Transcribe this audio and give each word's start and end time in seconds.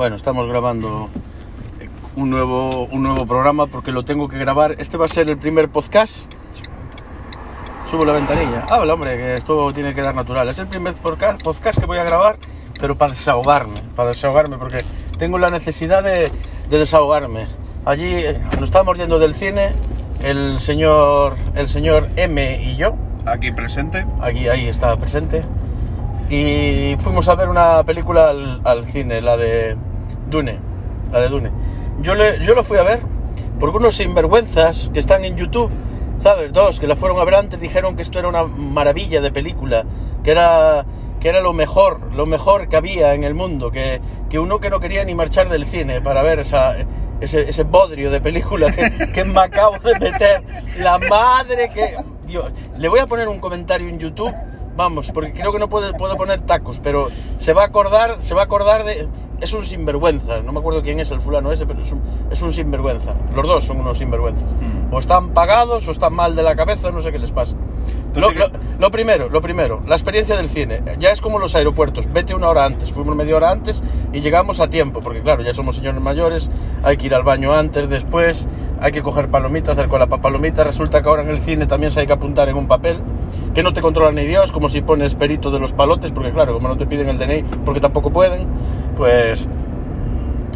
Bueno, 0.00 0.16
estamos 0.16 0.48
grabando 0.48 1.10
un 2.16 2.30
nuevo, 2.30 2.86
un 2.86 3.02
nuevo 3.02 3.26
programa 3.26 3.66
porque 3.66 3.92
lo 3.92 4.02
tengo 4.02 4.30
que 4.30 4.38
grabar. 4.38 4.76
Este 4.78 4.96
va 4.96 5.04
a 5.04 5.08
ser 5.10 5.28
el 5.28 5.36
primer 5.36 5.68
podcast. 5.68 6.32
Subo 7.90 8.06
la 8.06 8.14
ventanilla. 8.14 8.64
Ah, 8.70 8.78
hola, 8.80 8.94
hombre, 8.94 9.18
que 9.18 9.36
esto 9.36 9.70
tiene 9.74 9.92
que 9.92 10.00
dar 10.00 10.14
natural. 10.14 10.48
Es 10.48 10.58
el 10.58 10.68
primer 10.68 10.94
podcast, 10.94 11.78
que 11.78 11.84
voy 11.84 11.98
a 11.98 12.04
grabar, 12.04 12.38
pero 12.80 12.96
para 12.96 13.12
desahogarme, 13.12 13.82
para 13.94 14.08
desahogarme, 14.08 14.56
porque 14.56 14.86
tengo 15.18 15.36
la 15.36 15.50
necesidad 15.50 16.02
de, 16.02 16.32
de 16.70 16.78
desahogarme. 16.78 17.48
Allí 17.84 18.06
eh, 18.06 18.40
nos 18.54 18.62
estábamos 18.62 18.96
yendo 18.96 19.18
del 19.18 19.34
cine, 19.34 19.74
el 20.22 20.60
señor, 20.60 21.36
el 21.54 21.68
señor 21.68 22.08
M 22.16 22.58
y 22.62 22.76
yo, 22.76 22.94
Aquí 23.26 23.52
presente. 23.52 24.06
aquí 24.22 24.48
ahí 24.48 24.66
estaba 24.66 24.96
presente, 24.96 25.42
y 26.30 26.96
fuimos 27.00 27.28
a 27.28 27.34
ver 27.34 27.50
una 27.50 27.82
película 27.84 28.30
al, 28.30 28.62
al 28.64 28.86
cine, 28.86 29.20
la 29.20 29.36
de 29.36 29.76
Dune, 30.30 30.58
la 31.12 31.20
de 31.20 31.28
Dune. 31.28 31.50
Yo, 32.00 32.14
le, 32.14 32.38
yo 32.44 32.54
lo 32.54 32.64
fui 32.64 32.78
a 32.78 32.82
ver 32.82 33.00
porque 33.58 33.76
unos 33.76 33.96
sinvergüenzas 33.96 34.90
que 34.92 35.00
están 35.00 35.24
en 35.24 35.36
YouTube, 35.36 35.70
¿sabes? 36.20 36.52
Dos, 36.52 36.80
que 36.80 36.86
la 36.86 36.96
fueron 36.96 37.20
a 37.20 37.24
ver 37.24 37.34
antes, 37.34 37.60
dijeron 37.60 37.96
que 37.96 38.02
esto 38.02 38.18
era 38.18 38.28
una 38.28 38.44
maravilla 38.44 39.20
de 39.20 39.30
película, 39.30 39.84
que 40.24 40.30
era, 40.30 40.86
que 41.20 41.28
era 41.28 41.40
lo 41.40 41.52
mejor, 41.52 42.00
lo 42.14 42.24
mejor 42.24 42.68
que 42.68 42.76
había 42.76 43.12
en 43.12 43.24
el 43.24 43.34
mundo, 43.34 43.70
que, 43.70 44.00
que 44.30 44.38
uno 44.38 44.60
que 44.60 44.70
no 44.70 44.80
quería 44.80 45.04
ni 45.04 45.14
marchar 45.14 45.50
del 45.50 45.66
cine 45.66 46.00
para 46.00 46.22
ver 46.22 46.38
esa, 46.38 46.74
ese, 47.20 47.50
ese 47.50 47.64
bodrio 47.64 48.10
de 48.10 48.22
película 48.22 48.72
que, 48.72 49.12
que 49.12 49.24
me 49.24 49.40
acabo 49.40 49.78
de 49.78 49.98
meter. 49.98 50.42
La 50.78 50.98
madre 50.98 51.70
que... 51.74 51.96
Dios, 52.26 52.50
le 52.78 52.88
voy 52.88 53.00
a 53.00 53.06
poner 53.06 53.28
un 53.28 53.40
comentario 53.40 53.88
en 53.88 53.98
YouTube 53.98 54.32
Vamos, 54.76 55.10
porque 55.12 55.32
creo 55.32 55.52
que 55.52 55.58
no 55.58 55.68
puedo, 55.68 55.92
puedo 55.92 56.16
poner 56.16 56.40
tacos, 56.46 56.80
pero 56.82 57.08
se 57.38 57.52
va 57.52 57.64
a 57.64 57.66
acordar, 57.66 58.16
se 58.22 58.34
va 58.34 58.40
a 58.40 58.44
acordar 58.44 58.84
de... 58.84 59.08
Es 59.40 59.54
un 59.54 59.64
sinvergüenza, 59.64 60.42
no 60.42 60.52
me 60.52 60.58
acuerdo 60.58 60.82
quién 60.82 61.00
es 61.00 61.10
el 61.10 61.20
fulano 61.20 61.50
ese, 61.50 61.64
pero 61.64 61.80
es 61.80 61.90
un, 61.92 62.02
es 62.30 62.42
un 62.42 62.52
sinvergüenza. 62.52 63.14
Los 63.34 63.46
dos 63.46 63.64
son 63.64 63.80
unos 63.80 63.96
sinvergüenzas. 63.96 64.44
O 64.90 64.98
están 64.98 65.30
pagados 65.30 65.88
o 65.88 65.90
están 65.92 66.12
mal 66.12 66.36
de 66.36 66.42
la 66.42 66.54
cabeza, 66.54 66.90
no 66.90 67.00
sé 67.00 67.10
qué 67.10 67.18
les 67.18 67.30
pasa. 67.30 67.56
Lo, 68.14 68.28
Entonces, 68.30 68.50
lo- 68.52 68.78
lo 68.80 68.90
primero, 68.90 69.28
lo 69.28 69.40
primero, 69.40 69.82
la 69.86 69.94
experiencia 69.94 70.36
del 70.36 70.48
cine. 70.48 70.82
Ya 70.98 71.10
es 71.12 71.20
como 71.20 71.38
los 71.38 71.54
aeropuertos, 71.54 72.12
vete 72.12 72.34
una 72.34 72.48
hora 72.48 72.64
antes, 72.64 72.90
fuimos 72.90 73.14
media 73.14 73.36
hora 73.36 73.50
antes 73.50 73.82
y 74.12 74.20
llegamos 74.20 74.58
a 74.60 74.68
tiempo, 74.68 75.00
porque 75.00 75.20
claro, 75.20 75.42
ya 75.42 75.54
somos 75.54 75.76
señores 75.76 76.00
mayores, 76.00 76.50
hay 76.82 76.96
que 76.96 77.06
ir 77.06 77.14
al 77.14 77.22
baño 77.22 77.52
antes, 77.54 77.88
después, 77.88 78.48
hay 78.80 78.90
que 78.92 79.02
coger 79.02 79.28
palomitas, 79.28 79.76
hacer 79.78 79.88
cola 79.88 80.06
para 80.08 80.22
palomitas. 80.22 80.66
Resulta 80.66 81.02
que 81.02 81.08
ahora 81.08 81.22
en 81.22 81.28
el 81.28 81.38
cine 81.40 81.66
también 81.66 81.92
se 81.92 82.00
hay 82.00 82.06
que 82.06 82.12
apuntar 82.14 82.48
en 82.48 82.56
un 82.56 82.66
papel 82.66 82.98
que 83.54 83.62
no 83.62 83.72
te 83.72 83.80
controla 83.80 84.10
ni 84.12 84.24
Dios, 84.26 84.50
como 84.50 84.68
si 84.68 84.80
pones 84.80 85.14
perito 85.14 85.50
de 85.52 85.60
los 85.60 85.72
palotes, 85.72 86.10
porque 86.10 86.32
claro, 86.32 86.54
como 86.54 86.66
no 86.68 86.76
te 86.76 86.86
piden 86.86 87.08
el 87.10 87.18
DNI, 87.18 87.42
porque 87.64 87.80
tampoco 87.80 88.10
pueden, 88.10 88.46
pues 88.96 89.46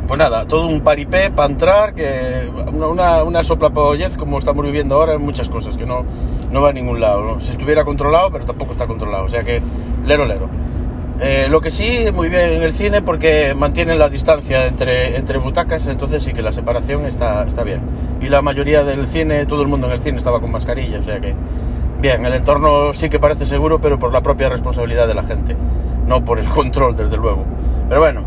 pues 0.07 0.19
nada, 0.19 0.47
todo 0.47 0.67
un 0.67 0.83
paripé 0.83 1.31
para 1.31 1.51
entrar, 1.51 1.95
que 1.95 2.51
una, 2.75 2.89
una, 2.89 3.25
una 3.25 3.43
soplapollez 3.43 4.19
como 4.19 4.37
estamos 4.39 4.63
viviendo 4.65 4.97
ahora 4.97 5.15
en 5.15 5.23
muchas 5.23 5.49
cosas, 5.49 5.79
que 5.79 5.87
no, 5.87 6.05
no 6.55 6.63
va 6.63 6.71
a 6.71 6.73
ningún 6.73 7.01
lado. 7.01 7.23
¿no? 7.25 7.41
Si 7.41 7.51
estuviera 7.51 7.85
controlado, 7.85 8.31
pero 8.31 8.47
tampoco 8.47 8.73
está 8.73 8.87
controlado, 8.87 9.25
o 9.25 9.29
sea 9.29 9.43
que 9.43 9.61
lero 10.07 10.25
lero. 10.25 10.49
Eh, 11.21 11.47
lo 11.49 11.61
que 11.61 11.71
sí, 11.71 12.07
muy 12.13 12.29
bien 12.29 12.53
en 12.53 12.63
el 12.63 12.73
cine 12.73 13.03
porque 13.03 13.55
mantienen 13.55 13.99
la 13.99 14.09
distancia 14.09 14.67
entre, 14.67 15.17
entre 15.17 15.39
butacas, 15.39 15.87
entonces 15.87 16.23
sí 16.23 16.33
que 16.33 16.43
la 16.43 16.53
separación 16.53 17.07
está, 17.07 17.45
está 17.45 17.65
bien. 17.65 17.81
Y 18.21 18.29
la 18.29 18.41
mayoría 18.41 18.85
del 18.85 19.07
cine, 19.07 19.47
todo 19.47 19.63
el 19.63 19.69
mundo 19.69 19.89
en 19.89 19.95
el 19.95 20.01
cine 20.01 20.17
estaba 20.17 20.41
con 20.41 20.53
mascarilla, 20.53 21.01
o 21.01 21.03
sea 21.03 21.21
que 21.21 21.35
bien, 22.01 22.25
el 22.25 22.35
entorno 22.35 22.95
sí 22.95 23.09
que 23.09 23.19
parece 23.19 23.47
seguro, 23.47 23.81
pero 23.81 23.99
por 23.99 24.13
la 24.13 24.23
propia 24.23 24.49
responsabilidad 24.49 25.09
de 25.09 25.15
la 25.15 25.25
gente, 25.25 25.57
no 26.07 26.25
por 26.25 26.39
el 26.39 26.47
control, 26.61 26.97
desde 26.97 27.17
luego. 27.17 27.45
Pero 27.89 28.01
bueno, 28.01 28.23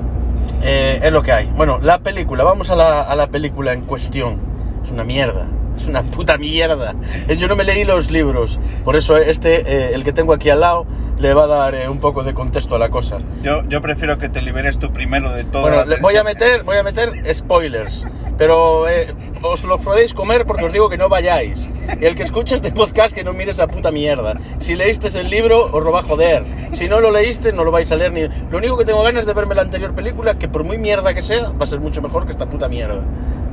eh, 0.64 1.00
es 1.02 1.12
lo 1.12 1.22
que 1.22 1.32
hay. 1.32 1.52
Bueno, 1.56 1.80
la 1.82 2.00
película, 2.00 2.44
vamos 2.44 2.72
a 2.72 2.76
la, 2.76 3.02
a 3.02 3.16
la 3.16 3.28
película 3.28 3.72
en 3.72 3.82
cuestión. 3.82 4.40
Es 4.84 4.92
una 4.92 5.04
mierda, 5.04 5.48
es 5.78 5.88
una 5.88 6.04
puta 6.04 6.38
mierda. 6.38 6.96
Eh, 7.28 7.38
Yo 7.38 7.48
no 7.48 7.56
me 7.56 7.64
leí 7.64 7.84
los 7.84 8.12
libros, 8.12 8.60
por 8.84 8.96
eso 8.96 9.18
este, 9.18 9.62
eh, 9.62 9.94
el 9.94 10.04
que 10.04 10.14
tengo 10.14 10.34
aquí 10.34 10.50
al 10.50 10.60
lado, 10.62 10.86
le 11.20 11.34
va 11.34 11.46
a 11.46 11.48
dar 11.48 11.76
eh, 11.76 11.90
un 11.90 12.00
poco 12.00 12.24
de 12.24 12.34
contexto 12.34 12.76
a 12.76 12.80
la 12.80 12.90
cosa. 12.90 13.18
Yo, 13.44 13.64
yo 13.70 13.82
prefiero 13.82 14.18
que 14.20 14.30
te 14.30 14.42
liberes 14.42 14.78
tú 14.78 14.92
primero 14.92 15.32
de 15.32 15.44
todo. 15.46 15.62
Bueno, 15.64 15.86
le- 15.86 15.98
voy 15.98 16.16
a 16.16 16.24
meter, 16.24 16.64
voy 16.64 16.78
a 16.78 16.84
meter 16.84 17.12
spoilers, 17.34 18.04
pero 18.38 18.88
eh, 18.88 19.08
os 19.42 19.64
lo 19.64 19.80
podéis 19.80 20.14
comer 20.14 20.46
porque 20.46 20.66
os 20.66 20.72
digo 20.74 20.90
que 20.90 20.98
no 20.98 21.10
vayáis. 21.10 21.68
Y 22.02 22.06
el 22.06 22.16
que 22.18 22.24
escuche 22.24 22.54
este 22.56 22.72
podcast 22.72 23.16
que 23.16 23.24
no 23.24 23.32
mire 23.34 23.52
esa 23.52 23.66
puta 23.66 23.92
mierda. 23.92 24.34
Si 24.60 24.76
leíste 24.76 25.08
el 25.20 25.30
libro, 25.30 25.70
os 25.72 25.84
lo 25.84 25.92
va 25.92 26.02
a 26.02 26.04
joder. 26.04 26.44
Si 26.74 26.90
no 26.90 27.00
lo 27.00 27.12
leíste, 27.12 27.54
no 27.54 27.64
lo 27.64 27.72
vais 27.72 27.90
a 27.92 27.96
leer 27.96 28.12
ni. 28.12 28.28
Lo 28.52 28.58
único 28.58 28.78
que 28.78 28.84
tengo 28.84 29.02
ganas 29.04 29.22
es 29.22 29.28
de 29.28 29.34
verme 29.34 29.56
la 29.56 29.62
anterior 29.62 29.96
película, 29.96 30.38
que 30.38 30.50
por 30.50 30.66
muy 30.66 30.78
mierda 30.78 31.14
que 31.14 31.22
sea, 31.22 31.50
va 31.50 31.64
a 31.64 31.68
ser 31.68 31.80
mucho 31.80 32.02
mejor 32.02 32.26
que 32.26 32.32
esta 32.32 32.46
puta 32.48 32.68
mierda. 32.68 33.02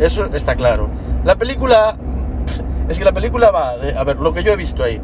Eso 0.00 0.26
está 0.34 0.56
claro. 0.56 0.88
La 1.24 1.36
película, 1.36 1.96
es 2.88 2.98
que 2.98 3.04
la 3.04 3.12
película 3.12 3.50
va, 3.50 3.76
de- 3.76 3.96
a 3.96 4.04
ver, 4.04 4.16
lo 4.18 4.32
que 4.34 4.42
yo 4.42 4.52
he 4.52 4.56
visto 4.56 4.82
ahí. 4.82 5.00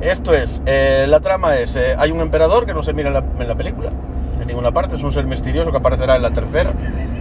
Esto 0.00 0.32
es, 0.32 0.62
eh, 0.66 1.04
la 1.08 1.20
trama 1.20 1.56
es, 1.56 1.76
eh, 1.76 1.94
hay 1.98 2.10
un 2.10 2.20
emperador 2.20 2.64
que 2.66 2.72
no 2.72 2.82
se 2.82 2.92
mira 2.94 3.08
en 3.08 3.14
la, 3.14 3.24
en 3.38 3.46
la 3.48 3.54
película, 3.54 3.90
en 4.40 4.46
ninguna 4.46 4.72
parte, 4.72 4.96
es 4.96 5.02
un 5.02 5.12
ser 5.12 5.26
misterioso 5.26 5.70
que 5.70 5.76
aparecerá 5.76 6.16
en 6.16 6.22
la 6.22 6.30
tercera. 6.30 6.70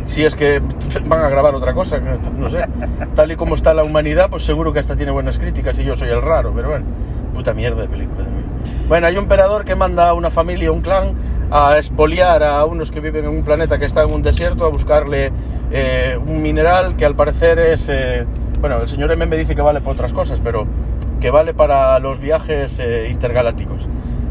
Si 0.06 0.24
es 0.24 0.34
que 0.36 0.62
van 1.06 1.24
a 1.26 1.30
grabar 1.30 1.54
otra 1.56 1.74
cosa, 1.74 2.00
no 2.00 2.50
sé. 2.50 2.66
Tal 3.16 3.32
y 3.32 3.36
como 3.36 3.56
está 3.56 3.74
la 3.74 3.84
humanidad, 3.84 4.30
pues 4.30 4.44
seguro 4.46 4.72
que 4.72 4.80
esta 4.80 4.96
tiene 4.96 5.12
buenas 5.12 5.38
críticas 5.38 5.78
y 5.80 5.84
yo 5.84 5.96
soy 5.98 6.08
el 6.10 6.22
raro, 6.22 6.54
pero 6.56 6.70
bueno, 6.70 6.86
puta 7.34 7.54
mierda 7.54 7.82
de 7.82 7.88
película 7.90 8.24
de 8.24 8.30
mí. 8.30 8.44
Bueno, 8.88 9.08
hay 9.08 9.14
un 9.18 9.24
emperador 9.24 9.66
que 9.66 9.76
manda 9.76 10.10
a 10.10 10.14
una 10.14 10.30
familia, 10.30 10.72
un 10.72 10.82
clan, 10.82 11.14
a 11.52 11.78
expoliar 11.78 12.44
a 12.44 12.64
unos 12.66 12.92
que 12.92 13.00
viven 13.00 13.26
en 13.26 13.32
un 13.32 13.44
planeta 13.44 13.78
que 13.80 13.86
está 13.86 14.04
en 14.04 14.12
un 14.12 14.22
desierto, 14.22 14.66
a 14.66 14.70
buscarle 14.70 15.32
eh, 15.72 16.18
un 16.26 16.42
mineral 16.42 16.96
que 16.96 17.06
al 17.06 17.16
parecer 17.16 17.60
es... 17.60 17.88
eh, 17.90 18.26
bueno, 18.60 18.82
el 18.82 18.88
señor 18.88 19.12
M 19.12 19.26
me 19.26 19.38
dice 19.38 19.56
que 19.56 19.62
vale 19.62 19.80
para 19.80 19.92
otras 19.94 20.14
cosas, 20.14 20.40
pero 20.44 20.66
que 21.22 21.30
vale 21.32 21.54
para 21.54 21.98
los 22.00 22.20
viajes 22.20 22.78
eh, 22.80 23.08
intergalácticos. 23.10 23.88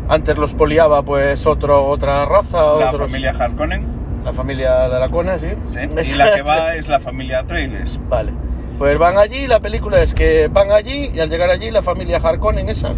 Antes 0.08 0.36
los 0.38 0.54
poliaba 0.54 1.02
pues 1.02 1.46
otro, 1.46 1.86
otra 1.86 2.24
raza, 2.26 2.76
La 2.78 2.90
otros- 2.90 3.10
familia 3.10 3.30
Harkonnen. 3.38 3.84
la 4.24 4.32
familia 4.32 4.88
de 4.88 4.98
la 5.00 5.08
Cona, 5.08 5.38
sí. 5.38 5.48
Sí. 5.64 5.78
Y 6.12 6.14
la 6.16 6.34
que 6.34 6.42
va 6.42 6.74
es 6.74 6.88
la 6.88 6.98
familia 7.00 7.40
Atreides. 7.40 7.98
Vale. 8.08 8.32
Pues 8.78 8.96
van 8.98 9.18
allí, 9.18 9.46
la 9.46 9.60
película 9.60 10.00
es 10.02 10.14
que 10.14 10.48
van 10.48 10.70
allí 10.72 11.10
y 11.14 11.20
al 11.20 11.28
llegar 11.30 11.50
allí 11.50 11.70
la 11.70 11.82
familia 11.82 12.20
Harkonnen 12.22 12.68
esa. 12.68 12.90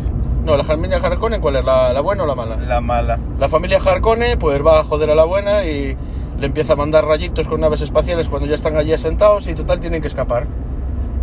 No, 0.44 0.56
la 0.56 0.64
familia 0.64 0.96
Harkonnen, 0.96 1.40
¿cuál 1.40 1.56
es? 1.56 1.64
¿La, 1.64 1.92
la 1.92 2.00
buena 2.00 2.24
o 2.24 2.26
la 2.26 2.34
mala? 2.34 2.56
La 2.56 2.80
mala. 2.80 3.18
La 3.38 3.48
familia 3.48 3.78
Harkonnen 3.84 4.38
pues 4.38 4.64
va 4.64 4.80
a 4.80 4.84
joder 4.84 5.10
a 5.10 5.14
la 5.14 5.24
buena 5.24 5.64
y 5.64 5.96
le 6.38 6.46
empieza 6.46 6.72
a 6.72 6.76
mandar 6.76 7.04
rayitos 7.04 7.46
con 7.46 7.60
naves 7.60 7.82
espaciales 7.82 8.28
cuando 8.28 8.48
ya 8.48 8.54
están 8.54 8.76
allí 8.76 8.92
asentados 8.92 9.46
y 9.46 9.54
total 9.54 9.80
tienen 9.80 10.00
que 10.00 10.08
escapar. 10.08 10.46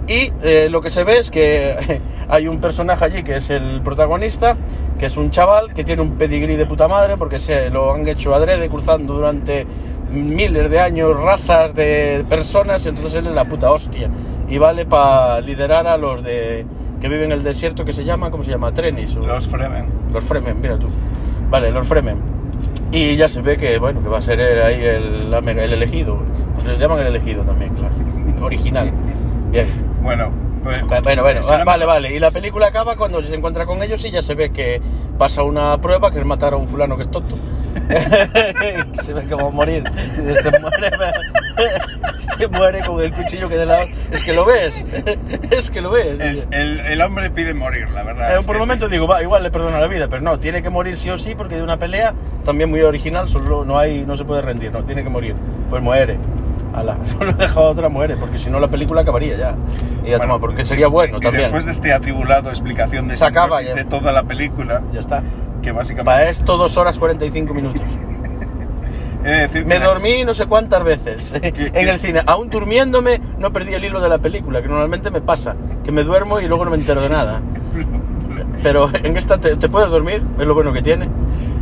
Y 0.07 0.31
eh, 0.41 0.69
lo 0.69 0.81
que 0.81 0.89
se 0.89 1.03
ve 1.03 1.17
es 1.17 1.31
que 1.31 2.01
hay 2.29 2.47
un 2.47 2.61
personaje 2.61 3.03
allí 3.03 3.23
que 3.23 3.37
es 3.37 3.49
el 3.49 3.81
protagonista, 3.81 4.55
que 4.99 5.07
es 5.07 5.17
un 5.17 5.31
chaval 5.31 5.73
que 5.73 5.83
tiene 5.83 6.01
un 6.01 6.11
pedigrí 6.11 6.55
de 6.55 6.65
puta 6.65 6.87
madre 6.87 7.17
porque 7.17 7.39
se 7.39 7.69
lo 7.69 7.93
han 7.93 8.07
hecho 8.07 8.33
adrede 8.33 8.69
cruzando 8.69 9.15
durante 9.15 9.65
miles 10.11 10.69
de 10.69 10.79
años 10.79 11.19
razas 11.19 11.75
de 11.75 12.23
personas, 12.29 12.85
entonces 12.85 13.15
él 13.15 13.27
es 13.27 13.35
la 13.35 13.45
puta 13.45 13.71
hostia. 13.71 14.09
Y 14.47 14.57
vale 14.59 14.85
para 14.85 15.41
liderar 15.41 15.87
a 15.87 15.97
los 15.97 16.23
de 16.23 16.65
que 17.01 17.07
viven 17.09 17.25
en 17.25 17.31
el 17.33 17.43
desierto 17.43 17.85
que 17.85 17.93
se 17.93 18.03
llama, 18.03 18.31
¿cómo 18.31 18.43
se 18.43 18.51
llama? 18.51 18.71
Trenis. 18.71 19.15
o- 19.15 19.19
Los 19.19 19.47
Fremen. 19.47 19.85
los 20.11 20.23
Fremen, 20.23 20.59
mira 20.61 20.77
tú. 20.77 20.87
Vale, 21.49 21.71
los 21.71 21.87
Fremen. 21.87 22.17
Y 22.91 23.15
ya 23.17 23.27
se 23.27 23.41
ve 23.41 23.57
que, 23.57 23.77
bueno, 23.79 24.01
que 24.01 24.09
va 24.09 24.19
a 24.19 24.21
ser 24.21 24.39
ahí 24.41 24.83
el, 24.83 25.33
el 25.33 25.73
elegido. 25.73 26.19
Le 26.65 26.77
llaman 26.77 26.99
el 26.99 27.07
elegido 27.07 27.43
también, 27.43 27.73
claro. 27.75 27.93
Original. 28.45 28.91
Bien. 29.51 29.67
Bueno, 30.01 30.31
pues, 30.63 30.77
Va- 30.83 30.99
Bueno, 31.01 31.21
bueno, 31.23 31.41
vale, 31.47 31.65
mejor- 31.65 31.85
vale. 31.87 32.15
Y 32.15 32.19
la 32.19 32.31
película 32.31 32.67
acaba 32.67 32.95
cuando 32.95 33.21
se 33.23 33.35
encuentra 33.35 33.65
con 33.65 33.81
ellos 33.83 34.03
y 34.05 34.11
ya 34.11 34.21
se 34.21 34.35
ve 34.35 34.51
que 34.51 34.81
pasa 35.17 35.43
una 35.43 35.77
prueba 35.79 36.11
que 36.11 36.19
es 36.19 36.25
matar 36.25 36.53
a 36.53 36.57
un 36.57 36.67
fulano 36.67 36.95
que 36.97 37.03
es 37.03 37.11
tonto. 37.11 37.37
se 39.03 39.13
ve 39.13 39.21
que 39.27 39.35
va 39.35 39.47
a 39.47 39.51
morir. 39.51 39.83
Muere, 42.45 42.81
con 42.85 43.01
el 43.01 43.11
cuchillo 43.11 43.49
que 43.49 43.57
de 43.57 43.65
lado. 43.65 43.85
Es 44.11 44.23
que 44.23 44.33
lo 44.33 44.45
ves. 44.45 44.85
Es 45.49 45.71
que 45.71 45.81
lo 45.81 45.89
ves. 45.91 46.07
El, 46.19 46.47
el- 46.51 46.79
el 46.81 47.01
hombre 47.01 47.29
pide 47.31 47.53
morir, 47.55 47.89
la 47.89 48.03
verdad. 48.03 48.37
Eh, 48.37 48.39
por 48.45 48.55
un 48.57 48.61
momento 48.61 48.87
digo, 48.87 49.07
va, 49.07 49.21
igual 49.23 49.41
le 49.43 49.49
perdona 49.51 49.79
la 49.79 49.87
vida, 49.87 50.07
pero 50.07 50.21
no, 50.21 50.37
tiene 50.39 50.61
que 50.61 50.69
morir 50.69 50.97
sí 50.97 51.09
o 51.09 51.17
sí 51.17 51.33
porque 51.35 51.55
de 51.55 51.63
una 51.63 51.77
pelea 51.77 52.13
también 52.45 52.69
muy 52.69 52.81
original, 52.81 53.27
solo 53.27 53.65
no 53.65 53.79
hay, 53.79 54.05
no 54.05 54.15
se 54.17 54.23
puede 54.25 54.41
rendir, 54.41 54.71
no, 54.71 54.83
tiene 54.83 55.03
que 55.03 55.09
morir. 55.09 55.35
Pues 55.69 55.81
muere. 55.81 56.17
Ala, 56.75 56.97
solo 57.17 57.31
he 57.31 57.33
dejado 57.33 57.67
otra 57.67 57.89
muere, 57.89 58.15
porque 58.17 58.37
si 58.37 58.49
no 58.51 58.59
la 58.59 58.67
película 58.67 59.01
acabaría 59.01 59.35
ya. 59.35 59.55
Y 60.05 60.11
ya 60.11 60.17
Bueno, 60.17 60.33
toma, 60.33 60.39
porque 60.39 60.63
sería 60.65 60.87
bueno 60.87 61.17
y 61.17 61.21
también. 61.21 61.43
después 61.45 61.65
de 61.65 61.71
este 61.71 61.91
atribulado 61.93 62.49
explicación 62.49 63.07
de 63.07 63.17
Se 63.17 63.25
acaba 63.25 63.61
de 63.61 63.83
toda 63.85 64.11
la 64.11 64.23
película, 64.23 64.81
Ya 64.93 64.99
está. 64.99 65.23
que 65.63 65.71
básicamente... 65.71 66.05
Para 66.05 66.29
esto 66.29 66.55
dos 66.57 66.77
horas 66.77 66.97
45 66.99 67.53
minutos. 67.53 67.81
He 69.25 69.29
de 69.31 69.37
decir 69.39 69.63
que 69.63 69.67
Me 69.67 69.79
las- 69.79 69.87
dormí 69.89 70.23
no 70.23 70.33
sé 70.33 70.45
cuántas 70.45 70.83
veces 70.83 71.31
en 71.41 71.87
el 71.89 71.99
cine. 71.99 72.21
Aún 72.25 72.49
durmiéndome 72.49 73.19
no 73.39 73.51
perdí 73.51 73.73
el 73.73 73.83
hilo 73.83 73.99
de 73.99 74.09
la 74.09 74.17
película, 74.17 74.61
que 74.61 74.67
normalmente 74.67 75.11
me 75.11 75.21
pasa, 75.21 75.55
que 75.83 75.91
me 75.91 76.03
duermo 76.03 76.39
y 76.39 76.47
luego 76.47 76.63
no 76.65 76.71
me 76.71 76.77
entero 76.77 77.01
de 77.01 77.09
nada. 77.09 77.41
Pero 78.63 78.89
en 79.03 79.17
esta 79.17 79.37
te, 79.37 79.55
te 79.55 79.69
puedes 79.69 79.89
dormir, 79.89 80.21
es 80.39 80.45
lo 80.45 80.53
bueno 80.55 80.73
que 80.73 80.81
tiene. 80.81 81.05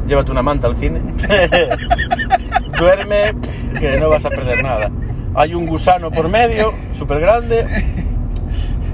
Llévate 0.07 0.31
una 0.31 0.41
manta 0.43 0.67
al 0.67 0.75
cine. 0.75 1.01
duerme, 2.79 3.33
que 3.79 3.97
no 3.99 4.09
vas 4.09 4.25
a 4.25 4.29
perder 4.29 4.61
nada. 4.63 4.89
Hay 5.33 5.53
un 5.53 5.65
gusano 5.65 6.11
por 6.11 6.29
medio, 6.29 6.73
súper 6.93 7.19
grande, 7.19 7.65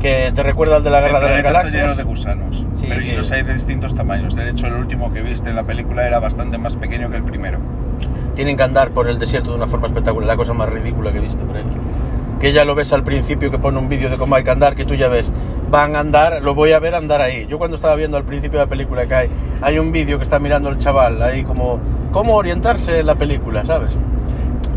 que 0.01 0.31
te 0.33 0.43
recuerda 0.43 0.77
al 0.77 0.83
de 0.83 0.89
la 0.89 0.99
El 0.99 1.05
Guerra 1.05 1.19
de 1.19 1.25
las 1.25 1.33
planeta 1.43 1.49
está 1.49 1.63
lleno 1.69 1.79
Galaxias. 1.93 1.97
de 1.97 2.03
gusanos. 2.03 2.65
Sí, 2.79 2.85
pero 2.89 3.01
y 3.01 3.03
sí. 3.05 3.11
los 3.11 3.31
hay 3.31 3.43
de 3.43 3.53
distintos 3.53 3.95
tamaños. 3.95 4.35
De 4.35 4.49
hecho, 4.49 4.67
el 4.67 4.73
último 4.73 5.13
que 5.13 5.21
viste 5.21 5.49
en 5.49 5.55
la 5.55 5.63
película 5.63 6.07
era 6.07 6.19
bastante 6.19 6.57
más 6.57 6.75
pequeño 6.75 7.09
que 7.11 7.17
el 7.17 7.23
primero. 7.23 7.59
Tienen 8.35 8.57
que 8.57 8.63
andar 8.63 8.91
por 8.91 9.07
el 9.09 9.19
desierto 9.19 9.51
de 9.51 9.57
una 9.57 9.67
forma 9.67 9.87
espectacular, 9.87 10.27
la 10.27 10.35
cosa 10.37 10.53
más 10.53 10.69
ridícula 10.69 11.11
que 11.11 11.17
he 11.19 11.21
visto 11.21 11.43
por 11.45 11.57
ahí. 11.57 11.63
Que 12.39 12.53
ya 12.53 12.65
lo 12.65 12.73
ves 12.75 12.91
al 12.93 13.03
principio 13.03 13.51
que 13.51 13.59
pone 13.59 13.77
un 13.77 13.87
vídeo 13.89 14.09
de 14.09 14.17
cómo 14.17 14.35
hay 14.35 14.43
que 14.43 14.49
andar, 14.51 14.75
que 14.75 14.83
tú 14.85 14.95
ya 14.95 15.07
ves, 15.09 15.29
van 15.69 15.95
a 15.95 15.99
andar, 15.99 16.41
lo 16.41 16.55
voy 16.55 16.71
a 16.71 16.79
ver 16.79 16.95
andar 16.95 17.21
ahí. 17.21 17.45
Yo 17.47 17.57
cuando 17.59 17.75
estaba 17.75 17.95
viendo 17.95 18.17
al 18.17 18.23
principio 18.23 18.57
de 18.59 18.65
la 18.65 18.69
película 18.69 19.05
que 19.05 19.13
hay, 19.13 19.29
hay 19.61 19.77
un 19.79 19.91
vídeo 19.91 20.17
que 20.17 20.23
está 20.23 20.39
mirando 20.39 20.69
el 20.69 20.77
chaval 20.77 21.21
ahí 21.21 21.43
como 21.43 21.79
cómo 22.11 22.35
orientarse 22.35 22.99
en 22.99 23.05
la 23.05 23.15
película, 23.15 23.63
¿sabes? 23.63 23.89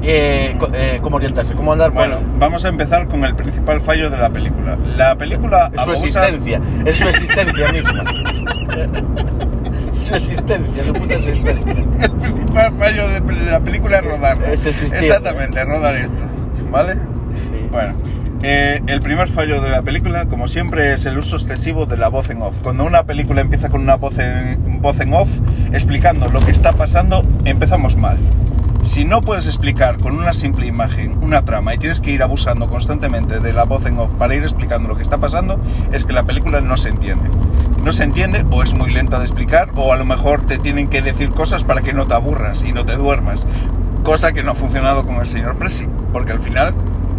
Eh, 0.02 0.54
eh, 0.74 0.98
cómo 1.00 1.16
orientarse, 1.16 1.54
cómo 1.54 1.72
andar 1.72 1.90
por 1.90 2.06
Bueno, 2.06 2.18
vamos 2.38 2.62
a 2.66 2.68
empezar 2.68 3.08
con 3.08 3.24
el 3.24 3.34
principal 3.34 3.80
fallo 3.80 4.10
de 4.10 4.18
la 4.18 4.28
película. 4.28 4.76
La 4.96 5.16
película 5.16 5.70
es 5.72 5.80
su 5.82 5.90
abusa- 5.90 6.28
existencia, 6.28 6.60
es 6.84 6.96
su 6.96 7.08
existencia 7.08 7.72
misma. 7.72 8.04
su 10.04 10.14
existencia, 10.14 10.84
su 10.84 10.92
puta 10.92 11.14
existencia. 11.14 11.86
El 12.00 12.10
principal 12.12 12.74
fallo 12.78 13.08
de 13.08 13.50
la 13.50 13.60
película 13.60 13.98
es 13.98 14.04
rodar. 14.04 14.38
Es 14.44 14.66
existir. 14.66 14.98
Exactamente, 14.98 15.64
rodar 15.64 15.96
esto. 15.96 16.22
¿Vale? 16.70 16.94
Sí. 16.94 17.68
Bueno, 17.70 17.94
eh, 18.42 18.82
el 18.88 19.00
primer 19.00 19.28
fallo 19.28 19.62
de 19.62 19.70
la 19.70 19.80
película, 19.80 20.26
como 20.26 20.48
siempre, 20.48 20.92
es 20.92 21.06
el 21.06 21.16
uso 21.16 21.36
excesivo 21.36 21.86
de 21.86 21.96
la 21.96 22.08
voz 22.08 22.28
en 22.28 22.42
off. 22.42 22.54
Cuando 22.62 22.84
una 22.84 23.04
película 23.04 23.40
empieza 23.40 23.70
con 23.70 23.80
una 23.80 23.96
voz 23.96 24.18
en, 24.18 24.82
voz 24.82 25.00
en 25.00 25.14
off 25.14 25.30
explicando 25.72 26.28
lo 26.28 26.40
que 26.40 26.50
está 26.50 26.72
pasando, 26.74 27.24
empezamos 27.46 27.96
mal. 27.96 28.18
Si 28.84 29.06
no 29.06 29.22
puedes 29.22 29.46
explicar 29.46 29.98
con 29.98 30.14
una 30.14 30.34
simple 30.34 30.66
imagen 30.66 31.19
una 31.22 31.42
trama 31.42 31.72
y 31.75 31.78
tienes 31.78 32.02
que 32.02 32.10
ir 32.10 32.22
abusando 32.22 32.69
constantemente 32.69 33.40
de 33.40 33.54
la 33.54 33.64
voz 33.64 33.86
en 33.86 33.98
off 33.98 34.10
para 34.19 34.34
ir 34.34 34.42
explicando 34.42 34.90
lo 34.90 34.96
que 34.96 35.02
está 35.02 35.16
pasando, 35.16 35.58
es 35.90 36.04
que 36.04 36.12
la 36.12 36.25
película 36.25 36.60
no 36.60 36.76
se 36.76 36.90
entiende. 36.90 37.31
No 37.82 37.92
se 37.92 38.04
entiende 38.04 38.44
o 38.50 38.62
es 38.62 38.75
muy 38.75 38.92
lenta 38.92 39.19
de 39.19 39.25
explicar 39.25 39.70
o 39.75 39.94
a 39.94 39.96
lo 39.96 40.04
mejor 40.04 40.44
te 40.44 40.58
tienen 40.58 40.88
que 40.88 41.00
decir 41.00 41.31
cosas 41.31 41.64
para 41.64 41.81
que 41.81 41.94
no 41.94 42.06
te 42.06 42.14
aburras 42.14 42.62
y 42.62 42.72
no 42.72 42.84
te 42.84 42.94
duermas. 42.96 43.46
Cosa 44.02 44.32
que 44.32 44.42
no 44.42 44.52
ha 44.52 44.54
funcionado 44.54 45.06
con 45.06 45.16
el 45.16 45.26
señor 45.26 45.56
Presi, 45.56 45.88
porque 46.12 46.32
al 46.32 46.38
final 46.38 46.75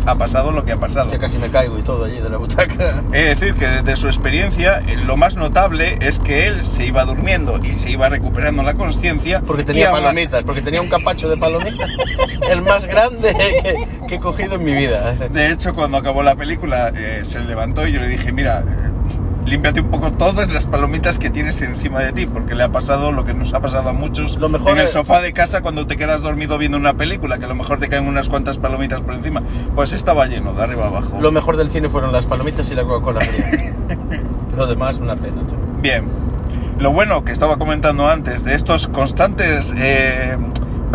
ha 0.05 0.15
pasado 0.15 0.51
lo 0.51 0.65
que 0.65 0.71
ha 0.71 0.77
pasado. 0.77 1.11
Ya 1.11 1.19
casi 1.19 1.37
me 1.37 1.49
caigo 1.49 1.77
y 1.77 1.81
todo 1.81 2.05
allí 2.05 2.19
de 2.19 2.29
la 2.29 2.37
butaca. 2.37 3.01
De 3.01 3.23
decir 3.23 3.55
que 3.55 3.67
desde 3.67 3.95
su 3.95 4.07
experiencia, 4.07 4.81
eh, 4.87 4.97
lo 4.97 5.17
más 5.17 5.35
notable 5.35 5.97
es 6.01 6.19
que 6.19 6.47
él 6.47 6.65
se 6.65 6.85
iba 6.85 7.05
durmiendo 7.05 7.59
y 7.63 7.71
se 7.71 7.91
iba 7.91 8.09
recuperando 8.09 8.63
la 8.63 8.75
conciencia. 8.75 9.41
Porque 9.41 9.63
tenía 9.63 9.91
palomitas, 9.91 10.43
porque 10.43 10.61
tenía 10.61 10.81
un 10.81 10.89
capacho 10.89 11.29
de 11.29 11.37
palomitas, 11.37 11.89
el 12.49 12.61
más 12.61 12.85
grande 12.85 13.33
que, 13.33 14.07
que 14.07 14.15
he 14.15 14.19
cogido 14.19 14.55
en 14.55 14.63
mi 14.63 14.73
vida. 14.73 15.13
De 15.13 15.51
hecho, 15.51 15.73
cuando 15.73 15.97
acabó 15.97 16.23
la 16.23 16.35
película, 16.35 16.91
eh, 16.95 17.21
se 17.23 17.41
levantó 17.41 17.87
y 17.87 17.91
yo 17.91 17.99
le 17.99 18.07
dije, 18.07 18.31
mira, 18.31 18.59
eh, 18.59 18.91
límpiate 19.45 19.81
un 19.81 19.89
poco 19.91 20.11
todas 20.11 20.51
las 20.51 20.65
palomitas 20.65 21.19
que 21.19 21.29
tienes 21.29 21.61
encima 21.61 21.99
de 21.99 22.11
ti, 22.13 22.25
porque 22.25 22.55
le 22.55 22.63
ha 22.63 22.69
pasado 22.69 23.11
lo 23.11 23.23
que 23.25 23.33
nos 23.33 23.53
ha 23.53 23.59
pasado 23.59 23.89
a 23.89 23.93
muchos 23.93 24.37
Lo 24.37 24.49
mejor 24.49 24.71
en 24.71 24.79
el 24.79 24.85
es- 24.85 24.91
sofá 24.91 25.21
de 25.21 25.33
casa 25.33 25.61
cuando 25.61 25.85
te 25.87 25.97
quedas 25.97 26.21
dormido 26.21 26.57
viendo 26.57 26.77
una 26.77 26.95
película, 26.95 27.37
que 27.37 27.45
a 27.45 27.47
lo 27.47 27.55
mejor 27.55 27.79
te 27.79 27.87
caen 27.87 28.07
unas 28.07 28.27
cuantas 28.29 28.57
palomitas 28.57 29.01
por 29.01 29.13
encima. 29.13 29.41
Pues 29.75 29.93
estaba 29.93 30.25
lleno, 30.25 30.53
de 30.53 30.63
arriba 30.63 30.87
abajo. 30.87 31.19
Lo 31.21 31.31
mejor 31.31 31.57
del 31.57 31.69
cine 31.69 31.89
fueron 31.89 32.11
las 32.11 32.25
palomitas 32.25 32.69
y 32.71 32.75
la 32.75 32.83
Coca-Cola. 32.83 33.21
Lo 34.57 34.67
demás, 34.67 34.97
una 34.97 35.15
pena. 35.15 35.45
tío. 35.47 35.57
Bien. 35.81 36.05
Lo 36.79 36.91
bueno 36.91 37.23
que 37.23 37.31
estaba 37.31 37.57
comentando 37.57 38.07
antes 38.09 38.43
de 38.43 38.55
estos 38.55 38.87
constantes 38.87 39.73
eh, 39.77 40.37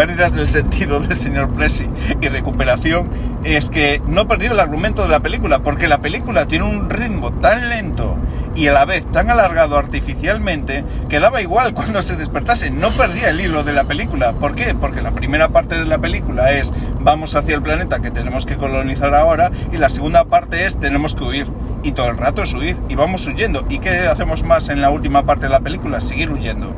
pérdidas 0.01 0.33
del 0.33 0.49
sentido 0.49 1.01
del 1.01 1.15
señor 1.15 1.51
Presi 1.51 1.87
y 2.23 2.29
recuperación 2.29 3.11
es 3.45 3.69
que 3.69 4.01
no 4.07 4.27
perdió 4.27 4.53
el 4.53 4.59
argumento 4.59 5.03
de 5.03 5.11
la 5.11 5.21
película, 5.21 5.59
porque 5.59 5.89
la 5.89 6.01
película 6.01 6.47
tiene 6.47 6.65
un 6.65 6.89
ritmo 6.89 7.33
tan 7.33 7.69
lento 7.69 8.17
y 8.57 8.67
a 8.69 8.73
la 8.73 8.87
vez 8.87 9.05
tan 9.13 9.29
alargado 9.29 9.77
artificialmente 9.77 10.85
que 11.11 11.21
daba 11.21 11.43
igual 11.43 11.75
cuando 11.75 12.01
se 12.01 12.17
despertase, 12.17 12.71
no 12.71 12.89
perdía 12.93 13.29
el 13.29 13.43
hilo 13.43 13.63
de 13.63 13.75
la 13.75 13.85
película. 13.85 14.33
¿Por 14.33 14.55
qué? 14.55 14.75
Porque 14.75 15.03
la 15.03 15.11
primera 15.11 15.51
parte 15.51 15.79
de 15.79 15.85
la 15.85 15.99
película 15.99 16.51
es 16.51 16.73
vamos 16.99 17.35
hacia 17.35 17.55
el 17.55 17.61
planeta 17.61 18.01
que 18.01 18.11
tenemos 18.11 18.47
que 18.47 18.57
colonizar 18.57 19.15
ahora 19.15 19.51
y 19.71 19.77
la 19.77 19.91
segunda 19.91 20.25
parte 20.25 20.65
es 20.65 20.81
tenemos 20.81 21.15
que 21.15 21.25
huir. 21.25 21.47
Y 21.83 21.93
todo 21.93 22.09
el 22.09 22.17
rato 22.17 22.43
es 22.43 22.55
huir 22.55 22.79
y 22.89 22.95
vamos 22.95 23.27
huyendo. 23.27 23.67
¿Y 23.69 23.81
qué 23.81 24.09
hacemos 24.09 24.45
más 24.45 24.71
en 24.71 24.81
la 24.81 24.89
última 24.89 25.27
parte 25.27 25.45
de 25.45 25.51
la 25.51 25.61
película? 25.61 26.01
Seguir 26.01 26.31
huyendo. 26.31 26.75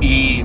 Y 0.00 0.44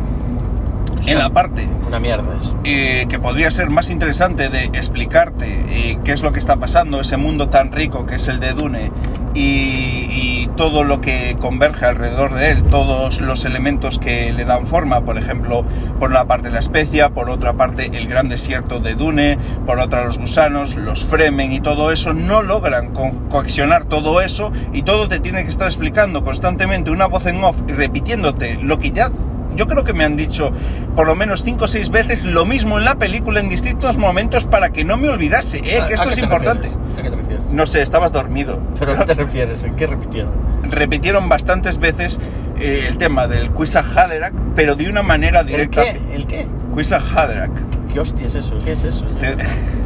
en 1.12 1.18
la 1.20 1.30
parte 1.30 1.68
Una 1.88 2.00
mierda 2.00 2.38
eso. 2.40 2.56
eh, 2.64 3.06
que 3.10 3.20
podría 3.20 3.50
ser 3.52 3.70
más 3.70 3.90
interesante 3.90 4.50
de 4.50 4.66
explicarte 4.66 5.46
eh, 5.70 6.00
qué 6.04 6.12
es 6.12 6.22
lo 6.22 6.32
que 6.34 6.40
está 6.40 6.58
pasando, 6.58 7.00
ese 7.02 7.18
mundo 7.18 7.50
tan 7.50 7.72
rico 7.72 8.06
que 8.06 8.16
es 8.16 8.28
el 8.28 8.40
de 8.40 8.54
Dune 8.54 8.92
y, 9.34 10.08
y 10.10 10.50
todo 10.56 10.84
lo 10.84 11.00
que 11.00 11.36
converge 11.40 11.86
alrededor 11.86 12.34
de 12.34 12.52
él, 12.52 12.64
todos 12.64 13.22
los 13.22 13.46
elementos 13.46 14.00
que 14.00 14.34
le 14.34 14.46
dan 14.46 14.66
forma, 14.66 15.02
por 15.02 15.18
ejemplo, 15.20 15.64
por 16.00 16.10
una 16.10 16.26
parte 16.26 16.50
la 16.50 16.60
especia, 16.60 17.10
por 17.10 17.30
otra 17.30 17.54
parte 17.54 17.92
el 17.94 18.08
gran 18.08 18.30
desierto 18.30 18.80
de 18.80 18.96
Dune, 18.96 19.38
por 19.68 19.80
otra 19.80 20.06
los 20.06 20.18
gusanos, 20.18 20.76
los 20.76 21.06
Fremen 21.06 21.52
y 21.52 21.60
todo 21.62 21.92
eso, 21.92 22.14
no 22.14 22.42
logran 22.42 22.94
co 22.94 23.12
coaccionar 23.30 23.86
todo 23.86 24.22
eso 24.22 24.52
y 24.74 24.82
todo 24.82 25.08
te 25.08 25.20
tiene 25.20 25.44
que 25.44 25.50
estar 25.50 25.68
explicando 25.68 26.24
constantemente 26.24 26.90
una 26.90 27.06
voz 27.06 27.28
en 27.28 27.44
off 27.44 27.58
y 27.68 27.74
repitiéndote 27.74 28.58
lo 28.62 28.80
que 28.80 28.90
ya 28.90 29.12
yo 29.58 29.68
creo 29.68 29.84
que 29.84 29.92
me 29.94 30.06
han 30.06 30.16
dicho 30.16 30.52
por 30.96 31.06
lo 31.08 31.16
menos 31.16 31.44
5 31.44 31.66
o 31.66 31.68
6 31.68 31.90
veces 31.90 32.24
lo 32.24 32.46
mismo 32.46 32.78
en 32.80 32.86
la 32.86 32.96
película 32.96 33.40
en 33.42 33.50
distintos 33.50 33.98
momentos 33.98 34.46
para 34.46 34.70
que 34.70 34.86
no 34.86 34.96
me 34.96 35.10
olvidase, 35.10 35.58
eh, 35.66 35.82
¿A- 35.82 35.88
que 35.88 35.96
esto 35.96 36.10
es 36.10 36.16
te 36.16 36.22
importante. 36.22 36.70
¿A 36.98 37.02
qué 37.02 37.10
te 37.10 37.16
refieres? 37.18 37.44
No 37.52 37.66
sé, 37.66 37.82
estabas 37.82 38.12
dormido. 38.14 38.60
¿Pero 38.80 38.94
a 38.94 38.98
qué 39.00 39.06
te 39.14 39.14
refieres? 39.16 39.64
¿En 39.64 39.76
qué 39.76 39.88
repitieron? 39.88 40.32
Repitieron 40.70 41.28
bastantes 41.30 41.78
veces 41.80 42.20
eh, 42.60 42.86
el 42.88 42.98
tema 42.98 43.28
del 43.28 43.52
Quizag 43.52 43.86
Haderach, 43.98 44.34
pero 44.56 44.76
de 44.76 44.90
una 44.90 45.02
manera 45.04 45.42
¿El 45.42 45.48
directa. 45.48 45.84
qué? 45.84 46.00
¿El 46.14 46.28
qué? 46.28 46.48
Quizag 46.76 47.02
Haderach. 47.16 47.52
¿Qué 47.94 48.00
hostia 48.02 48.28
es 48.28 48.36
eso? 48.36 48.58
¿Qué 48.64 48.74
es 48.74 48.84
eso? 48.84 49.06
Yo, 49.10 49.18
Te- 49.18 49.36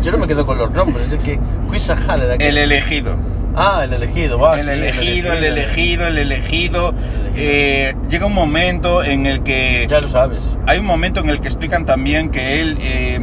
yo 0.03 0.11
no 0.11 0.17
me 0.17 0.27
quedo 0.27 0.45
con 0.45 0.57
los 0.57 0.71
nombres, 0.71 1.11
es 1.11 1.21
que 1.23 1.39
Quizahar 1.71 2.21
era 2.21 2.37
que- 2.37 2.47
El 2.49 2.57
elegido. 2.57 3.15
Ah, 3.55 3.81
el 3.83 3.93
elegido, 3.93 4.39
va. 4.39 4.57
el 4.59 4.65
sí, 4.65 4.71
elegido, 4.71 5.33
el 5.33 5.43
elegido, 5.43 6.07
el 6.07 6.17
elegido. 6.17 6.87
elegido. 6.87 6.93
Eh, 7.35 7.93
llega 8.09 8.25
un 8.25 8.33
momento 8.33 9.03
en 9.03 9.25
el 9.25 9.41
que 9.43 9.87
Ya 9.89 10.01
lo 10.01 10.09
sabes. 10.09 10.43
hay 10.67 10.79
un 10.79 10.85
momento 10.85 11.21
en 11.21 11.29
el 11.29 11.39
que 11.39 11.47
explican 11.47 11.85
también 11.85 12.29
que 12.29 12.59
él 12.61 12.77
eh, 12.81 13.19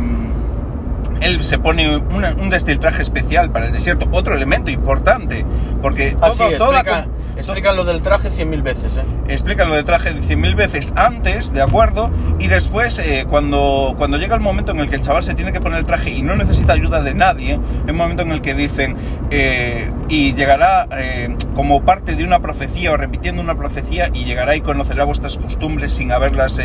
él 1.21 1.43
se 1.43 1.59
pone 1.59 1.97
una- 1.97 2.33
un 2.41 2.49
destiltraje 2.49 3.03
especial 3.03 3.51
para 3.51 3.67
el 3.67 3.73
desierto 3.73 4.09
otro 4.13 4.35
elemento 4.35 4.71
importante 4.71 5.45
porque 5.83 6.13
todo, 6.13 6.33
sí, 6.33 6.55
toda 6.57 6.81
explica, 6.81 7.07
explican 7.39 7.77
lo 7.77 7.85
del 7.85 8.03
traje 8.03 8.31
cien 8.31 8.51
mil 8.51 8.63
veces, 8.63 8.97
¿eh? 8.97 9.05
explica 9.29 9.65
lo 9.65 9.75
de 9.75 9.83
traje 9.83 10.15
100.000 10.15 10.57
veces 10.57 10.93
antes, 10.97 11.53
¿de 11.53 11.63
acuerdo? 11.63 12.11
Y 12.39 12.49
después, 12.49 12.99
eh, 12.99 13.27
cuando, 13.29 13.95
cuando 13.99 14.17
llega 14.17 14.35
el 14.35 14.41
momento 14.41 14.73
en 14.73 14.81
el 14.81 14.89
que 14.89 14.97
el 14.97 15.03
chaval 15.03 15.23
se 15.23 15.35
tiene 15.35 15.53
que 15.53 15.61
poner 15.61 15.79
el 15.79 15.85
traje 15.85 16.11
y 16.11 16.23
no 16.23 16.35
necesita 16.35 16.73
ayuda 16.73 17.03
de 17.03 17.15
nadie, 17.15 17.55
es 17.85 17.91
un 17.91 17.97
momento 17.97 18.23
en 18.23 18.33
el 18.33 18.41
que 18.41 18.55
dicen, 18.55 18.97
eh, 19.31 19.91
y 20.09 20.35
llegará 20.35 20.89
eh, 20.97 21.37
como 21.55 21.85
parte 21.85 22.17
de 22.17 22.25
una 22.25 22.41
profecía 22.41 22.93
o 22.93 22.97
repitiendo 22.97 23.43
una 23.43 23.57
profecía 23.57 24.09
y 24.13 24.25
llegará 24.25 24.57
y 24.57 24.61
conocerá 24.61 25.05
vuestras 25.05 25.37
costumbres 25.37 25.93
sin 25.93 26.13
haberlas, 26.13 26.61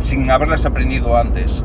sin 0.00 0.30
haberlas 0.30 0.66
aprendido 0.66 1.16
antes. 1.16 1.64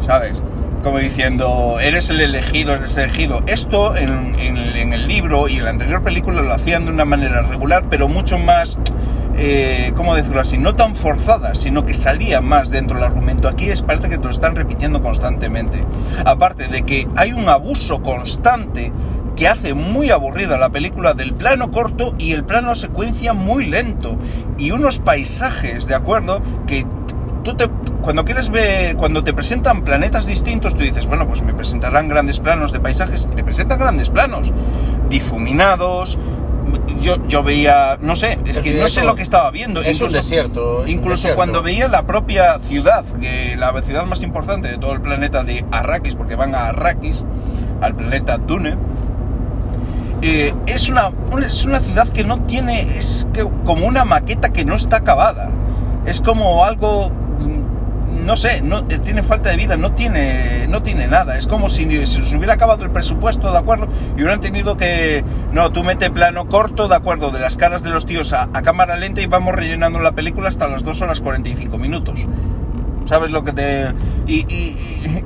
¿sabes? 0.00 0.40
Como 0.82 0.98
diciendo, 0.98 1.78
eres 1.80 2.10
el 2.10 2.20
elegido, 2.20 2.74
eres 2.74 2.96
el 2.96 3.04
elegido. 3.04 3.42
Esto 3.46 3.96
en, 3.96 4.34
en 4.38 4.56
el- 4.56 4.76
en 4.76 4.92
el 4.92 5.08
libro 5.08 5.48
y 5.48 5.56
en 5.56 5.64
la 5.64 5.70
anterior 5.70 6.02
película 6.02 6.42
lo 6.42 6.52
hacían 6.52 6.84
de 6.84 6.92
una 6.92 7.04
manera 7.04 7.42
regular, 7.42 7.86
pero 7.90 8.06
mucho 8.06 8.38
más, 8.38 8.78
eh, 9.36 9.90
¿cómo 9.96 10.14
decirlo 10.14 10.40
así? 10.40 10.58
No 10.58 10.76
tan 10.76 10.94
forzada, 10.94 11.56
sino 11.56 11.84
que 11.84 11.92
salía 11.94 12.40
más 12.40 12.70
dentro 12.70 12.96
del 12.96 13.04
argumento. 13.04 13.48
Aquí 13.48 13.68
es, 13.68 13.82
parece 13.82 14.08
que 14.08 14.18
te 14.18 14.24
lo 14.24 14.30
están 14.30 14.54
repitiendo 14.54 15.02
constantemente. 15.02 15.82
Aparte 16.24 16.68
de 16.68 16.82
que 16.82 17.08
hay 17.16 17.32
un 17.32 17.48
abuso 17.48 18.00
constante 18.02 18.92
que 19.34 19.48
hace 19.48 19.74
muy 19.74 20.10
aburrida 20.10 20.56
la 20.56 20.70
película 20.70 21.14
del 21.14 21.34
plano 21.34 21.72
corto 21.72 22.14
y 22.16 22.32
el 22.32 22.44
plano 22.44 22.74
secuencia 22.76 23.32
muy 23.32 23.66
lento. 23.66 24.16
Y 24.56 24.70
unos 24.70 25.00
paisajes, 25.00 25.86
¿de 25.86 25.94
acuerdo? 25.96 26.40
Que 26.66 26.86
tú 27.42 27.54
te, 27.56 27.68
cuando 28.06 28.24
quieres 28.24 28.50
ver, 28.50 28.94
cuando 28.94 29.24
te 29.24 29.34
presentan 29.34 29.82
planetas 29.82 30.26
distintos, 30.26 30.76
tú 30.76 30.82
dices, 30.82 31.08
bueno, 31.08 31.26
pues 31.26 31.42
me 31.42 31.52
presentarán 31.52 32.08
grandes 32.08 32.38
planos 32.38 32.70
de 32.70 32.78
paisajes, 32.78 33.26
y 33.32 33.34
te 33.34 33.42
presentan 33.42 33.80
grandes 33.80 34.10
planos, 34.10 34.52
difuminados. 35.10 36.16
Yo, 37.00 37.26
yo 37.26 37.42
veía, 37.42 37.98
no 38.00 38.14
sé, 38.14 38.38
es 38.46 38.60
que 38.60 38.78
no 38.78 38.88
sé 38.88 39.02
lo 39.02 39.16
que 39.16 39.22
estaba 39.22 39.50
viendo. 39.50 39.82
Es 39.82 40.00
un 40.00 40.12
desierto. 40.12 40.84
es 40.84 40.90
un 40.90 40.98
Incluso 40.98 41.14
desierto. 41.14 41.36
cuando 41.36 41.62
veía 41.64 41.88
la 41.88 42.06
propia 42.06 42.60
ciudad, 42.60 43.04
que 43.20 43.56
la 43.56 43.72
ciudad 43.82 44.06
más 44.06 44.22
importante 44.22 44.68
de 44.68 44.78
todo 44.78 44.92
el 44.92 45.00
planeta 45.00 45.42
de 45.42 45.64
Arrakis, 45.72 46.14
porque 46.14 46.36
van 46.36 46.54
a 46.54 46.68
Arrakis, 46.68 47.24
al 47.80 47.96
planeta 47.96 48.38
Dune, 48.38 48.76
eh, 50.22 50.54
es, 50.66 50.88
una, 50.88 51.10
es 51.44 51.64
una 51.64 51.80
ciudad 51.80 52.08
que 52.10 52.22
no 52.22 52.42
tiene, 52.42 52.82
es 52.82 53.26
que 53.32 53.44
como 53.64 53.84
una 53.84 54.04
maqueta 54.04 54.50
que 54.50 54.64
no 54.64 54.76
está 54.76 54.98
acabada. 54.98 55.50
Es 56.06 56.20
como 56.20 56.64
algo, 56.64 57.10
no 58.24 58.36
sé, 58.36 58.62
no, 58.62 58.78
eh, 58.88 58.98
tiene 58.98 59.22
falta 59.22 59.50
de 59.50 59.56
vida, 59.56 59.76
no 59.76 59.92
tiene, 59.92 60.66
no 60.68 60.82
tiene 60.82 61.06
nada. 61.06 61.36
Es 61.36 61.46
como 61.46 61.68
si, 61.68 62.06
se 62.06 62.36
hubiera 62.36 62.54
acabado 62.54 62.84
el 62.84 62.90
presupuesto, 62.90 63.50
¿de 63.52 63.58
acuerdo? 63.58 63.88
Y 64.16 64.20
hubieran 64.20 64.40
tenido 64.40 64.76
que, 64.76 65.24
no, 65.52 65.72
tú 65.72 65.84
mete 65.84 66.10
plano 66.10 66.48
corto, 66.48 66.88
¿de 66.88 66.96
acuerdo? 66.96 67.30
De 67.30 67.38
las 67.38 67.56
caras 67.56 67.82
de 67.82 67.90
los 67.90 68.06
tíos 68.06 68.32
a, 68.32 68.48
cámara 68.62 68.96
lenta 68.96 69.20
y 69.20 69.26
vamos 69.26 69.54
rellenando 69.54 70.00
la 70.00 70.12
película 70.12 70.48
hasta 70.48 70.66
las 70.66 70.82
2 70.82 71.00
horas 71.02 71.20
45 71.20 71.78
minutos. 71.78 72.26
¿Sabes 73.04 73.30
lo 73.30 73.44
que 73.44 73.52
te...? 73.52 73.92
Y, 74.26 74.44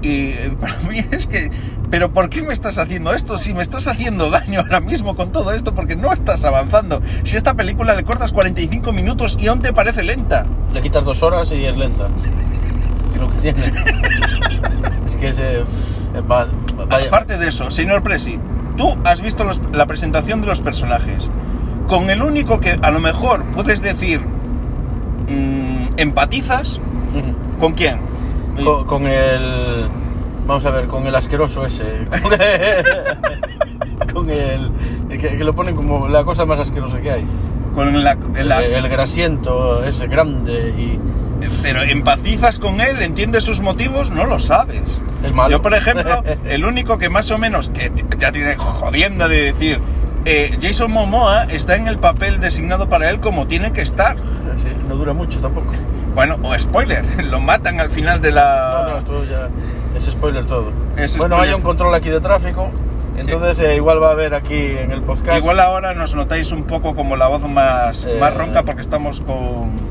y 0.03 0.35
para 0.61 0.77
mí 0.89 1.05
es 1.11 1.27
que... 1.27 1.51
Pero 1.91 2.13
¿por 2.13 2.29
qué 2.29 2.43
me 2.43 2.53
estás 2.53 2.79
haciendo 2.79 3.13
esto? 3.13 3.37
Si 3.37 3.53
me 3.53 3.63
estás 3.63 3.89
haciendo 3.89 4.31
daño 4.31 4.61
ahora 4.61 4.81
mismo 4.81 5.17
con 5.17 5.33
todo 5.33 5.53
esto, 5.53 5.75
porque 5.75 5.97
no 5.97 6.13
estás 6.13 6.45
avanzando. 6.45 7.03
Si 7.25 7.37
esta 7.37 7.55
película 7.55 7.95
le 7.97 8.05
cortas 8.05 8.33
45 8.33 8.93
minutos 8.93 9.37
y 9.41 9.49
aún 9.49 9.61
te 9.61 9.73
parece 9.73 10.05
lenta. 10.05 10.47
Le 10.73 10.83
quitas 10.83 11.05
dos 11.05 11.23
horas 11.25 11.51
y 11.51 11.65
es 11.65 11.77
lenta. 11.77 12.07
Es 13.45 13.55
que 13.55 13.69
es 15.11 15.17
que 15.17 15.29
ese. 15.29 15.65
va- 16.31 16.47
vaya- 16.89 17.09
Aparte 17.09 17.39
de 17.39 17.49
eso, 17.49 17.71
señor 17.71 18.03
Presi, 18.03 18.39
tú 18.77 18.97
has 19.05 19.21
visto 19.21 19.45
los- 19.45 19.61
la 19.73 19.87
presentación 19.87 20.41
de 20.41 20.47
los 20.49 20.61
personajes. 20.61 21.31
Con 21.89 22.09
el 22.11 22.23
único 22.23 22.61
que 22.61 22.79
a 22.83 22.91
lo 22.91 23.01
mejor 23.01 23.45
puedes 23.47 23.83
decir 23.83 24.21
mm, 24.21 25.95
empatizas. 25.97 26.81
¿con 27.59 27.73
quién? 27.73 27.99
con, 28.65 28.85
con 28.87 29.07
el. 29.07 29.87
Vamos 30.47 30.65
a 30.67 30.71
ver, 30.71 30.87
con 30.87 31.07
el 31.07 31.15
asqueroso 31.15 31.65
ese. 31.67 31.85
Con 34.13 34.29
el. 34.31 34.71
el 35.11 35.19
que, 35.21 35.39
que 35.39 35.45
lo 35.45 35.55
ponen 35.55 35.77
como 35.77 36.09
la 36.09 36.25
cosa 36.25 36.45
más 36.45 36.59
asquerosa 36.59 36.99
que 36.99 37.11
hay. 37.13 37.25
Con 37.75 38.03
la, 38.03 38.17
El, 38.37 38.51
el 38.51 38.89
grasiento 38.89 39.85
ese 39.85 40.07
grande 40.09 40.71
y. 40.77 40.99
Pero 41.63 41.83
empatizas 41.83 42.59
con 42.59 42.81
él, 42.81 43.03
entiendes 43.03 43.45
sus 43.45 43.61
motivos, 43.61 44.11
no 44.11 44.25
lo 44.25 44.39
sabes. 44.39 44.83
El 45.25 45.35
malo. 45.35 45.51
Yo, 45.53 45.63
por 45.63 45.75
ejemplo, 45.75 46.23
el 46.45 46.65
único 46.65 46.99
que 46.99 47.09
más 47.09 47.31
o 47.31 47.39
menos, 47.39 47.69
que 47.71 47.91
ya 48.19 48.33
tiene 48.33 48.57
jodienda 48.57 49.29
de 49.29 49.43
decir, 49.53 49.81
eh, 50.25 50.57
Jason 50.61 50.91
Momoa 50.91 51.45
está 51.45 51.77
en 51.77 51.89
el 51.89 51.99
papel 51.99 52.41
designado 52.41 52.89
para 52.89 53.09
él 53.11 53.21
como 53.21 53.47
tiene 53.47 53.73
que 53.73 53.83
estar. 53.83 54.17
Sí, 54.17 54.69
no 54.89 54.97
dura 54.97 55.13
mucho 55.13 55.39
tampoco. 55.41 55.69
Bueno, 56.15 56.39
o 56.43 56.59
spoiler, 56.59 57.05
lo 57.25 57.41
matan 57.41 57.81
al 57.81 57.91
final 57.91 58.21
de 58.21 58.31
No, 58.31 58.37
no, 58.37 58.43
la... 58.93 58.99
esto 58.99 59.25
ya 59.25 59.49
es 59.97 60.05
spoiler 60.05 60.45
todo. 60.47 60.73
Es 60.97 61.17
bueno, 61.17 61.37
spoiler. 61.37 61.51
hay 61.51 61.55
un 61.57 61.63
control 61.63 61.95
aquí 61.95 62.09
de 62.11 62.21
tráfico, 62.21 62.71
entonces 63.17 63.61
eh, 63.61 63.77
igual 63.77 64.03
va 64.03 64.09
a 64.09 64.13
haber 64.13 64.35
aquí 64.35 64.55
en 64.57 64.91
el 64.93 65.03
podcast. 65.03 65.37
Igual 65.39 65.61
ahora 65.61 65.95
nos 65.95 66.15
notáis 66.15 66.53
un 66.53 66.65
poco 66.65 66.95
como 66.95 67.17
la 67.17 67.29
voz 67.29 67.43
más, 67.49 68.05
Eh. 68.05 68.19
más 68.21 68.35
ronca 68.35 68.63
porque 68.65 68.83
estamos 68.83 69.21
con... 69.21 69.90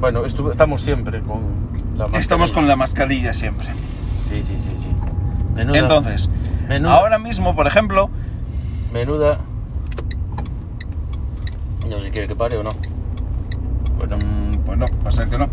Bueno, 0.00 0.24
estamos 0.24 0.80
siempre 0.82 1.20
con 1.20 1.40
la 1.96 2.04
mascarilla. 2.04 2.20
Estamos 2.20 2.52
con 2.52 2.66
la 2.66 2.76
mascarilla 2.76 3.34
siempre. 3.34 3.66
Sí, 4.30 4.42
sí, 4.42 4.56
sí, 4.62 4.76
sí. 4.78 4.90
Menuda, 5.54 5.78
Entonces, 5.78 6.30
menuda, 6.68 6.94
ahora 6.94 7.18
mismo, 7.18 7.54
por 7.54 7.66
ejemplo, 7.66 8.08
menuda. 8.92 9.38
No 11.88 11.98
sé 11.98 12.06
si 12.06 12.10
quiere 12.12 12.28
que 12.28 12.36
pare 12.36 12.56
o 12.56 12.62
no. 12.62 12.70
Bueno, 13.98 14.16
Pues 14.64 14.78
no, 14.78 14.86
va 15.04 15.10
a 15.10 15.12
ser 15.12 15.28
que 15.28 15.36
no. 15.36 15.48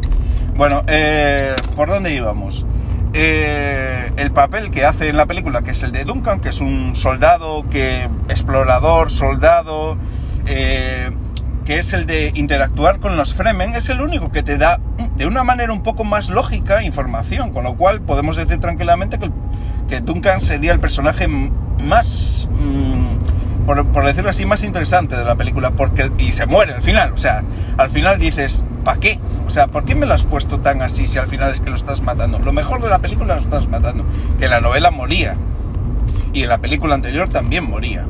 Bueno, 0.55 0.83
eh, 0.87 1.53
¿por 1.75 1.89
dónde 1.89 2.13
íbamos? 2.13 2.65
Eh, 3.13 4.11
el 4.15 4.31
papel 4.31 4.69
que 4.71 4.85
hace 4.85 5.09
en 5.09 5.17
la 5.17 5.25
película, 5.25 5.61
que 5.63 5.71
es 5.71 5.83
el 5.83 5.91
de 5.91 6.05
Duncan, 6.05 6.39
que 6.39 6.49
es 6.49 6.61
un 6.61 6.95
soldado 6.95 7.65
que 7.69 8.07
explorador, 8.29 9.09
soldado, 9.09 9.97
eh, 10.45 11.09
que 11.67 11.79
es 11.79 11.91
el 11.91 12.05
de 12.05 12.31
interactuar 12.33 13.01
con 13.01 13.17
los 13.17 13.33
Fremen, 13.33 13.75
es 13.75 13.89
el 13.89 13.99
único 13.99 14.31
que 14.31 14.41
te 14.41 14.57
da 14.57 14.79
de 15.17 15.27
una 15.27 15.43
manera 15.43 15.73
un 15.73 15.83
poco 15.83 16.05
más 16.05 16.29
lógica 16.29 16.81
información, 16.81 17.51
con 17.51 17.65
lo 17.65 17.75
cual 17.75 17.99
podemos 17.99 18.37
decir 18.37 18.57
tranquilamente 18.61 19.19
que, 19.19 19.29
que 19.89 19.99
Duncan 19.99 20.39
sería 20.39 20.71
el 20.71 20.79
personaje 20.79 21.27
más, 21.27 22.47
mm, 22.49 23.65
por, 23.65 23.85
por 23.87 24.05
decirlo 24.05 24.29
así, 24.29 24.45
más 24.45 24.63
interesante 24.63 25.17
de 25.17 25.25
la 25.25 25.35
película, 25.35 25.71
porque 25.71 26.09
y 26.19 26.31
se 26.31 26.45
muere 26.45 26.73
al 26.73 26.81
final, 26.81 27.11
o 27.11 27.17
sea, 27.17 27.43
al 27.75 27.89
final 27.89 28.17
dices, 28.17 28.63
¿para 28.85 29.01
qué? 29.01 29.19
O 29.45 29.49
sea, 29.49 29.67
¿por 29.67 29.83
qué 29.83 29.93
me 29.93 30.05
lo 30.05 30.13
has 30.13 30.23
puesto 30.23 30.61
tan 30.61 30.81
así 30.81 31.05
si 31.05 31.19
al 31.19 31.27
final 31.27 31.51
es 31.51 31.59
que 31.59 31.69
lo 31.69 31.75
estás 31.75 31.99
matando? 31.99 32.39
Lo 32.39 32.53
mejor 32.53 32.81
de 32.81 32.87
la 32.87 32.99
película 32.99 33.35
lo 33.35 33.41
estás 33.41 33.67
matando, 33.67 34.05
que 34.39 34.47
la 34.47 34.61
novela 34.61 34.89
moría, 34.89 35.35
y 36.31 36.43
en 36.43 36.47
la 36.47 36.59
película 36.59 36.95
anterior 36.95 37.27
también 37.27 37.69
moría. 37.69 38.05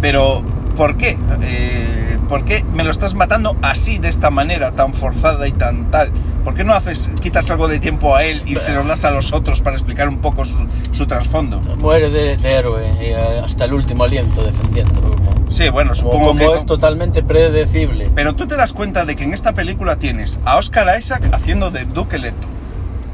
Pero, 0.00 0.44
¿por 0.76 0.96
qué? 0.96 1.18
Eh, 1.42 2.17
¿Por 2.28 2.44
qué 2.44 2.62
me 2.74 2.84
lo 2.84 2.90
estás 2.90 3.14
matando 3.14 3.56
así, 3.62 3.98
de 3.98 4.08
esta 4.08 4.28
manera, 4.30 4.72
tan 4.72 4.92
forzada 4.92 5.48
y 5.48 5.52
tan 5.52 5.90
tal? 5.90 6.12
¿Por 6.44 6.54
qué 6.54 6.62
no 6.62 6.74
haces, 6.74 7.10
quitas 7.22 7.50
algo 7.50 7.68
de 7.68 7.78
tiempo 7.78 8.14
a 8.14 8.24
él 8.24 8.42
y 8.46 8.56
se 8.56 8.74
lo 8.74 8.84
das 8.84 9.04
a 9.06 9.10
los 9.10 9.32
otros 9.32 9.62
para 9.62 9.76
explicar 9.76 10.08
un 10.08 10.18
poco 10.18 10.44
su, 10.44 10.66
su 10.92 11.06
trasfondo? 11.06 11.60
muere 11.78 12.10
de, 12.10 12.36
de 12.36 12.52
héroe 12.52 12.86
y, 13.00 13.06
eh, 13.06 13.40
hasta 13.42 13.64
el 13.64 13.72
último 13.72 14.04
aliento 14.04 14.44
defendiendo. 14.44 15.16
Sí, 15.48 15.70
bueno, 15.70 15.94
supongo 15.94 16.28
como 16.28 16.52
que... 16.52 16.58
es 16.58 16.66
totalmente 16.66 17.22
predecible. 17.22 18.10
Pero 18.14 18.34
tú 18.34 18.46
te 18.46 18.56
das 18.56 18.74
cuenta 18.74 19.06
de 19.06 19.16
que 19.16 19.24
en 19.24 19.32
esta 19.32 19.54
película 19.54 19.96
tienes 19.96 20.38
a 20.44 20.58
Oscar 20.58 20.98
Isaac 20.98 21.22
haciendo 21.32 21.70
de 21.70 21.86
Duke 21.86 22.18
Leto, 22.18 22.46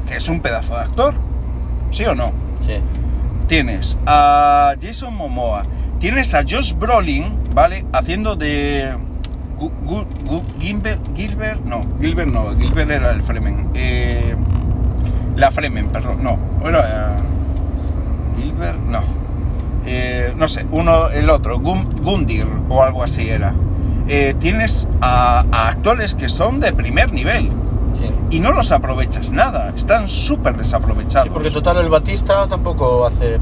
que 0.09 0.17
es 0.17 0.27
un 0.27 0.41
pedazo 0.41 0.75
de 0.75 0.81
actor, 0.81 1.15
¿sí 1.89 2.05
o 2.05 2.15
no? 2.15 2.33
Sí. 2.59 2.73
Tienes 3.47 3.97
a 4.05 4.73
Jason 4.81 5.13
Momoa, 5.13 5.63
tienes 6.05 6.35
a 6.35 6.43
Josh 6.47 6.73
Brolin, 6.75 7.33
¿vale? 7.55 7.83
Haciendo 7.91 8.35
de 8.35 8.93
Gu- 9.59 9.71
Gu- 9.87 10.05
Gu- 10.27 10.43
Gilbert, 10.59 10.99
Gilbert, 11.15 11.65
no, 11.65 11.81
Gilbert 11.99 12.29
no, 12.29 12.55
Gilbert 12.55 12.91
era 12.91 13.09
el 13.09 13.23
Fremen. 13.23 13.71
Eh, 13.73 14.35
la 15.35 15.49
Fremen, 15.49 15.87
perdón, 15.89 16.19
no, 16.21 16.37
bueno, 16.61 16.77
eh, 16.77 17.17
Gilbert, 18.39 18.77
no. 18.81 18.99
Eh, 19.87 20.31
no 20.37 20.47
sé, 20.47 20.67
uno, 20.69 21.09
el 21.09 21.27
otro, 21.27 21.57
Gun- 21.59 21.89
Gundir 22.03 22.45
o 22.69 22.83
algo 22.83 23.01
así 23.03 23.27
era. 23.27 23.55
Tienes 24.39 24.87
a, 25.01 25.43
a 25.51 25.69
actores 25.69 26.13
que 26.13 26.29
son 26.29 26.59
de 26.59 26.71
primer 26.71 27.11
nivel 27.13 27.49
Sí. 27.95 28.11
y 28.29 28.39
no 28.39 28.51
los 28.51 28.71
aprovechas 28.71 29.31
nada, 29.31 29.71
están 29.75 30.07
súper 30.07 30.55
desaprovechados. 30.55 31.23
Sí, 31.23 31.31
porque 31.33 31.49
total 31.49 31.77
el 31.77 31.89
Batista 31.89 32.45
tampoco 32.47 33.07
hace. 33.07 33.39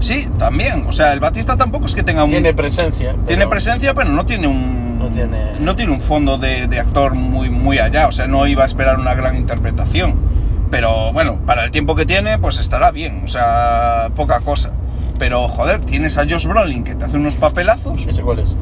Sí, 0.00 0.28
también. 0.38 0.84
O 0.86 0.92
sea, 0.92 1.12
el 1.12 1.20
Batista 1.20 1.56
tampoco 1.56 1.86
es 1.86 1.94
que 1.94 2.02
tenga 2.02 2.24
un. 2.24 2.30
Tiene 2.30 2.52
presencia. 2.54 3.12
pero- 3.12 3.24
tiene 3.24 3.46
presencia, 3.46 3.94
pero 3.94 4.10
no 4.10 4.24
tiene 4.26 4.46
un. 4.46 4.98
No 4.98 5.08
tiene- 5.08 5.52
no 5.60 5.76
tiene 5.76 5.92
un 5.92 6.00
fondo 6.00 6.36
de, 6.38 6.66
de 6.66 6.80
actor 6.80 7.14
muy, 7.14 7.48
muy 7.50 7.78
allá. 7.78 8.06
O 8.08 8.12
sea, 8.12 8.26
no 8.26 8.46
iba 8.46 8.64
a 8.64 8.66
esperar 8.66 8.98
una 8.98 9.14
gran 9.14 9.36
interpretación. 9.36 10.14
Pero 10.70 11.12
bueno, 11.12 11.38
para 11.46 11.64
el 11.64 11.70
tiempo 11.70 11.94
que 11.94 12.04
tiene, 12.06 12.38
pues 12.38 12.58
estará 12.58 12.90
bien. 12.90 13.22
O 13.24 13.28
sea, 13.28 14.08
poca 14.16 14.40
cosa. 14.40 14.70
Pero 15.18 15.48
joder, 15.48 15.78
tienes 15.84 16.18
a 16.18 16.22
Josh 16.28 16.46
Brolin 16.46 16.82
que 16.84 16.94
te 16.94 17.04
hace 17.04 17.16
unos 17.16 17.36
papelazos. 17.36 18.04
¿Ese 18.06 18.22
cuál 18.22 18.40
es? 18.40 18.54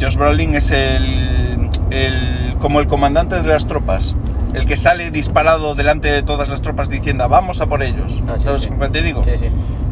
Josh 0.00 0.16
Brolin 0.16 0.54
es 0.54 0.70
el, 0.70 1.70
el. 1.90 2.56
como 2.60 2.80
el 2.80 2.88
comandante 2.88 3.40
de 3.40 3.48
las 3.48 3.66
tropas. 3.66 4.16
El 4.58 4.66
que 4.66 4.76
sale 4.76 5.12
disparado 5.12 5.76
delante 5.76 6.10
de 6.10 6.24
todas 6.24 6.48
las 6.48 6.62
tropas 6.62 6.88
diciendo, 6.88 7.28
vamos 7.28 7.60
a 7.60 7.66
por 7.66 7.80
ellos. 7.84 8.20
Ah, 8.26 8.34
sí, 8.38 8.42
¿Sabes 8.42 8.62
sí. 8.62 8.70
te 8.90 9.02
digo? 9.02 9.22
Sí. 9.22 9.30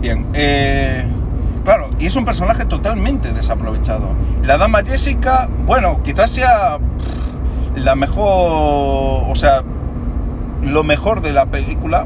Bien, 0.00 0.26
eh, 0.34 1.04
claro, 1.64 1.88
y 2.00 2.06
es 2.06 2.16
un 2.16 2.24
personaje 2.24 2.64
totalmente 2.64 3.32
desaprovechado. 3.32 4.08
La 4.42 4.58
dama 4.58 4.82
Jessica, 4.82 5.48
bueno, 5.66 6.02
quizás 6.02 6.32
sea 6.32 6.78
la 7.76 7.94
mejor, 7.94 9.22
o 9.28 9.34
sea, 9.36 9.62
lo 10.62 10.82
mejor 10.82 11.22
de 11.22 11.32
la 11.32 11.46
película, 11.46 12.04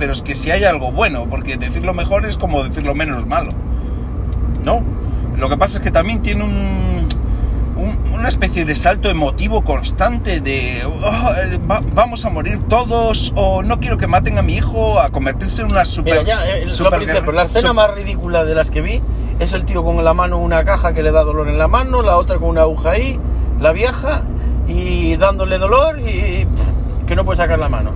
pero 0.00 0.10
es 0.10 0.22
que 0.22 0.34
si 0.34 0.50
hay 0.50 0.64
algo 0.64 0.90
bueno, 0.90 1.26
porque 1.30 1.58
decir 1.58 1.84
lo 1.84 1.94
mejor 1.94 2.26
es 2.26 2.38
como 2.38 2.64
decir 2.64 2.82
lo 2.82 2.96
menos 2.96 3.24
malo. 3.28 3.52
¿No? 4.64 4.82
Lo 5.36 5.48
que 5.48 5.56
pasa 5.56 5.78
es 5.78 5.84
que 5.84 5.92
también 5.92 6.22
tiene 6.22 6.42
un, 6.42 6.97
un- 7.78 7.96
una 8.12 8.28
especie 8.28 8.64
de 8.64 8.74
salto 8.74 9.08
emotivo 9.08 9.62
constante 9.62 10.40
de 10.40 10.82
"Oh, 10.84 11.30
eh, 11.32 11.58
va- 11.70 11.82
vamos 11.94 12.24
a 12.24 12.30
morir 12.30 12.60
todos 12.68 13.32
o 13.36 13.62
no 13.62 13.78
quiero 13.80 13.96
que 13.98 14.06
maten 14.06 14.36
a 14.38 14.42
mi 14.42 14.54
hijo 14.56 14.98
a 15.00 15.10
convertirse 15.10 15.62
en 15.62 15.70
una 15.70 15.84
super 15.84 16.14
Mira, 16.14 16.24
ya, 16.24 16.46
eh, 16.46 16.66
lo 16.66 16.74
super 16.74 16.98
principio, 16.98 17.22
guerra- 17.22 17.36
la 17.36 17.42
escena 17.44 17.72
más 17.72 17.94
ridícula 17.94 18.44
de 18.44 18.54
las 18.54 18.70
que 18.70 18.80
vi 18.80 19.00
es 19.38 19.52
el 19.52 19.64
tío 19.64 19.84
con 19.84 20.04
la 20.04 20.12
mano 20.14 20.38
una 20.38 20.64
caja 20.64 20.92
que 20.92 21.02
le 21.02 21.12
da 21.12 21.22
dolor 21.22 21.48
en 21.48 21.58
la 21.58 21.68
mano, 21.68 22.02
la 22.02 22.16
otra 22.16 22.38
con 22.38 22.48
una 22.50 22.62
aguja 22.62 22.90
ahí, 22.90 23.18
la 23.60 23.72
vieja, 23.72 24.22
y 24.66 25.16
dándole 25.16 25.58
dolor 25.58 25.98
y 26.00 26.44
pff, 26.46 27.06
que 27.06 27.14
no 27.16 27.24
puede 27.24 27.36
sacar 27.36 27.58
la 27.58 27.68
mano. 27.68 27.92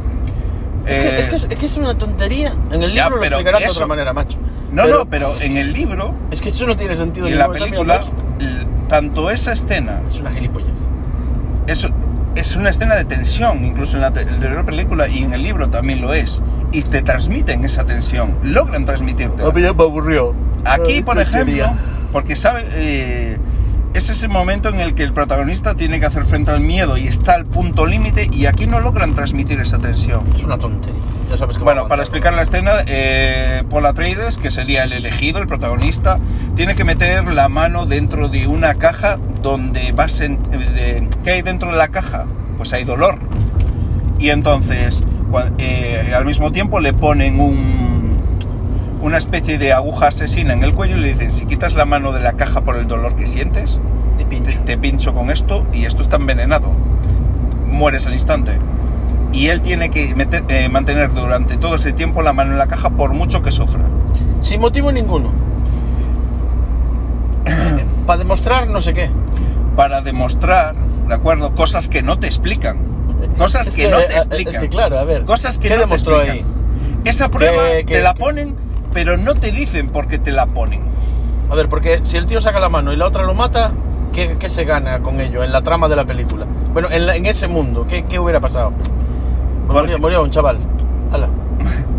Es, 0.87 0.99
que, 0.99 1.09
Eh, 1.09 1.19
es, 1.21 1.29
que 1.29 1.37
es- 1.37 1.47
es 1.51 1.59
que 1.59 1.67
es 1.67 1.77
una 1.77 1.97
tontería. 1.99 2.55
En 2.71 2.83
el 2.83 2.93
ya, 2.95 3.05
libro 3.05 3.17
lo 3.17 3.23
pero 3.23 3.37
explicarán 3.37 3.61
de 3.61 3.67
eso- 3.67 3.75
otra 3.79 3.87
manera, 3.87 4.13
macho. 4.13 4.39
no, 4.73 4.87
no, 4.87 5.05
pero 5.07 5.33
en 5.41 5.57
el 5.59 5.73
libro 5.73 6.15
Es 6.31 6.41
que 6.41 6.49
eso 6.49 6.67
no 6.67 6.75
tiene 6.77 6.97
sentido. 6.97 7.29
y 7.29 7.33
en 7.33 7.39
la 7.39 7.49
película, 7.51 8.01
tanto 8.93 9.31
esa 9.31 9.53
escena. 9.55 10.03
Es 10.07 10.21
una 10.21 10.31
gilipollez. 10.33 10.69
es, 11.67 11.89
es 12.35 12.57
una 12.57 12.69
escena 12.69 12.95
de 12.95 13.07
tensión, 13.07 13.65
incluso 13.65 13.97
en 13.97 14.03
la, 14.03 14.11
te- 14.13 14.21
en 14.21 14.55
la 14.55 14.63
película 14.65 15.09
y 15.09 15.23
en 15.23 15.33
el 15.33 15.43
libro 15.43 15.71
también 15.71 16.03
lo 16.03 16.13
es. 16.13 16.43
Y 16.73 16.83
te 16.83 17.01
transmiten 17.01 17.65
esa 17.65 17.85
tensión, 17.87 18.37
logran 18.43 18.85
transmitirte. 18.85 19.43
A 19.43 19.51
mí 19.51 19.63
ya 19.63 19.73
me 19.73 19.83
aburrió. 19.83 20.35
Aquí, 20.67 21.01
por 21.03 21.19
ejemplo, 21.19 21.65
porque 22.13 22.37
sabe, 22.37 22.67
eh, 22.75 23.39
es 23.95 24.11
ese 24.11 24.29
momento 24.29 24.69
en 24.69 24.79
el 24.81 24.95
que 24.95 25.05
el 25.05 25.15
protagonista 25.15 25.75
tiene 25.75 25.99
que 25.99 26.05
hacer 26.07 26.25
frente 26.25 26.51
al 26.51 26.61
miedo 26.61 26.99
y 26.99 27.07
está 27.09 27.33
al 27.33 27.47
punto 27.47 27.87
límite 27.87 28.29
y 28.31 28.45
aquí 28.45 28.67
no 28.67 28.79
logran 28.81 29.15
transmitir 29.15 29.59
esa 29.61 29.79
tensión. 29.79 30.25
Es 30.35 30.43
una 30.45 30.59
tontería. 30.59 31.01
Ya 31.33 31.39
sabes 31.39 31.57
que 31.57 31.65
Bueno, 31.65 31.89
para 31.89 32.03
explicar 32.03 32.35
la 32.35 32.43
escena, 32.43 32.73
eh, 32.87 33.63
Paul 33.71 33.87
Atreides, 33.87 34.37
que 34.37 34.51
sería 34.51 34.85
el 34.85 34.93
elegido, 34.93 35.39
el 35.41 35.47
protagonista, 35.47 36.19
tiene 36.57 36.75
que 36.75 36.85
meter 36.85 37.25
la 37.33 37.49
mano 37.49 37.87
dentro 37.87 38.29
de 38.29 38.47
una 38.47 38.75
caja 38.75 39.19
donde 39.41 39.93
va 39.93 40.05
a 40.05 40.09
de- 40.09 41.09
¿Qué 41.25 41.31
hay 41.31 41.41
dentro 41.41 41.71
de 41.71 41.79
la 41.79 41.89
caja? 41.89 42.27
Pues 42.59 42.75
hay 42.75 42.85
dolor. 42.85 43.19
Y 44.19 44.29
entonces, 44.29 45.05
eh, 45.57 46.13
al 46.15 46.27
mismo 46.27 46.53
tiempo 46.53 46.81
le 46.81 46.93
ponen 46.93 47.41
un, 47.41 48.13
una 49.01 49.17
especie 49.17 49.57
de 49.57 49.73
aguja 49.73 50.09
asesina 50.09 50.53
en 50.53 50.63
el 50.63 50.75
cuello 50.75 50.99
y 50.99 51.01
le 51.01 51.15
dicen, 51.15 51.33
si 51.33 51.47
quitas 51.47 51.73
la 51.73 51.87
mano 51.87 52.13
de 52.13 52.21
la 52.21 52.35
caja 52.35 52.61
por 52.61 52.77
el 52.77 52.87
dolor 52.89 53.17
que 53.17 53.27
sientes, 53.27 53.81
te, 54.19 54.27
pincho. 54.27 54.61
te 54.67 54.77
pincho 54.77 55.15
con 55.15 55.31
esto 55.31 55.65
y 55.73 55.87
esto 55.87 56.03
está 56.03 56.17
envenenado. 56.17 56.71
Mueres 57.69 58.07
al 58.07 58.13
instante. 58.13 58.59
Y 59.33 59.49
él 59.49 59.63
tiene 59.63 59.91
que 59.91 60.15
meter- 60.15 60.45
eh, 60.49 60.69
mantener 60.69 61.13
durante 61.15 61.57
todo 61.57 61.75
ese 61.77 61.93
tiempo 61.93 62.23
la 62.23 62.33
mano 62.33 62.53
en 62.53 62.59
la 62.59 62.67
caja 62.67 62.91
por 62.91 63.15
mucho 63.15 63.43
que 63.43 63.51
sufra. 63.51 63.83
Sin 64.43 64.61
motivo 64.61 64.93
ninguno. 64.93 65.31
para 68.07 68.19
demostrar 68.19 68.69
no 68.69 68.81
sé 68.81 68.93
qué. 68.93 69.11
Para 69.77 70.03
demostrar, 70.03 70.75
¿de 71.09 71.15
acuerdo? 71.15 71.55
Cosas 71.55 71.89
que 71.89 72.03
no 72.03 72.19
te 72.19 72.27
explican. 72.27 72.79
Cosas 73.39 73.69
Es 73.69 73.75
que, 73.75 73.89
no 73.89 73.99
te 73.99 74.05
eh, 74.05 74.17
explican. 74.17 74.55
Es 74.55 74.61
que 74.61 74.69
claro, 74.69 74.99
a 74.99 75.05
ver. 75.05 75.25
Cosas 75.25 75.59
que 75.59 75.69
¿Qué 75.69 75.75
no 75.75 75.81
te 75.83 75.87
demostró 75.87 76.17
explican. 76.23 76.47
ahí? 76.47 77.09
Esa 77.09 77.29
prueba 77.31 77.63
te 77.87 78.03
la 78.03 78.15
ponen, 78.15 78.55
pero 78.93 79.17
no 79.17 79.35
te 79.35 79.51
dicen 79.51 79.89
por 79.89 80.07
qué 80.09 80.19
te 80.19 80.31
la 80.33 80.47
ponen. 80.47 80.83
A 81.51 81.55
ver, 81.55 81.69
porque 81.69 82.01
si 82.05 82.17
el 82.17 82.27
tío 82.27 82.41
saca 82.41 82.61
la 82.61 82.69
mano 82.69 82.93
y 82.93 82.97
la 82.97 83.07
otra 83.07 83.23
lo 83.25 83.35
mata, 83.35 83.73
¿qué, 84.13 84.37
qué 84.39 84.49
se 84.49 84.65
gana 84.65 85.01
con 85.01 85.21
ello 85.21 85.43
en 85.43 85.53
la 85.53 85.63
trama 85.63 85.89
de 85.89 85.97
la 85.97 86.05
película? 86.05 86.47
Bueno, 86.73 86.89
en, 86.91 87.07
la- 87.07 87.17
en 87.17 87.27
ese 87.27 87.49
mundo, 87.49 87.87
¿qué, 87.89 88.05
qué 88.05 88.19
hubiera 88.19 88.41
pasado? 88.41 88.73
Murió, 89.81 89.99
murió 89.99 90.23
un 90.23 90.31
chaval. 90.31 90.59
Hala. 91.13 91.29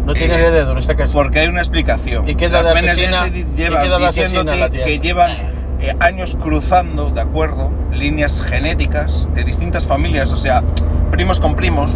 No 0.06 0.14
tiene 0.16 0.34
Eh, 0.36 0.38
heredero, 0.40 0.78
esa 0.78 0.96
casa. 0.96 1.14
Porque 1.14 1.40
hay 1.40 1.48
una 1.48 1.60
explicación. 1.60 2.28
¿Y 2.28 2.36
qué 2.36 2.46
edad 2.46 2.64
Las 2.64 2.74
de 2.82 2.90
asesina- 2.90 3.18
Gesserit 3.24 3.48
y 3.54 3.56
llevan 3.58 3.84
qué 3.84 3.90
de 3.90 4.06
diciéndote 4.08 4.58
la 4.58 4.70
que 4.70 5.00
llevan 5.00 5.32
eh, 5.80 5.96
años 6.00 6.38
cruzando, 6.42 7.10
¿de 7.10 7.22
acuerdo? 7.22 7.72
Líneas 7.92 8.42
genéticas 8.42 9.28
de 9.34 9.44
distintas 9.44 9.86
familias, 9.86 10.32
o 10.32 10.38
sea, 10.38 10.64
primos 11.12 11.40
con 11.40 11.56
primos, 11.56 11.96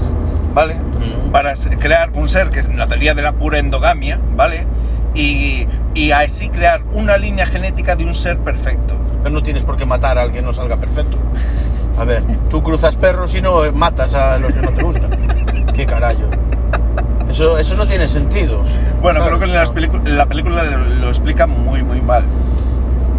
¿vale? 0.53 0.75
Mm. 0.75 1.31
Para 1.31 1.53
crear 1.79 2.12
un 2.13 2.27
ser 2.29 2.50
que 2.50 2.60
es 2.60 2.74
la 2.74 2.88
teoría 2.88 3.13
de 3.13 3.22
la 3.22 3.34
pura 3.34 3.60
endogamia, 3.60 4.19
¿vale? 4.36 4.65
Y, 5.15 5.67
y 5.96 6.12
así 6.12 6.50
crear 6.50 6.84
una 6.93 7.17
línea 7.17 7.46
genética 7.46 7.96
de 7.96 8.05
un 8.05 8.13
ser 8.13 8.38
perfecto. 8.39 8.96
Pero 9.24 9.34
no 9.34 9.41
tienes 9.41 9.63
por 9.63 9.77
qué 9.77 9.86
matar 9.86 10.17
al 10.17 10.31
que 10.31 10.41
no 10.41 10.53
salga 10.53 10.77
perfecto. 10.77 11.17
A 11.98 12.03
ver, 12.03 12.22
tú 12.50 12.62
cruzas 12.62 12.96
perros 12.96 13.34
y 13.36 13.41
no 13.41 13.72
matas 13.74 14.13
a 14.13 14.38
los 14.38 14.53
que 14.53 14.62
no 14.62 14.69
te 14.72 14.84
gustan. 14.84 15.10
¿Qué 15.74 15.86
carajo? 15.86 16.24
Eso, 17.29 17.57
eso 17.57 17.75
no 17.75 17.86
tiene 17.86 18.07
sentido. 18.07 18.63
Bueno, 19.01 19.19
¿sabes? 19.19 19.38
creo 19.38 19.39
que 19.39 19.45
en, 19.45 19.53
las 19.53 19.71
en 20.05 20.17
la 20.17 20.25
película 20.25 20.63
lo, 20.63 21.07
explica 21.07 21.45
muy, 21.45 21.83
muy 21.83 22.01
mal. 22.01 22.24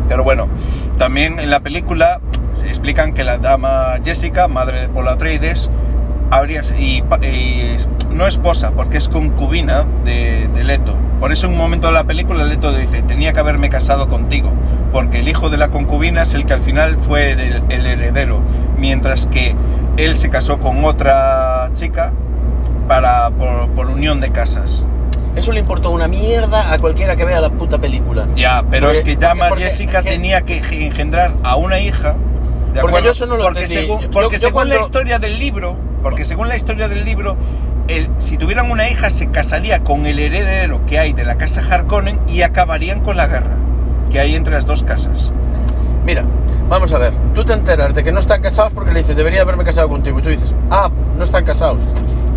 Pero 0.08 0.24
bueno, 0.24 0.48
también 0.96 1.38
en 1.38 1.50
la 1.50 1.60
película 1.60 2.20
se 2.54 2.68
explican 2.68 3.12
que 3.12 3.24
la 3.24 3.38
dama 3.38 3.94
Jessica, 4.02 4.48
madre 4.48 4.80
de 4.80 4.88
Paul 4.88 5.08
Atreides, 5.08 5.70
habría, 6.30 6.62
y, 6.78 7.02
y 7.22 7.76
no 8.10 8.26
esposa, 8.26 8.72
porque 8.72 8.96
es 8.96 9.08
concubina 9.08 9.84
de, 10.04 10.48
de 10.54 10.64
Leto. 10.64 10.96
Por 11.20 11.32
eso 11.32 11.46
en 11.46 11.52
un 11.52 11.58
momento 11.58 11.88
de 11.88 11.94
la 11.94 12.04
película 12.04 12.44
Leto 12.44 12.72
dice, 12.72 13.02
tenía 13.02 13.32
que 13.32 13.40
haberme 13.40 13.68
casado 13.68 14.08
contigo, 14.08 14.50
porque 14.92 15.20
el 15.20 15.28
hijo 15.28 15.50
de 15.50 15.58
la 15.58 15.68
concubina 15.68 16.22
es 16.22 16.32
el 16.34 16.46
que 16.46 16.54
al 16.54 16.62
final 16.62 16.96
fue 16.96 17.32
el, 17.32 17.62
el 17.68 17.86
heredero, 17.86 18.40
mientras 18.78 19.26
que 19.26 19.54
él 19.98 20.16
se 20.16 20.30
casó 20.30 20.58
con 20.58 20.84
otra 20.84 21.70
chica 21.74 22.12
para, 22.88 23.30
por, 23.30 23.68
por 23.70 23.86
unión 23.88 24.20
de 24.20 24.30
casas. 24.32 24.84
Eso 25.36 25.52
le 25.52 25.60
importó 25.60 25.90
una 25.90 26.08
mierda 26.08 26.72
a 26.72 26.78
cualquiera 26.78 27.14
que 27.14 27.24
vea 27.24 27.40
la 27.40 27.50
puta 27.50 27.78
película. 27.78 28.26
Ya, 28.34 28.64
pero 28.68 28.86
Porque- 28.86 28.98
es 28.98 29.04
que 29.04 29.16
ya 29.16 29.30
porque- 29.34 29.48
porque- 29.50 29.64
Jessica 29.64 29.98
es 29.98 30.04
que- 30.04 30.10
tenía 30.10 30.40
que 30.40 30.56
engendrar 30.86 31.34
a 31.44 31.54
una 31.56 31.78
hija. 31.78 32.14
¿de 32.72 32.80
Porque 32.80 32.98
acuerdo? 32.98 33.04
yo 33.06 33.12
eso 33.12 33.26
no 33.26 33.36
lo 33.36 33.44
porque 33.44 33.60
entendí. 33.60 33.82
Según, 33.86 34.00
Yo- 34.00 34.10
porque 34.10 34.34
yo 34.34 34.38
según 34.40 34.52
cuando- 34.54 34.74
la 34.74 34.80
historia 34.80 35.18
del 35.18 35.38
libro, 35.38 35.76
porque 36.02 36.24
según 36.24 36.48
la 36.48 36.56
historia 36.56 36.88
del 36.88 37.04
libro, 37.04 37.36
el- 37.88 38.08
si 38.18 38.36
tuvieran 38.36 38.70
una 38.70 38.90
hija 38.90 39.10
se 39.10 39.28
casaría 39.30 39.84
con 39.84 40.04
el 40.06 40.18
heredero 40.18 40.84
que 40.86 40.98
hay 40.98 41.12
de 41.12 41.24
la 41.24 41.36
casa 41.36 41.62
Harkonnen 41.68 42.18
y 42.28 42.42
acabarían 42.42 43.00
con 43.00 43.16
la 43.16 43.26
guerra 43.26 43.56
que 44.10 44.18
hay 44.20 44.34
entre 44.34 44.52
las 44.54 44.66
dos 44.66 44.82
casas. 44.82 45.32
Mira, 46.04 46.24
vamos 46.68 46.92
a 46.92 46.98
ver. 46.98 47.12
Tú 47.34 47.44
te 47.44 47.52
enteras 47.52 47.94
de 47.94 48.02
que 48.04 48.12
no 48.12 48.20
están 48.20 48.42
casados 48.42 48.72
porque 48.72 48.92
le 48.92 49.00
dices, 49.00 49.16
debería 49.16 49.42
haberme 49.42 49.64
casado 49.64 49.88
contigo. 49.88 50.18
Y 50.18 50.22
tú 50.22 50.28
dices, 50.30 50.54
ah, 50.70 50.90
no 51.16 51.24
están 51.24 51.44
casados. 51.44 51.80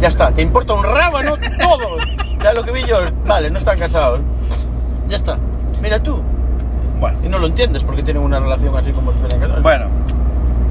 Ya 0.02 0.08
está, 0.08 0.34
te 0.34 0.42
importa 0.42 0.74
un 0.74 0.84
rábano 0.84 1.36
todo. 1.60 1.98
Ya 2.44 2.54
lo 2.54 2.64
que 2.64 2.72
vi 2.72 2.84
yo, 2.86 2.98
vale, 3.26 3.52
no 3.52 3.60
están 3.60 3.78
casados. 3.78 4.20
Ya 5.08 5.18
está. 5.18 5.38
Mira 5.82 6.02
tú. 6.02 6.22
Bueno, 7.00 7.20
Y 7.24 7.30
no 7.30 7.38
lo 7.40 7.48
entiendes 7.48 7.84
porque 7.84 8.04
tienen 8.04 8.24
una 8.24 8.40
relación 8.40 8.76
así 8.76 8.92
como 8.92 9.12
bueno, 9.62 9.88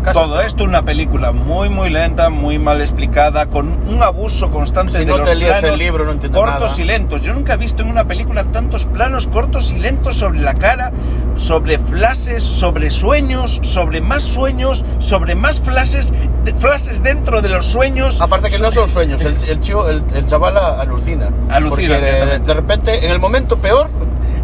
Cásate. 0.02 0.26
todo 0.26 0.40
esto 0.42 0.64
una 0.64 0.82
película 0.84 1.32
muy 1.32 1.68
muy 1.68 1.90
lenta, 1.90 2.30
muy 2.30 2.58
mal 2.58 2.80
explicada, 2.80 3.46
con 3.46 3.68
un 3.88 4.02
abuso 4.02 4.50
constante 4.50 4.98
Si 4.98 5.04
de 5.04 5.10
no 5.10 5.18
los 5.18 5.28
te 5.28 5.34
lees 5.34 5.54
el 5.56 5.60
planos 5.60 5.78
libro, 5.78 6.04
no 6.04 6.12
cortos 6.12 6.70
nada. 6.70 6.80
y 6.80 6.84
lentos. 6.84 7.22
Yo 7.22 7.34
nunca 7.34 7.54
he 7.54 7.56
visto 7.56 7.82
en 7.82 7.90
una 7.90 8.04
película 8.04 8.44
tantos 8.44 8.84
planos 8.86 9.26
cortos 9.26 9.72
y 9.72 9.78
lentos 9.78 10.16
sobre 10.16 10.40
la 10.40 10.54
cara, 10.54 10.92
sobre 11.36 11.78
flashes, 11.78 12.42
sobre 12.42 12.90
sueños, 12.90 13.60
sobre 13.62 14.00
más 14.00 14.24
sueños, 14.24 14.84
sobre 14.98 15.34
más 15.34 15.60
flashes, 15.60 16.14
flashes 16.58 17.02
dentro 17.02 17.42
de 17.42 17.48
los 17.48 17.66
sueños. 17.66 18.20
Aparte 18.20 18.48
que 18.50 18.58
no 18.58 18.70
son 18.70 18.88
sueños, 18.88 19.22
el, 19.22 19.36
el, 19.48 19.60
chico- 19.60 19.88
el, 19.88 20.02
el 20.14 20.26
chaval 20.26 20.56
alucina. 20.56 21.30
Alucina, 21.50 21.94
Porque 21.98 22.38
de, 22.38 22.54
repente, 22.54 23.04
en 23.04 23.10
el 23.10 23.18
momento 23.20 23.56
peor, 23.58 23.88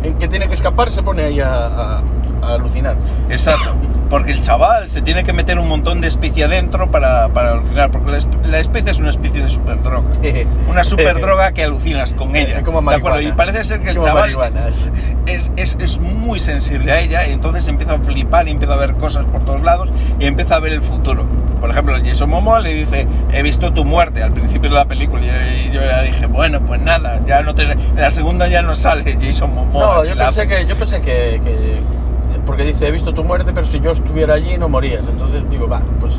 en 0.03 0.15
que 0.19 0.29
tiene 0.29 0.47
que 0.49 0.55
escapar, 0.55 0.91
se 0.91 1.03
pone 1.03 1.25
ahí 1.25 1.41
a, 1.41 1.67
a- 1.67 2.03
a 2.43 2.55
alucinar. 2.55 2.97
Exacto. 3.31 3.75
Porque 4.09 4.33
el 4.33 4.41
chaval 4.41 4.89
se 4.89 5.03
tiene 5.03 5.25
que 5.25 5.33
meter 5.33 5.59
un 5.59 5.69
montón 5.69 6.01
de 6.01 6.07
especie 6.09 6.45
adentro 6.45 6.91
para, 6.91 7.29
para 7.31 7.53
alucinar. 7.53 7.91
Porque 7.91 8.13
la, 8.13 8.19
espe- 8.19 8.45
la 8.45 8.59
especie 8.59 8.91
es 8.93 8.99
una 8.99 9.11
especie 9.11 9.43
de 9.43 9.49
superdroga. 9.49 10.09
Una 10.71 10.85
superdroga 10.85 11.53
que 11.53 11.65
alucinas 11.65 12.15
con 12.15 12.37
ella. 12.37 12.59
Es 12.59 12.63
como 12.65 12.81
¿De 12.91 12.97
acuerdo? 12.97 13.21
Y 13.21 13.33
parece 13.33 13.65
ser 13.65 13.81
que 13.83 13.91
el 13.91 13.97
Como 13.97 14.07
chaval 14.09 14.31
es, 15.27 15.51
es, 15.57 15.77
es 15.81 15.99
muy 15.99 16.39
sensible 16.39 16.93
a 16.93 17.01
ella 17.01 17.27
y 17.27 17.33
entonces 17.33 17.67
empieza 17.69 17.95
a 17.95 17.99
flipar 17.99 18.47
y 18.49 18.53
empieza 18.53 18.75
a 18.75 18.77
ver 18.79 18.95
cosas 18.95 19.25
por 19.27 19.45
todos 19.45 19.63
lados 19.63 19.91
y 20.21 20.27
empieza 20.27 20.57
a 20.57 20.61
ver 20.61 20.73
el 20.73 20.83
futuro. 20.83 21.25
Por 21.61 21.71
ejemplo, 21.71 21.97
el 21.97 22.05
Jason 22.07 22.29
Momoa 22.31 22.61
le 22.61 22.75
dice, 22.75 23.07
he 23.33 23.43
visto 23.43 23.73
tu 23.73 23.85
muerte 23.85 24.23
al 24.23 24.33
principio 24.33 24.69
de 24.69 24.77
la 24.77 24.85
película 24.85 25.23
y 25.25 25.73
yo 25.73 25.81
ya 25.83 26.03
dije, 26.03 26.27
bueno, 26.27 26.61
pues 26.65 26.81
nada, 26.81 27.21
ya 27.27 27.43
no 27.43 27.55
te... 27.55 27.63
En 27.65 27.97
la 27.97 28.11
segunda 28.11 28.47
ya 28.47 28.63
no 28.63 28.75
sale 28.75 29.17
Jason 29.21 29.53
Momoa. 29.55 29.97
No, 29.97 30.05
yo 30.05 30.15
pensé 30.17 30.47
que, 30.47 30.67
yo 30.67 30.77
pensé 30.77 31.01
que, 31.01 31.41
que- 31.43 31.81
Porque 32.47 32.63
dice, 32.65 32.87
he 32.87 32.91
visto 32.93 33.13
tu 33.13 33.25
muerte, 33.25 33.53
pero 33.53 33.67
si 33.67 33.81
yo 33.81 33.91
estuviera 33.91 34.35
allí 34.35 34.57
no 34.57 34.69
morías. 34.69 35.07
Entonces 35.09 35.43
digo, 35.51 35.69
va, 35.69 35.81
pues 36.01 36.15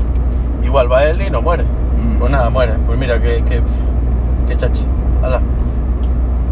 igual 0.63 0.91
va 0.91 1.05
él 1.05 1.21
y 1.21 1.29
no 1.29 1.41
muere. 1.41 1.63
Mm. 1.63 2.19
Pues 2.19 2.31
nada, 2.31 2.49
muere. 2.49 2.73
Pues 2.85 2.99
mira, 2.99 3.19
que, 3.21 3.41
que, 3.43 3.61
que 4.47 4.57
chachi. 4.57 4.85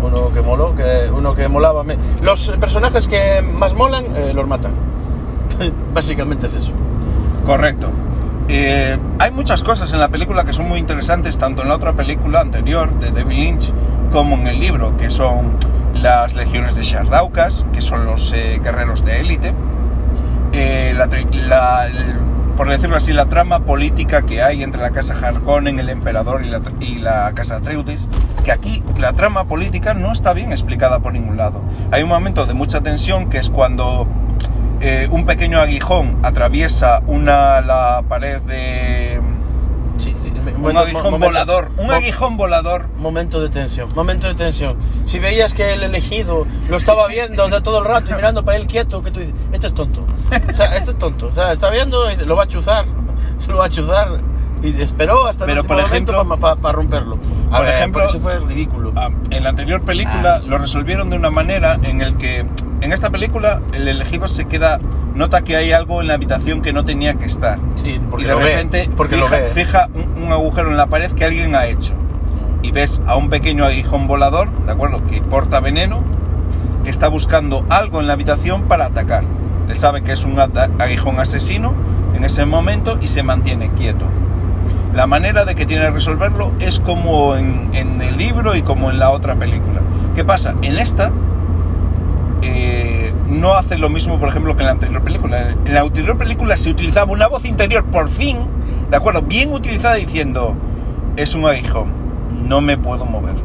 Uno 0.04 0.32
que 0.34 0.42
moló, 0.42 0.76
que, 0.76 1.10
uno 1.16 1.34
que 1.36 1.48
molaba. 1.48 1.84
me- 1.84 1.98
Los 2.22 2.52
personajes 2.60 3.08
que 3.08 3.42
más 3.42 3.74
molan, 3.74 4.06
eh, 4.16 4.34
los 4.34 4.48
matan. 4.48 4.72
Básicamente 5.94 6.48
es 6.48 6.56
eso. 6.56 6.72
Correcto. 7.46 7.90
Eh, 8.48 8.98
hay 9.18 9.32
muchas 9.32 9.64
cosas 9.64 9.92
en 9.94 10.00
la 10.00 10.10
película 10.10 10.44
que 10.44 10.54
son 10.54 10.68
muy 10.68 10.80
interesantes, 10.80 11.38
tanto 11.38 11.64
en 11.64 11.70
la 11.70 11.76
otra 11.76 11.94
película 11.94 12.42
anterior 12.42 12.94
de 13.00 13.12
David 13.12 13.36
Lynch 13.38 13.72
como 14.12 14.36
en 14.36 14.48
el 14.48 14.60
libro, 14.60 14.96
que 14.98 15.10
son 15.10 15.52
las 15.96 16.36
legiones 16.36 16.76
de 16.76 16.84
Shardaukas, 16.84 17.66
que 17.74 17.82
son 17.82 18.06
los 18.06 18.32
eh, 18.34 18.60
guerreros 18.64 19.04
de 19.06 19.20
élite. 19.20 19.54
Eh, 20.54 20.94
la 20.96 21.08
la- 21.48 21.88
por 22.56 22.70
decirlo 22.70 22.96
así, 22.96 23.12
la 23.12 23.26
trama 23.26 23.66
política 23.66 24.22
que 24.22 24.42
hay 24.42 24.64
entre 24.64 24.80
la 24.82 24.92
casa 24.92 25.14
Harkonnen, 25.22 25.78
el 25.80 25.90
emperador 25.90 26.46
y 26.46 26.50
la, 26.50 26.62
y 26.80 27.00
la 27.00 27.34
casa 27.34 27.58
Atreides, 27.58 28.08
que 28.46 28.52
aquí 28.54 28.82
la 28.98 29.12
trama 29.12 29.44
política 29.44 29.94
no 29.94 30.14
está 30.14 30.32
bien 30.34 30.52
explicada 30.54 31.00
por 31.00 31.12
ningún 31.12 31.36
lado. 31.36 31.62
Hay 31.92 32.02
un 32.04 32.08
momento 32.10 32.46
de 32.46 32.54
mucha 32.54 32.80
tensión 32.80 33.30
que 33.30 33.40
es 33.40 33.50
cuando 33.50 34.08
eh, 34.80 35.10
un 35.12 35.26
pequeño 35.26 35.60
aguijón 35.60 36.18
atraviesa 36.24 37.02
una, 37.08 37.60
la 37.60 38.04
pared 38.08 38.40
de... 38.44 39.20
Un 40.54 40.78
aguijón 40.78 41.20
volador, 41.20 41.72
un 41.78 41.92
aguijón 41.92 42.38
volador. 42.38 42.88
Momento 42.98 43.40
de 43.42 43.50
tensión, 43.50 43.94
momento 43.96 44.28
de 44.28 44.36
tensión. 44.36 44.78
Si 45.06 45.20
veías 45.20 45.54
que 45.54 45.74
el 45.74 45.84
elegido 45.84 46.46
lo 46.70 46.78
estaba 46.78 47.08
viendo 47.08 47.48
de 47.48 47.62
todo 47.62 47.80
el 47.80 47.86
rato 47.86 48.12
y 48.12 48.16
mirando 48.16 48.44
para 48.46 48.58
él 48.58 48.68
quieto, 48.68 49.02
que 49.04 49.12
tú 49.12 49.20
dices, 49.20 49.36
este 49.52 49.68
es 49.68 49.74
tonto. 49.74 50.06
O 50.50 50.54
sea, 50.54 50.66
este 50.78 50.92
es 50.92 50.98
tonto. 50.98 51.28
O 51.28 51.34
sea, 51.34 51.52
está 51.52 51.70
viendo 51.70 52.12
y 52.12 52.16
lo 52.26 52.36
va 52.36 52.44
a 52.44 52.48
chuzar, 52.48 52.86
se 53.40 53.48
lo 53.52 53.58
va 53.58 53.66
a 53.66 53.70
chuzar. 53.70 54.20
Y 54.64 54.82
esperó 54.82 55.28
hasta 55.28 55.46
Pero, 55.46 55.62
el 55.62 55.68
por 55.68 55.76
último 55.76 55.90
momento 55.90 56.14
ejemplo- 56.14 56.58
para 56.62 56.74
romperlo. 56.74 57.18
A 57.52 57.58
por 57.58 57.66
ver, 57.66 57.76
ejemplo, 57.76 58.06
eso 58.06 58.20
fue 58.20 58.40
ridículo. 58.40 58.94
Ah, 58.96 59.10
en 59.30 59.44
la 59.44 59.50
anterior 59.50 59.82
película 59.84 60.38
Ah. 60.38 60.44
lo 60.46 60.58
resolvieron 60.58 61.10
de 61.12 61.18
una 61.18 61.30
manera 61.30 61.78
en 61.84 62.02
el 62.02 62.18
que 62.18 62.46
en 62.86 62.94
esta 62.94 63.10
película 63.10 63.62
el 63.74 63.88
elegido 63.88 64.28
se 64.28 64.46
queda, 64.46 64.80
nota 65.16 65.44
que 65.44 65.56
hay 65.56 65.72
algo 65.72 66.02
en 66.02 66.08
la 66.08 66.14
habitación 66.14 66.62
que 66.62 66.72
no 66.72 66.86
tenía 66.86 67.16
que 67.16 67.26
estar. 67.26 67.58
Sí, 67.74 68.00
porque 68.10 68.26
y 68.26 68.28
de 68.28 68.34
lo 68.34 68.40
repente 68.40 68.88
ve. 68.88 68.94
Porque 68.96 69.16
fija, 69.16 69.26
lo 69.26 69.32
ve. 69.32 69.50
fija 69.50 69.90
un, 69.94 70.24
un 70.24 70.32
agujero 70.32 70.70
en 70.70 70.78
la 70.78 70.86
pared 70.86 71.12
que 71.12 71.26
alguien 71.26 71.56
ha 71.56 71.66
hecho. 71.66 71.94
Y 72.62 72.72
ves 72.72 73.02
a 73.08 73.16
un 73.16 73.30
pequeño 73.30 73.66
aguijón 73.66 74.08
volador, 74.08 74.50
¿de 74.66 74.72
acuerdo? 74.72 75.06
Que 75.08 75.22
porta 75.22 75.60
veneno, 75.60 76.04
que 76.84 76.90
está 76.92 77.08
buscando 77.08 77.66
algo 77.70 78.00
en 78.00 78.08
la 78.08 78.14
habitación 78.14 78.64
para 78.64 78.86
atacar. 78.86 79.24
Él 79.68 79.78
sabe 79.78 80.04
que 80.04 80.12
es 80.12 80.24
un 80.24 80.40
aguijón 80.40 81.20
asesino 81.20 81.74
en 82.16 82.24
ese 82.24 82.46
momento 82.46 83.00
y 83.02 83.08
se 83.08 83.24
mantiene 83.24 83.72
quieto. 83.72 84.06
La 84.94 85.08
manera 85.08 85.44
de 85.44 85.56
que 85.56 85.66
tiene 85.66 85.86
de 85.86 85.92
resolverlo 85.92 86.52
es 86.60 86.80
como 86.80 87.36
en, 87.36 87.72
en 87.74 88.02
el 88.02 88.18
libro 88.18 88.56
y 88.56 88.62
como 88.62 88.92
en 88.92 89.00
la 89.00 89.10
otra 89.10 89.36
película. 89.36 89.82
¿Qué 90.16 90.24
pasa? 90.24 90.54
En 90.62 90.78
esta 90.78 91.12
eh, 92.42 92.75
no 93.28 93.54
hace 93.56 93.78
lo 93.78 93.90
mismo, 93.90 94.20
por 94.20 94.30
ejemplo, 94.30 94.56
que 94.56 94.62
en 94.62 94.68
la 94.68 94.72
anterior 94.74 95.04
película. 95.04 95.50
En 95.66 95.74
la 95.74 95.82
anterior 95.82 96.18
película 96.18 96.58
se 96.58 96.70
utilizaba 96.70 97.12
una 97.12 97.28
voz 97.28 97.46
interior, 97.46 97.86
por 97.86 98.10
fin, 98.10 98.40
¿de 98.90 98.98
acuerdo? 98.98 99.22
Bien 99.22 99.52
utilizada 99.52 99.96
diciendo, 99.96 100.56
es 101.18 101.34
un 101.34 101.46
aguijón, 101.46 101.88
no 102.48 102.62
me 102.62 102.78
puedo 102.78 103.06
mover. 103.06 103.36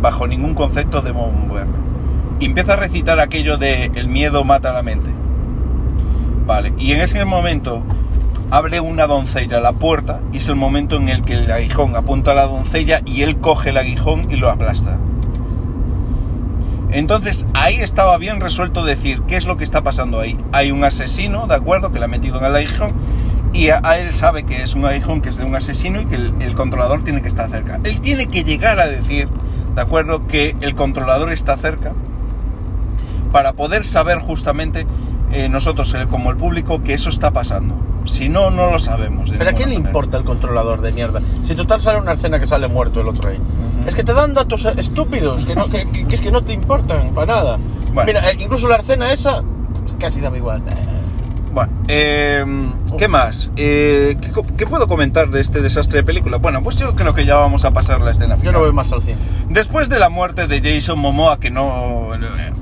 Bajo 0.00 0.26
ningún 0.26 0.54
concepto 0.54 1.02
debo 1.02 1.30
moverme. 1.30 1.74
Empieza 2.40 2.74
a 2.74 2.76
recitar 2.76 3.18
aquello 3.20 3.56
de 3.56 3.90
el 3.94 4.08
miedo 4.08 4.44
mata 4.44 4.72
la 4.72 4.82
mente. 4.82 5.10
Vale, 6.46 6.74
y 6.78 6.92
en 6.92 7.00
ese 7.00 7.24
momento 7.24 7.82
abre 8.50 8.80
una 8.80 9.06
doncella 9.06 9.58
la 9.60 9.72
puerta 9.72 10.20
y 10.32 10.38
es 10.38 10.48
el 10.48 10.54
momento 10.54 10.96
en 10.96 11.08
el 11.08 11.24
que 11.24 11.32
el 11.32 11.50
aguijón 11.50 11.96
apunta 11.96 12.32
a 12.32 12.34
la 12.34 12.46
doncella 12.46 13.00
y 13.04 13.22
él 13.22 13.38
coge 13.38 13.70
el 13.70 13.78
aguijón 13.78 14.30
y 14.30 14.36
lo 14.36 14.50
aplasta. 14.50 14.98
Entonces 16.96 17.44
ahí 17.52 17.76
estaba 17.76 18.16
bien 18.16 18.40
resuelto 18.40 18.82
decir 18.82 19.20
qué 19.28 19.36
es 19.36 19.46
lo 19.46 19.58
que 19.58 19.64
está 19.64 19.82
pasando 19.82 20.18
ahí. 20.18 20.38
Hay 20.52 20.70
un 20.70 20.82
asesino, 20.82 21.46
¿de 21.46 21.54
acuerdo? 21.54 21.92
Que 21.92 21.98
le 21.98 22.06
ha 22.06 22.08
metido 22.08 22.38
en 22.38 22.46
el 22.46 22.56
aguijón 22.56 22.92
y 23.52 23.68
a, 23.68 23.82
a 23.84 23.98
él 23.98 24.14
sabe 24.14 24.44
que 24.44 24.62
es 24.62 24.74
un 24.74 24.86
aguijón 24.86 25.20
que 25.20 25.28
es 25.28 25.36
de 25.36 25.44
un 25.44 25.54
asesino 25.54 26.00
y 26.00 26.06
que 26.06 26.14
el, 26.14 26.32
el 26.40 26.54
controlador 26.54 27.04
tiene 27.04 27.20
que 27.20 27.28
estar 27.28 27.50
cerca. 27.50 27.78
Él 27.84 28.00
tiene 28.00 28.28
que 28.28 28.44
llegar 28.44 28.80
a 28.80 28.86
decir, 28.86 29.28
¿de 29.74 29.82
acuerdo? 29.82 30.26
Que 30.26 30.56
el 30.62 30.74
controlador 30.74 31.32
está 31.32 31.58
cerca 31.58 31.92
para 33.30 33.52
poder 33.52 33.84
saber 33.84 34.18
justamente 34.20 34.86
eh, 35.32 35.50
nosotros 35.50 35.94
como 36.08 36.30
el 36.30 36.38
público 36.38 36.82
que 36.82 36.94
eso 36.94 37.10
está 37.10 37.30
pasando. 37.30 37.76
Si 38.06 38.30
no, 38.30 38.50
no 38.50 38.70
lo 38.70 38.78
sabemos. 38.78 39.34
¿Pero 39.36 39.50
a 39.50 39.52
quién 39.52 39.68
le 39.68 39.74
importa 39.74 40.16
el 40.16 40.24
controlador 40.24 40.80
de 40.80 40.92
mierda? 40.92 41.20
Si 41.44 41.54
total 41.54 41.82
sale 41.82 41.98
una 41.98 42.12
escena 42.12 42.40
que 42.40 42.46
sale 42.46 42.68
muerto 42.68 43.02
el 43.02 43.08
otro 43.08 43.28
ahí. 43.28 43.38
Es 43.86 43.94
que 43.94 44.02
te 44.04 44.12
dan 44.12 44.34
datos 44.34 44.64
estúpidos, 44.76 45.44
que, 45.44 45.54
no, 45.54 45.66
que, 45.66 45.86
que- 45.90 46.06
que 46.06 46.14
es 46.16 46.20
que 46.20 46.30
no 46.30 46.42
te 46.42 46.52
importan 46.52 47.10
para 47.14 47.26
nada. 47.34 47.58
Bueno. 47.92 48.06
Mira, 48.06 48.30
eh, 48.30 48.36
incluso 48.38 48.68
la 48.68 48.76
escena 48.76 49.12
esa 49.12 49.42
casi 49.98 50.20
daba 50.20 50.36
igual. 50.36 50.62
Eh, 50.66 50.72
Bueno, 51.52 51.72
eh, 51.88 52.44
¿qué 52.98 53.08
más? 53.08 53.50
Eh, 53.56 54.18
¿qué, 54.58 54.66
puedo 54.66 54.86
comentar 54.88 55.30
de 55.30 55.40
este 55.40 55.62
desastre 55.62 56.00
de 56.00 56.04
película? 56.04 56.36
Bueno, 56.36 56.62
pues 56.62 56.76
yo 56.76 56.94
creo 56.94 57.14
que 57.14 57.24
ya 57.24 57.36
vamos 57.36 57.64
a 57.64 57.70
pasar 57.70 58.02
la 58.02 58.10
escena 58.10 58.34
Yo 58.34 58.40
final. 58.40 58.52
no 58.54 58.60
voy 58.60 58.72
más 58.74 58.92
al 58.92 59.00
cine. 59.00 59.16
Después 59.48 59.88
de 59.88 59.98
la 59.98 60.10
muerte 60.10 60.46
de 60.48 60.60
Jason 60.60 60.98
Momoa, 60.98 61.40
que 61.40 61.50
no... 61.50 62.10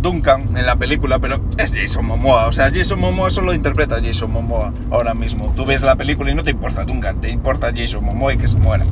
Duncan 0.01 0.57
en 0.57 0.67
la 0.67 0.77
película, 0.77 1.19
pero 1.19 1.41
es 1.57 1.75
Jason 1.75 2.05
Momoa. 2.07 2.47
O 2.47 2.53
sea, 2.53 2.71
Jason 2.73 3.01
Momoa 3.01 3.31
solo 3.31 3.53
interpreta 3.55 3.97
a 3.97 4.01
Jason 4.03 4.31
Momoa 4.31 4.73
ahora 4.93 5.15
mismo. 5.15 5.53
Tú 5.57 5.65
ves 5.65 5.83
la 5.83 5.97
película 5.97 6.31
y 6.31 6.35
no 6.37 6.45
te 6.45 6.51
importa 6.53 6.85
Duncan, 6.85 7.21
te 7.21 7.31
importa 7.31 7.73
Jason 7.75 8.05
Momoa 8.05 8.35
y 8.35 8.37
que 8.37 8.47
se 8.47 8.57
muera. 8.59 8.85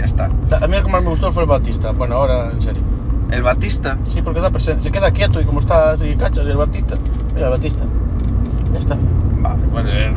Ya 0.00 0.06
está. 0.06 0.24
A 0.60 0.66
mí 0.66 0.76
el 0.76 0.82
que 0.84 0.90
más 0.90 1.02
me 1.02 1.10
gustó 1.10 1.30
fue 1.30 1.42
el 1.42 1.48
Batista. 1.48 1.90
Bueno, 1.92 2.16
ahora 2.16 2.50
en 2.50 2.62
serio. 2.62 2.82
El 3.30 3.42
Batista. 3.42 3.98
Sí, 4.04 4.22
porque 4.22 4.40
da 4.40 4.50
se 4.58 4.90
queda 4.90 5.10
quieto 5.12 5.40
y 5.40 5.44
como 5.44 5.60
está 5.60 5.92
así, 5.92 6.16
cachas, 6.16 6.46
el 6.46 6.56
Batista. 6.56 6.96
Mira, 7.34 7.46
el 7.46 7.52
Batista. 7.52 7.84
Ya 8.72 8.78
está. 8.78 8.96
Vale, 9.42 9.62
bueno, 9.70 9.88
eh, 9.90 10.12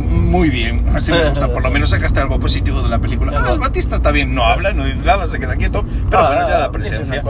muy 0.00 0.48
bien, 0.50 0.86
así 0.94 1.10
me 1.12 1.28
gusta. 1.30 1.52
Por 1.52 1.62
lo 1.62 1.70
menos 1.70 1.90
sacaste 1.90 2.20
algo 2.20 2.38
positivo 2.38 2.80
de 2.82 2.88
la 2.88 2.98
película. 3.00 3.32
Ah, 3.44 3.50
el 3.52 3.58
Batista 3.58 3.96
está 3.96 4.12
bien, 4.12 4.34
no 4.34 4.44
habla, 4.44 4.72
no 4.72 4.84
dice 4.84 4.98
nada, 5.04 5.26
se 5.26 5.38
queda 5.40 5.56
quieto, 5.56 5.84
pero 6.10 6.22
Ah, 6.22 6.28
bueno, 6.28 6.48
ya 6.48 6.58
da 6.60 6.70
presencia. 6.72 7.22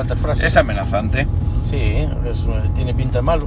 Es 0.43 0.57
amenazante. 0.57 1.27
Sí, 1.71 2.07
es- 2.27 2.75
tiene 2.75 2.95
pinta 2.95 3.21
malo. 3.23 3.47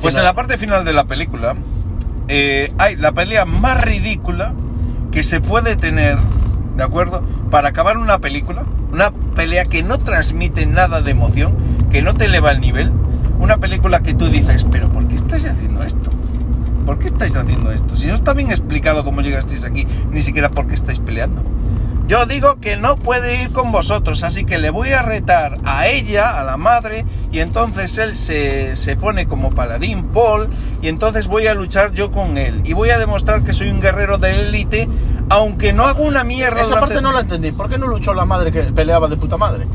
Pues 0.00 0.16
en 0.16 0.24
la 0.24 0.34
parte 0.34 0.58
final 0.58 0.84
de 0.84 0.92
la 0.92 1.04
película 1.04 1.54
eh, 2.28 2.72
hay 2.78 2.96
la 2.96 3.12
pelea 3.12 3.44
más 3.44 3.80
ridícula 3.82 4.52
que 5.12 5.22
se 5.22 5.40
puede 5.40 5.76
tener, 5.76 6.18
¿de 6.76 6.84
acuerdo? 6.84 7.22
Para 7.50 7.68
acabar 7.68 7.98
una 7.98 8.18
película, 8.18 8.64
una 8.92 9.10
pelea 9.34 9.66
que 9.66 9.82
no 9.82 9.98
transmite 9.98 10.66
nada 10.66 11.02
de 11.02 11.10
emoción, 11.10 11.56
que 11.90 12.02
no 12.02 12.14
te 12.14 12.26
eleva 12.26 12.52
el 12.52 12.60
nivel, 12.60 12.92
una 13.38 13.58
película 13.58 14.00
que 14.00 14.14
tú 14.14 14.28
dices, 14.28 14.66
pero 14.70 14.90
¿por 14.90 15.06
qué 15.08 15.16
estáis 15.16 15.46
haciendo 15.46 15.82
esto? 15.82 16.10
¿Por 16.86 16.98
qué 16.98 17.06
estáis 17.06 17.34
haciendo 17.36 17.72
esto? 17.72 17.96
Si 17.96 18.06
no 18.06 18.14
está 18.14 18.34
bien 18.34 18.50
explicado 18.50 19.04
cómo 19.04 19.22
llegasteis 19.22 19.64
aquí, 19.64 19.86
ni 20.10 20.20
siquiera 20.20 20.50
por 20.50 20.66
qué 20.66 20.74
estáis 20.74 20.98
peleando. 20.98 21.42
Yo 22.06 22.26
digo 22.26 22.60
que 22.60 22.76
no 22.76 22.96
puede 22.96 23.42
ir 23.42 23.50
con 23.52 23.72
vosotros, 23.72 24.24
así 24.24 24.44
que 24.44 24.58
le 24.58 24.68
voy 24.68 24.90
a 24.90 25.00
retar 25.00 25.58
a 25.64 25.86
ella, 25.86 26.38
a 26.38 26.44
la 26.44 26.58
madre, 26.58 27.06
y 27.32 27.38
entonces 27.38 27.96
él 27.96 28.14
se, 28.14 28.76
se 28.76 28.96
pone 28.96 29.26
como 29.26 29.54
paladín 29.54 30.08
Paul, 30.08 30.50
y 30.82 30.88
entonces 30.88 31.28
voy 31.28 31.46
a 31.46 31.54
luchar 31.54 31.92
yo 31.92 32.10
con 32.10 32.36
él. 32.36 32.60
Y 32.64 32.74
voy 32.74 32.90
a 32.90 32.98
demostrar 32.98 33.42
que 33.42 33.54
soy 33.54 33.70
un 33.70 33.80
guerrero 33.80 34.18
de 34.18 34.38
élite, 34.38 34.86
aunque 35.30 35.72
no 35.72 35.84
hago 35.84 36.04
una 36.04 36.24
mierda. 36.24 36.60
Esa 36.60 36.70
durante- 36.74 36.80
parte 36.94 37.02
no 37.02 37.12
la 37.12 37.20
entendí. 37.20 37.52
¿Por 37.52 37.68
qué 37.68 37.78
no 37.78 37.86
luchó 37.86 38.14
la 38.14 38.24
madre 38.24 38.52
que 38.52 38.62
peleaba 38.64 39.08
de 39.08 39.16
puta 39.16 39.36
madre? 39.36 39.66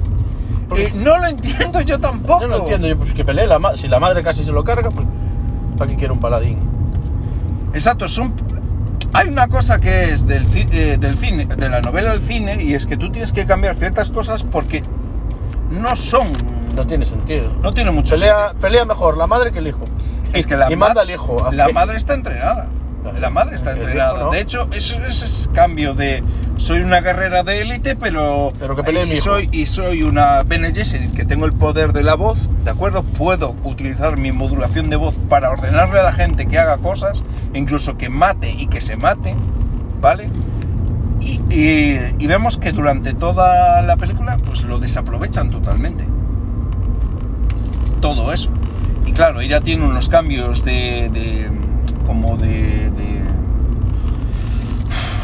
Eh, 0.76 0.94
no 0.96 1.18
lo 1.18 1.28
entiendo 1.28 1.82
yo 1.82 2.00
tampoco. 2.00 2.42
Yo 2.42 2.48
no 2.48 2.58
entiendo, 2.58 2.88
yo 2.88 2.96
pues 2.98 3.14
que 3.14 3.26
pelee 3.26 3.48
la 3.48 3.58
ma- 3.60 3.76
si 3.76 3.88
la 3.88 4.00
madre 4.00 4.22
casi 4.22 4.44
se 4.44 4.52
lo 4.52 4.64
carga, 4.64 4.92
pues 4.92 5.08
¿para 5.78 5.90
qué 5.90 5.98
quiere 5.98 6.14
un 6.14 6.20
paladín? 6.20 6.60
Exacto, 7.74 8.06
es 8.06 8.18
un- 8.18 8.34
hay 9.14 9.28
una 9.28 9.48
cosa 9.48 9.80
que 9.80 10.12
es 10.14 10.28
del, 10.28 10.48
ci- 10.48 10.68
eh, 10.72 10.98
del 11.00 11.18
cine, 11.18 11.46
de 11.46 11.70
la 11.70 11.82
novela 11.82 12.12
al 12.12 12.22
cine, 12.22 12.62
y 12.64 12.74
es 12.76 12.86
que 12.86 12.98
tú 12.98 13.12
tienes 13.12 13.34
que 13.34 13.46
cambiar 13.48 13.76
ciertas 13.76 14.12
cosas 14.12 14.44
porque 14.44 14.84
no 15.72 15.96
son. 15.96 16.28
No 16.76 16.86
tiene 16.86 17.06
sentido. 17.06 17.52
No 17.64 17.74
tiene 17.74 17.90
mucho 17.92 18.14
pelea, 18.16 18.54
pelea 18.62 18.86
mejor 18.86 19.18
la 19.18 19.26
madre 19.28 19.52
que 19.52 19.60
el 19.60 19.68
hijo. 19.68 19.82
Es 20.34 20.46
Y- 20.46 20.50
que 20.50 20.56
la, 20.58 20.72
y 20.72 20.76
ma- 20.76 20.88
manda 20.88 21.02
al 21.02 21.10
hijo. 21.10 21.36
la 21.52 21.70
madre 21.70 21.98
está 21.98 22.14
entrenada. 22.14 22.68
La 23.20 23.30
madre 23.30 23.56
está 23.56 23.72
entrenada. 23.72 24.26
no. 24.26 24.32
De 24.32 24.42
hecho, 24.42 24.68
eso, 24.74 25.00
ese 25.06 25.26
es 25.26 25.50
cambio 25.54 25.94
de 25.94 26.24
soy 26.58 26.82
una 26.82 27.00
guerrera 27.00 27.44
de 27.44 27.62
élite, 27.62 27.96
pero, 27.96 28.52
Pero 28.60 28.76
que 28.76 28.92
y 28.92 29.06
mi 29.06 29.14
hijo. 29.14 29.24
soy 29.24 29.50
y 29.52 29.66
soy 29.68 30.04
una 30.04 30.44
Bene 30.44 30.74
Gesserit 30.74 31.14
que 31.14 31.24
tengo 31.24 31.46
el 31.46 31.54
poder 31.54 31.94
de 31.94 32.04
la 32.04 32.16
voz, 32.16 32.50
¿de 32.66 32.72
acuerdo? 32.72 33.04
Puedo 33.04 33.56
utilizar 33.64 34.18
mi 34.18 34.32
modulación 34.34 34.90
de 34.90 34.98
voz 34.98 35.16
para 35.30 35.50
ordenarle 35.50 36.00
a 36.00 36.04
la 36.04 36.12
gente 36.12 36.46
que 36.48 36.60
haga 36.60 36.78
cosas, 36.78 37.24
incluso 37.54 37.98
que 37.98 38.10
mate 38.10 38.52
y 38.52 38.68
que 38.68 38.82
se 38.82 38.98
mate, 38.98 39.36
¿vale? 40.02 40.30
Y, 41.22 41.42
y- 41.50 42.00
y 42.20 42.28
vemos 42.28 42.58
que 42.58 42.72
durante 42.74 43.14
toda 43.14 43.82
la 43.82 43.96
película 43.98 44.38
pues 44.46 44.62
lo 44.64 44.80
desaprovechan 44.80 45.50
totalmente. 45.52 46.06
Todo 48.02 48.32
eso. 48.34 48.50
Y 49.06 49.12
claro, 49.14 49.42
ella 49.42 49.62
tiene 49.62 49.86
unos 49.86 50.10
cambios 50.10 50.64
de. 50.64 51.10
de- 51.14 51.50
como 52.06 52.38
de. 52.38 52.89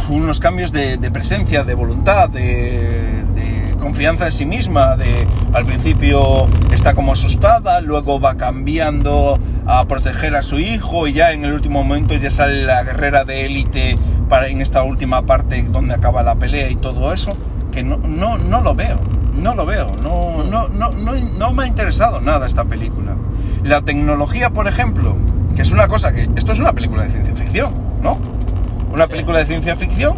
Unos 0.10 0.40
cambios 0.40 0.72
de, 0.72 0.98
de 0.98 1.12
presencia, 1.12 1.64
de 1.64 1.74
voluntad, 1.74 2.30
de, 2.30 3.24
confianza 3.80 4.26
en 4.26 4.32
sí 4.32 4.46
misma. 4.46 4.96
De 4.96 5.28
al 5.54 5.66
principio 5.66 6.48
está 6.72 6.94
como 6.94 7.14
asustada, 7.14 7.82
luego 7.82 8.20
va 8.20 8.36
cambiando 8.36 9.40
a 9.68 9.86
proteger 9.86 10.36
a 10.36 10.44
su 10.44 10.60
hijo 10.60 11.08
y 11.08 11.14
ya 11.14 11.32
en 11.32 11.46
el 11.46 11.54
último 11.54 11.84
momento 11.84 12.16
ya 12.16 12.32
sale 12.32 12.66
la 12.66 12.84
guerrera 12.84 13.26
de 13.26 13.46
élite 13.46 13.98
para 14.28 14.48
en 14.48 14.62
esta 14.62 14.84
última 14.84 15.24
parte 15.24 15.64
donde 15.64 15.94
acaba 15.94 16.24
la 16.24 16.36
pelea 16.36 16.70
y 16.70 16.76
todo 16.76 17.14
eso. 17.14 17.38
Que 17.72 17.84
no, 17.84 17.98
no, 17.98 18.38
no 18.38 18.62
lo 18.62 18.74
veo, 18.74 19.00
no 19.34 19.54
lo 19.54 19.66
veo, 19.66 19.92
no, 20.02 20.44
no, 20.44 20.68
no, 20.70 20.90
no, 20.92 21.14
no 21.16 21.54
me 21.54 21.66
ha 21.66 21.68
interesado 21.68 22.22
nada 22.22 22.48
esta 22.48 22.66
película. 22.66 23.16
La 23.64 23.82
tecnología, 23.82 24.50
por 24.50 24.68
ejemplo, 24.68 25.16
que 25.56 25.62
es 25.62 25.72
una 25.72 25.88
cosa 25.88 26.12
que. 26.12 26.30
Esto 26.36 26.54
es 26.54 26.60
una 26.60 26.74
película 26.74 27.04
de 27.04 27.12
ciencia 27.12 27.36
ficción, 27.36 27.74
¿no? 28.02 28.35
Una 28.96 29.06
Sí. 29.06 29.12
película 29.12 29.40
de 29.40 29.46
ciencia 29.46 29.76
ficción. 29.76 30.16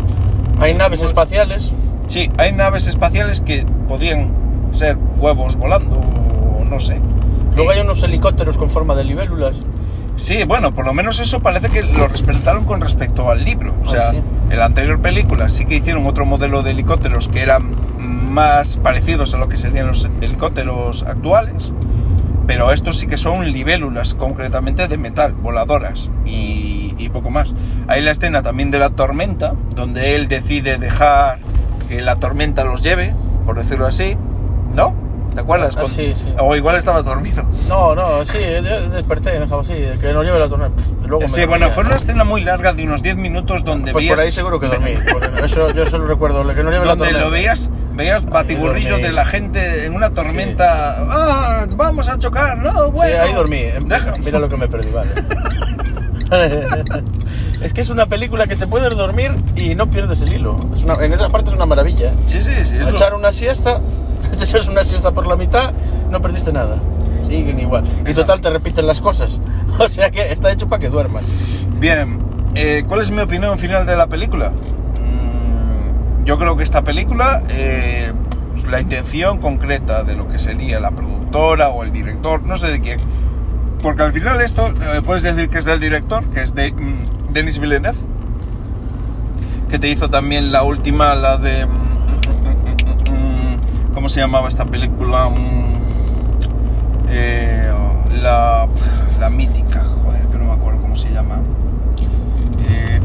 Hay 0.59 0.75
naves 0.75 1.01
espaciales. 1.01 1.71
Sí, 2.05 2.29
hay 2.37 2.51
naves 2.53 2.85
espaciales 2.87 3.41
que 3.41 3.65
podrían 3.87 4.31
ser 4.71 4.97
huevos 5.17 5.55
volando, 5.55 5.95
o 5.97 6.63
no 6.63 6.79
sé. 6.79 7.01
Luego 7.55 7.71
Eh, 7.71 7.75
hay 7.75 7.81
unos 7.81 8.03
helicópteros 8.03 8.55
con 8.57 8.69
forma 8.69 8.93
de 8.93 9.03
libélulas. 9.03 9.55
Sí, 10.15 10.43
bueno, 10.47 10.73
por 10.75 10.85
lo 10.85 10.93
menos 10.93 11.19
eso 11.19 11.39
parece 11.39 11.69
que 11.69 11.81
lo 11.83 12.07
respetaron 12.07 12.65
con 12.65 12.79
respecto 12.81 13.29
al 13.31 13.43
libro. 13.43 13.73
O 13.83 13.87
Ah, 13.87 13.91
sea, 13.91 14.11
sí. 14.11 14.17
en 14.51 14.59
la 14.59 14.65
anterior 14.65 14.99
película 15.01 15.49
sí 15.49 15.65
que 15.65 15.75
hicieron 15.75 16.05
otro 16.05 16.25
modelo 16.27 16.61
de 16.61 16.69
helicópteros 16.71 17.27
que 17.27 17.41
eran 17.41 17.75
más 17.99 18.77
parecidos 18.77 19.33
a 19.33 19.37
lo 19.37 19.49
que 19.49 19.57
serían 19.57 19.87
los 19.87 20.07
helicópteros 20.21 21.01
actuales, 21.03 21.73
pero 22.45 22.71
estos 22.71 22.97
sí 22.97 23.07
que 23.07 23.17
son 23.17 23.51
libélulas 23.51 24.13
concretamente 24.13 24.87
de 24.87 24.97
metal, 24.97 25.33
voladoras 25.33 26.09
y, 26.25 26.76
y 26.97 27.09
poco 27.09 27.29
más. 27.29 27.53
Hay 27.87 28.01
la 28.01 28.11
escena 28.11 28.41
también 28.41 28.71
de 28.71 28.79
la 28.79 28.89
tormenta, 28.91 29.53
donde 29.75 30.15
él 30.15 30.27
decide 30.27 30.77
dejar 30.77 31.39
que 31.87 32.01
la 32.01 32.15
tormenta 32.17 32.63
los 32.63 32.81
lleve, 32.81 33.13
por 33.45 33.57
decirlo 33.57 33.85
así, 33.87 34.17
¿no? 34.73 35.05
¿Te 35.33 35.41
acuerdas? 35.41 35.75
Ah, 35.77 35.81
Con- 35.81 35.91
sí, 35.91 36.13
sí. 36.15 36.33
O 36.39 36.55
igual 36.55 36.77
estabas 36.77 37.05
dormido. 37.05 37.45
No, 37.69 37.93
no, 37.93 38.25
sí, 38.25 38.39
yo 38.63 38.89
desperté, 38.89 39.39
no 39.39 39.59
así, 39.59 39.73
de 39.73 39.95
que 39.99 40.11
nos 40.11 40.25
lleve 40.25 40.39
la 40.39 40.49
torneo. 40.49 40.71
Luego 41.05 41.27
Sí, 41.29 41.45
bueno, 41.45 41.69
fue 41.69 41.83
una 41.83 41.95
escena 41.97 42.23
muy 42.23 42.41
larga 42.43 42.73
de 42.73 42.83
unos 42.83 43.03
10 43.03 43.17
minutos 43.17 43.63
donde 43.63 43.91
Pues 43.91 44.03
veías... 44.03 44.15
por 44.15 44.25
ahí 44.25 44.31
seguro 44.31 44.59
que 44.59 44.65
dormí. 44.67 44.91
eso, 45.43 45.71
yo 45.73 45.85
solo 45.85 46.07
recuerdo, 46.07 46.41
que 46.55 46.63
nos 46.63 46.73
lleve 46.73 46.85
la 46.85 46.95
donde 46.95 47.05
tormenta. 47.05 47.19
lo 47.25 47.29
veías, 47.29 47.69
veías 47.93 48.25
batiburrillos 48.25 48.91
dormí. 48.93 49.05
de 49.05 49.11
la 49.13 49.25
gente 49.25 49.85
en 49.85 49.93
una 49.93 50.09
tormenta. 50.09 50.95
¡Ah! 51.07 51.67
¡Vamos 51.75 52.09
a 52.09 52.17
chocar! 52.17 52.57
¡No! 52.57 52.85
Sí, 52.85 52.91
Bueno. 52.93 53.21
ahí 53.21 53.33
dormí. 53.33 53.57
em, 53.59 53.87
Deja- 53.87 54.17
Mira 54.17 54.39
lo 54.39 54.49
que 54.49 54.57
me 54.57 54.67
perdí, 54.67 54.89
vale. 54.91 55.09
es 57.61 57.73
que 57.73 57.81
es 57.81 57.89
una 57.89 58.05
película 58.05 58.47
que 58.47 58.55
te 58.55 58.67
puedes 58.67 58.95
dormir 58.97 59.31
y 59.55 59.75
no 59.75 59.87
pierdes 59.87 60.21
el 60.21 60.33
hilo. 60.33 60.57
Es 60.73 60.83
una- 60.83 60.95
en 61.03 61.13
esa 61.13 61.29
parte 61.29 61.49
es 61.49 61.55
una 61.55 61.65
maravilla. 61.65 62.09
¿eh? 62.09 62.13
Sí, 62.25 62.41
sí, 62.41 62.51
sí. 62.63 62.75
lo- 62.77 62.89
Echar 62.89 63.13
una 63.13 63.31
siesta, 63.31 63.79
te 64.37 64.43
echas 64.43 64.67
una 64.67 64.83
siesta 64.83 65.11
por 65.11 65.25
la 65.27 65.35
mitad, 65.35 65.71
no 66.11 66.21
perdiste 66.21 66.51
nada. 66.51 66.77
Siguen 67.27 67.59
igual. 67.59 67.83
Y 68.07 68.13
total 68.13 68.39
te 68.41 68.49
repiten 68.49 68.87
las 68.87 69.01
cosas. 69.01 69.39
O 69.79 69.87
sea 69.89 70.09
que 70.09 70.31
está 70.31 70.51
hecho 70.51 70.67
para 70.67 70.79
que 70.79 70.89
duermas. 70.89 71.23
Bien, 71.79 72.19
eh, 72.55 72.83
¿cuál 72.87 73.01
es 73.01 73.11
mi 73.11 73.21
opinión 73.21 73.59
final 73.59 73.85
de 73.85 73.95
la 73.95 74.07
película? 74.07 74.49
Mm, 74.49 76.23
yo 76.25 76.39
creo 76.39 76.57
que 76.57 76.63
esta 76.63 76.83
película, 76.83 77.43
eh, 77.51 78.11
pues, 78.53 78.63
la 78.65 78.81
intención 78.81 79.37
concreta 79.39 80.03
de 80.03 80.15
lo 80.15 80.27
que 80.27 80.39
sería 80.39 80.79
la 80.79 80.89
productora 80.89 81.69
o 81.69 81.83
el 81.83 81.91
director, 81.91 82.41
no 82.43 82.57
sé 82.57 82.67
de 82.69 82.81
quién, 82.81 82.99
porque 83.81 84.03
al 84.03 84.11
final 84.11 84.41
esto 84.41 84.67
eh, 84.67 85.01
puedes 85.05 85.23
decir 85.23 85.49
que 85.49 85.59
es 85.59 85.65
del 85.65 85.79
director, 85.79 86.23
que 86.25 86.41
es 86.41 86.53
de 86.55 86.71
mm, 86.71 87.33
Denis 87.33 87.59
Villeneuve, 87.59 87.97
que 89.69 89.79
te 89.79 89.87
hizo 89.89 90.09
también 90.09 90.51
la 90.51 90.63
última, 90.63 91.13
la 91.15 91.37
de... 91.37 91.65
mm, 91.65 91.69
mm, 93.11 93.93
¿Cómo 93.93 94.09
se 94.09 94.19
llamaba 94.19 94.47
esta 94.47 94.65
película? 94.65 95.29
Eh, 97.09 97.71
la, 98.21 98.67
la 99.19 99.29
mítica, 99.29 99.83
joder, 100.03 100.21
que 100.27 100.37
no 100.37 100.45
me 100.45 100.51
acuerdo 100.51 100.81
cómo 100.81 100.95
se 100.95 101.11
llama. 101.13 101.39
Eh, 102.69 102.99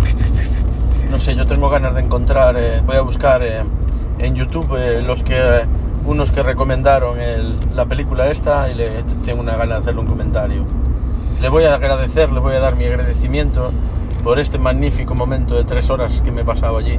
No 1.11 1.19
sé, 1.19 1.35
yo 1.35 1.47
tengo 1.47 1.69
ganas 1.71 1.95
de 1.95 2.01
encontrar, 2.01 2.57
eh, 2.59 2.81
voy 2.85 2.97
a 2.97 3.03
buscar 3.03 3.43
eh, 3.43 3.63
en 4.19 4.35
YouTube 4.35 4.77
los 5.07 5.23
que 5.23 5.37
unos 6.05 6.33
que 6.33 6.43
recomendaron 6.43 7.21
el- 7.21 7.57
la 7.75 7.85
película 7.87 8.29
esta 8.29 8.71
y 8.71 8.75
le 8.75 8.91
tengo 9.25 9.41
una 9.41 9.57
gana 9.57 9.75
de 9.77 9.81
hacerle 9.81 10.01
un 10.01 10.07
comentario. 10.07 10.65
Le 11.41 11.49
voy 11.49 11.65
a 11.65 11.75
agradecer, 11.75 12.31
le 12.33 12.41
voy 12.41 12.55
a 12.55 12.61
dar 12.61 12.77
mi 12.77 12.85
agradecimiento 12.85 13.71
por 14.23 14.39
este 14.39 14.59
magnífico 14.59 15.15
momento 15.15 15.55
de 15.57 15.65
tres 15.65 15.91
horas 15.91 16.21
que 16.23 16.31
me 16.31 16.43
he 16.43 16.45
pasado 16.45 16.79
allí. 16.79 16.99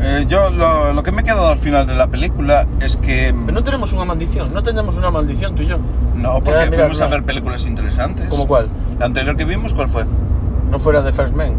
eh, 0.00 0.24
yo 0.28 0.50
lo, 0.50 0.92
lo 0.92 1.02
que 1.02 1.12
me 1.12 1.22
he 1.22 1.24
quedado 1.24 1.48
al 1.48 1.58
final 1.58 1.86
de 1.86 1.94
la 1.94 2.08
película 2.08 2.66
es 2.80 2.96
que... 2.98 3.32
Pero 3.46 3.52
no 3.52 3.62
tenemos 3.64 3.92
una 3.92 4.04
maldición, 4.04 4.52
no 4.52 4.62
tenemos 4.62 4.96
una 4.96 5.10
maldición 5.10 5.54
tú 5.54 5.62
y 5.62 5.66
yo. 5.68 5.78
No, 6.14 6.34
porque 6.34 6.50
Mira, 6.50 6.64
mira, 6.66 6.76
fuimos 6.78 7.00
a 7.00 7.06
ver 7.08 7.22
películas 7.22 7.66
interesantes. 7.66 8.28
¿Cómo 8.28 8.46
cuál? 8.46 8.68
La 8.98 9.06
anterior 9.06 9.36
que 9.36 9.44
vimos, 9.44 9.72
¿cuál 9.72 9.88
fue? 9.88 10.04
No 10.70 10.78
fuera 10.78 11.00
de 11.00 11.12
First 11.12 11.34
Man. 11.34 11.52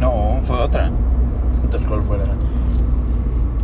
No, 0.00 0.40
fue 0.42 0.56
otra. 0.58 0.90
Entonces, 1.62 1.88
¿cuál 1.88 2.02
fuera? 2.02 2.24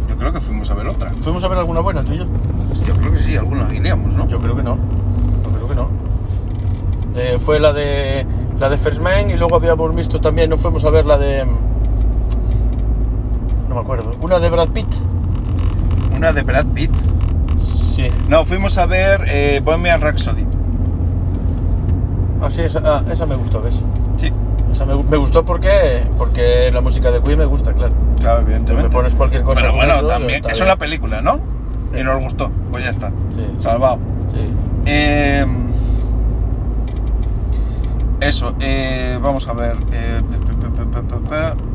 Yo 0.08 0.16
creo 0.16 0.32
que 0.32 0.40
fuimos 0.40 0.70
a 0.70 0.74
ver 0.74 0.88
otra. 0.88 1.10
¿Fuimos 1.22 1.42
a 1.44 1.48
ver 1.48 1.58
alguna 1.58 1.80
buena 1.80 2.02
tú 2.02 2.12
y 2.12 2.18
yo? 2.18 2.26
Pues 2.68 2.84
Yo 2.84 2.94
creo 2.96 3.12
que 3.12 3.18
sí, 3.18 3.36
alguna 3.36 3.72
iríamos, 3.72 4.14
¿no? 4.14 4.28
Yo 4.28 4.40
creo 4.40 4.56
que 4.56 4.62
no. 4.62 4.76
Yo 5.44 5.50
creo 5.50 5.68
que 5.68 5.74
no. 5.74 5.88
Eh, 7.14 7.38
fue 7.38 7.60
la 7.60 7.72
de 7.72 8.26
la 8.58 8.70
de 8.70 8.78
First 8.78 9.00
Man 9.00 9.30
y 9.30 9.34
luego 9.34 9.56
habíamos 9.56 9.94
visto 9.94 10.20
también, 10.20 10.48
no 10.48 10.56
fuimos 10.56 10.84
a 10.84 10.90
ver 10.90 11.04
la 11.04 11.18
de 11.18 11.46
no 13.72 13.76
me 13.76 13.80
acuerdo, 13.80 14.12
una 14.20 14.38
de 14.38 14.50
Brad 14.50 14.68
Pitt. 14.68 14.86
Una 16.14 16.30
de 16.30 16.42
Brad 16.42 16.66
Pitt. 16.74 16.90
Sí. 17.96 18.10
No, 18.28 18.44
fuimos 18.44 18.76
a 18.76 18.84
ver 18.84 19.24
eh, 19.28 19.62
Bohemian 19.64 19.98
Rhapsody. 20.00 20.44
Ah, 22.42 22.50
sí, 22.50 22.60
esa, 22.60 22.82
ah, 22.84 23.02
esa 23.10 23.24
me 23.24 23.34
gustó, 23.34 23.62
¿ves? 23.62 23.80
Sí, 24.72 24.82
Esa 24.82 24.84
me, 24.86 25.02
me 25.02 25.16
gustó 25.16 25.44
porque 25.44 26.02
porque 26.18 26.70
la 26.72 26.80
música 26.80 27.10
de 27.10 27.20
Queen 27.22 27.38
me 27.38 27.44
gusta, 27.44 27.72
claro. 27.72 27.92
claro, 28.18 28.40
evidentemente. 28.42 28.88
Me 28.88 28.94
pones 28.94 29.14
cualquier 29.14 29.42
cosa 29.42 29.60
Pero 29.60 29.74
bueno, 29.74 29.94
eso, 29.96 30.06
también. 30.06 30.42
Eso 30.48 30.62
es 30.62 30.68
la 30.68 30.76
película, 30.76 31.20
¿no? 31.22 31.38
Y 31.94 31.98
Sí. 31.98 32.02
nos 32.04 32.22
gustó. 32.22 32.50
Pues 32.70 32.84
ya 32.84 32.90
está. 32.90 33.10
Sí. 33.34 33.46
Salvado. 33.58 33.98
Sí. 34.32 34.50
Eh, 34.86 35.46
eso, 38.20 38.54
eh, 38.60 39.18
vamos 39.20 39.46
a 39.48 39.52
ver. 39.52 39.76
eh, 39.92 40.20
pe- 40.30 40.38
pe- 40.38 40.68
pe- 40.70 40.84
pe- 40.86 41.02
pe- 41.02 41.28
pe- 41.28 41.72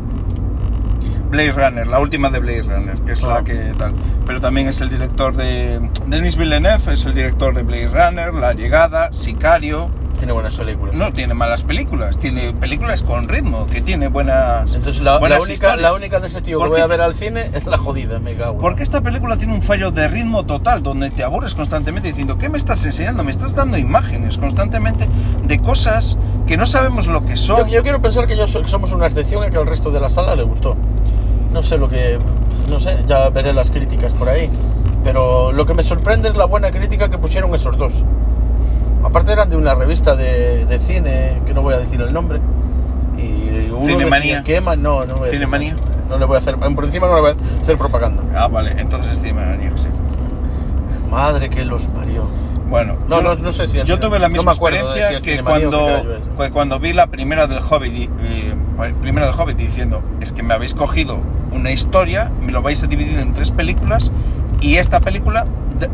Blade 1.30 1.52
Runner, 1.52 1.86
la 1.88 2.00
última 2.00 2.30
de 2.30 2.40
Blade 2.40 2.64
Runner, 2.64 2.96
que 3.02 3.12
es 3.12 3.22
la 3.22 3.44
que 3.44 3.74
tal. 3.78 3.94
Pero 4.26 4.40
también 4.40 4.70
es 4.70 4.80
el 4.80 4.90
director 4.90 5.36
de. 5.36 5.80
Denis 6.08 6.38
Villeneuve 6.38 6.94
es 6.94 7.06
el 7.06 7.14
director 7.14 7.54
de 7.54 7.64
Blade 7.64 7.88
Runner, 7.90 8.34
La 8.34 8.54
Llegada, 8.54 9.12
Sicario. 9.12 9.90
Tiene 10.18 10.34
buenas 10.34 10.56
películas. 10.56 10.96
No 10.96 11.14
tiene 11.14 11.34
malas 11.36 11.62
películas, 11.64 12.18
tiene 12.18 12.52
películas 12.52 13.04
con 13.04 13.28
ritmo, 13.30 13.68
que 13.68 13.82
tiene 13.82 14.08
buenas. 14.08 14.74
Entonces 14.74 15.02
la, 15.02 15.18
única, 15.20 15.76
la 15.76 15.94
única 15.94 16.20
de 16.20 16.28
ese 16.28 16.42
tío 16.42 16.60
que 16.60 16.68
voy 16.68 16.82
a 16.82 16.88
ver 16.88 17.02
al 17.02 17.14
cine 17.14 17.52
es 17.54 17.66
la 17.66 17.78
jodida, 17.78 18.18
me 18.20 18.36
cago. 18.36 18.58
Porque 18.58 18.82
esta 18.82 19.02
película 19.02 19.38
tiene 19.38 19.54
un 19.54 19.62
fallo 19.62 19.92
de 19.92 20.08
ritmo 20.08 20.44
total, 20.46 20.82
donde 20.82 21.12
te 21.12 21.24
aburres 21.24 21.54
constantemente 21.54 22.08
diciendo, 22.10 22.38
¿qué 22.40 22.50
me 22.50 22.58
estás 22.58 22.84
enseñando? 22.86 23.24
Me 23.24 23.30
estás 23.32 23.54
dando 23.54 23.78
imágenes 23.78 24.38
constantemente 24.40 25.08
de 25.44 25.60
cosas 25.60 26.18
que 26.48 26.58
no 26.58 26.66
sabemos 26.66 27.06
lo 27.08 27.22
que 27.24 27.36
Yo, 27.36 27.38
son. 27.38 27.70
yo 27.70 27.84
quiero 27.84 28.02
pensar 28.02 28.26
que 28.26 28.36
yo 28.36 28.48
so- 28.48 28.62
que 28.64 28.68
somos 28.70 28.92
una 28.94 29.06
excepción 29.06 29.48
y 29.48 29.52
que 29.52 29.58
al 29.58 29.68
resto 29.68 29.92
de 29.92 30.00
la 30.00 30.10
sala 30.10 30.36
le 30.36 30.44
gustó. 30.44 30.76
No 31.54 31.62
sé 31.62 31.78
lo 31.78 31.90
que. 31.90 32.18
No 32.70 32.80
sé, 32.80 32.98
ya 33.08 33.30
veré 33.30 33.54
las 33.54 33.70
críticas 33.70 34.14
por 34.14 34.30
ahí. 34.30 34.50
Pero 35.04 35.52
lo 35.52 35.66
que 35.66 35.74
me 35.76 35.84
sorprende 35.84 36.30
es 36.30 36.36
la 36.36 36.46
buena 36.46 36.72
crítica 36.72 37.08
que 37.10 37.18
pusieron 37.20 37.54
esos 37.54 37.78
dos. 37.78 37.94
Aparte 39.04 39.32
eran 39.32 39.50
de 39.50 39.58
una 39.58 39.74
revista 39.76 40.16
de, 40.16 40.66
de 40.66 40.80
cine, 40.80 41.42
que 41.46 41.54
no 41.54 41.62
voy 41.62 41.74
a 41.74 41.78
decir 41.78 42.02
el 42.02 42.12
nombre. 42.14 42.40
Y 43.18 43.70
uno 43.72 43.86
Cinemanía. 43.88 44.42
decía 44.42 44.62
no, 44.76 45.06
no 45.06 45.16
voy 45.16 45.24
a 45.24 45.26
decir- 45.26 45.32
Cinemanía. 45.40 45.76
No 46.10 46.18
le 46.18 46.26
voy 46.26 46.36
a 46.36 46.40
hacer. 46.40 46.56
Por 46.58 46.86
encima 46.86 47.08
no 47.08 47.16
le 47.16 47.22
voy 47.22 47.32
a 47.32 47.62
hacer 47.62 47.78
propaganda. 47.78 48.24
Ah, 48.36 48.48
vale, 48.48 48.76
entonces 48.78 49.18
Steam 49.18 49.38
sí. 49.76 49.90
Madre 51.10 51.50
que 51.50 51.66
los 51.66 51.84
parió. 51.88 52.26
Bueno, 52.70 52.98
No, 53.08 53.18
yo, 53.18 53.22
no, 53.22 53.36
no 53.36 53.52
sé 53.54 53.66
si 53.68 53.82
yo 53.84 53.98
tuve 53.98 54.20
la 54.20 54.28
misma 54.28 54.52
de 54.52 54.58
experiencia 54.58 55.20
que 55.20 55.32
Cinemanía 55.38 55.70
cuando, 55.70 56.38
que 56.38 56.52
cuando 56.52 56.80
vi 56.80 56.92
la 56.94 57.08
primera 57.08 57.48
del 57.48 57.60
Hobbit, 57.60 57.94
y, 57.94 58.04
eh, 58.04 58.94
primera 59.02 59.28
del 59.28 59.40
Hobbit 59.40 59.56
diciendo, 59.58 60.02
es 60.20 60.34
que 60.34 60.44
me 60.44 60.54
habéis 60.54 60.74
cogido 60.74 61.20
una 61.54 61.72
historia, 61.72 62.30
me 62.46 62.52
lo 62.52 62.62
vais 62.62 62.84
a 62.84 62.88
dividir 62.88 63.20
en 63.20 63.34
tres 63.34 63.52
películas 63.52 64.12
y 64.62 64.76
esta 64.78 65.00
película, 65.00 65.46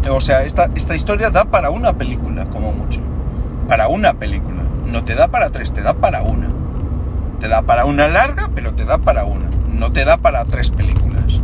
o 0.10 0.22
sea, 0.22 0.44
esta, 0.44 0.70
esta 0.76 0.96
historia 0.96 1.30
da 1.30 1.46
para 1.46 1.70
una 1.70 1.94
película, 1.94 2.46
como 2.46 2.72
mucho. 2.72 3.02
Para 3.68 3.88
una 3.88 4.14
película. 4.14 4.64
No 4.86 5.04
te 5.04 5.16
da 5.16 5.28
para 5.30 5.50
tres, 5.50 5.74
te 5.74 5.82
da 5.82 5.94
para 5.94 6.22
una. 6.22 6.50
Te 7.40 7.48
da 7.48 7.62
para 7.64 7.86
una 7.86 8.08
larga, 8.08 8.50
pero 8.54 8.74
te 8.74 8.86
da 8.86 8.98
para 9.00 9.24
una. 9.26 9.46
No 9.74 9.92
te 9.92 10.06
da 10.06 10.18
para 10.18 10.46
tres 10.46 10.70
películas. 10.72 11.40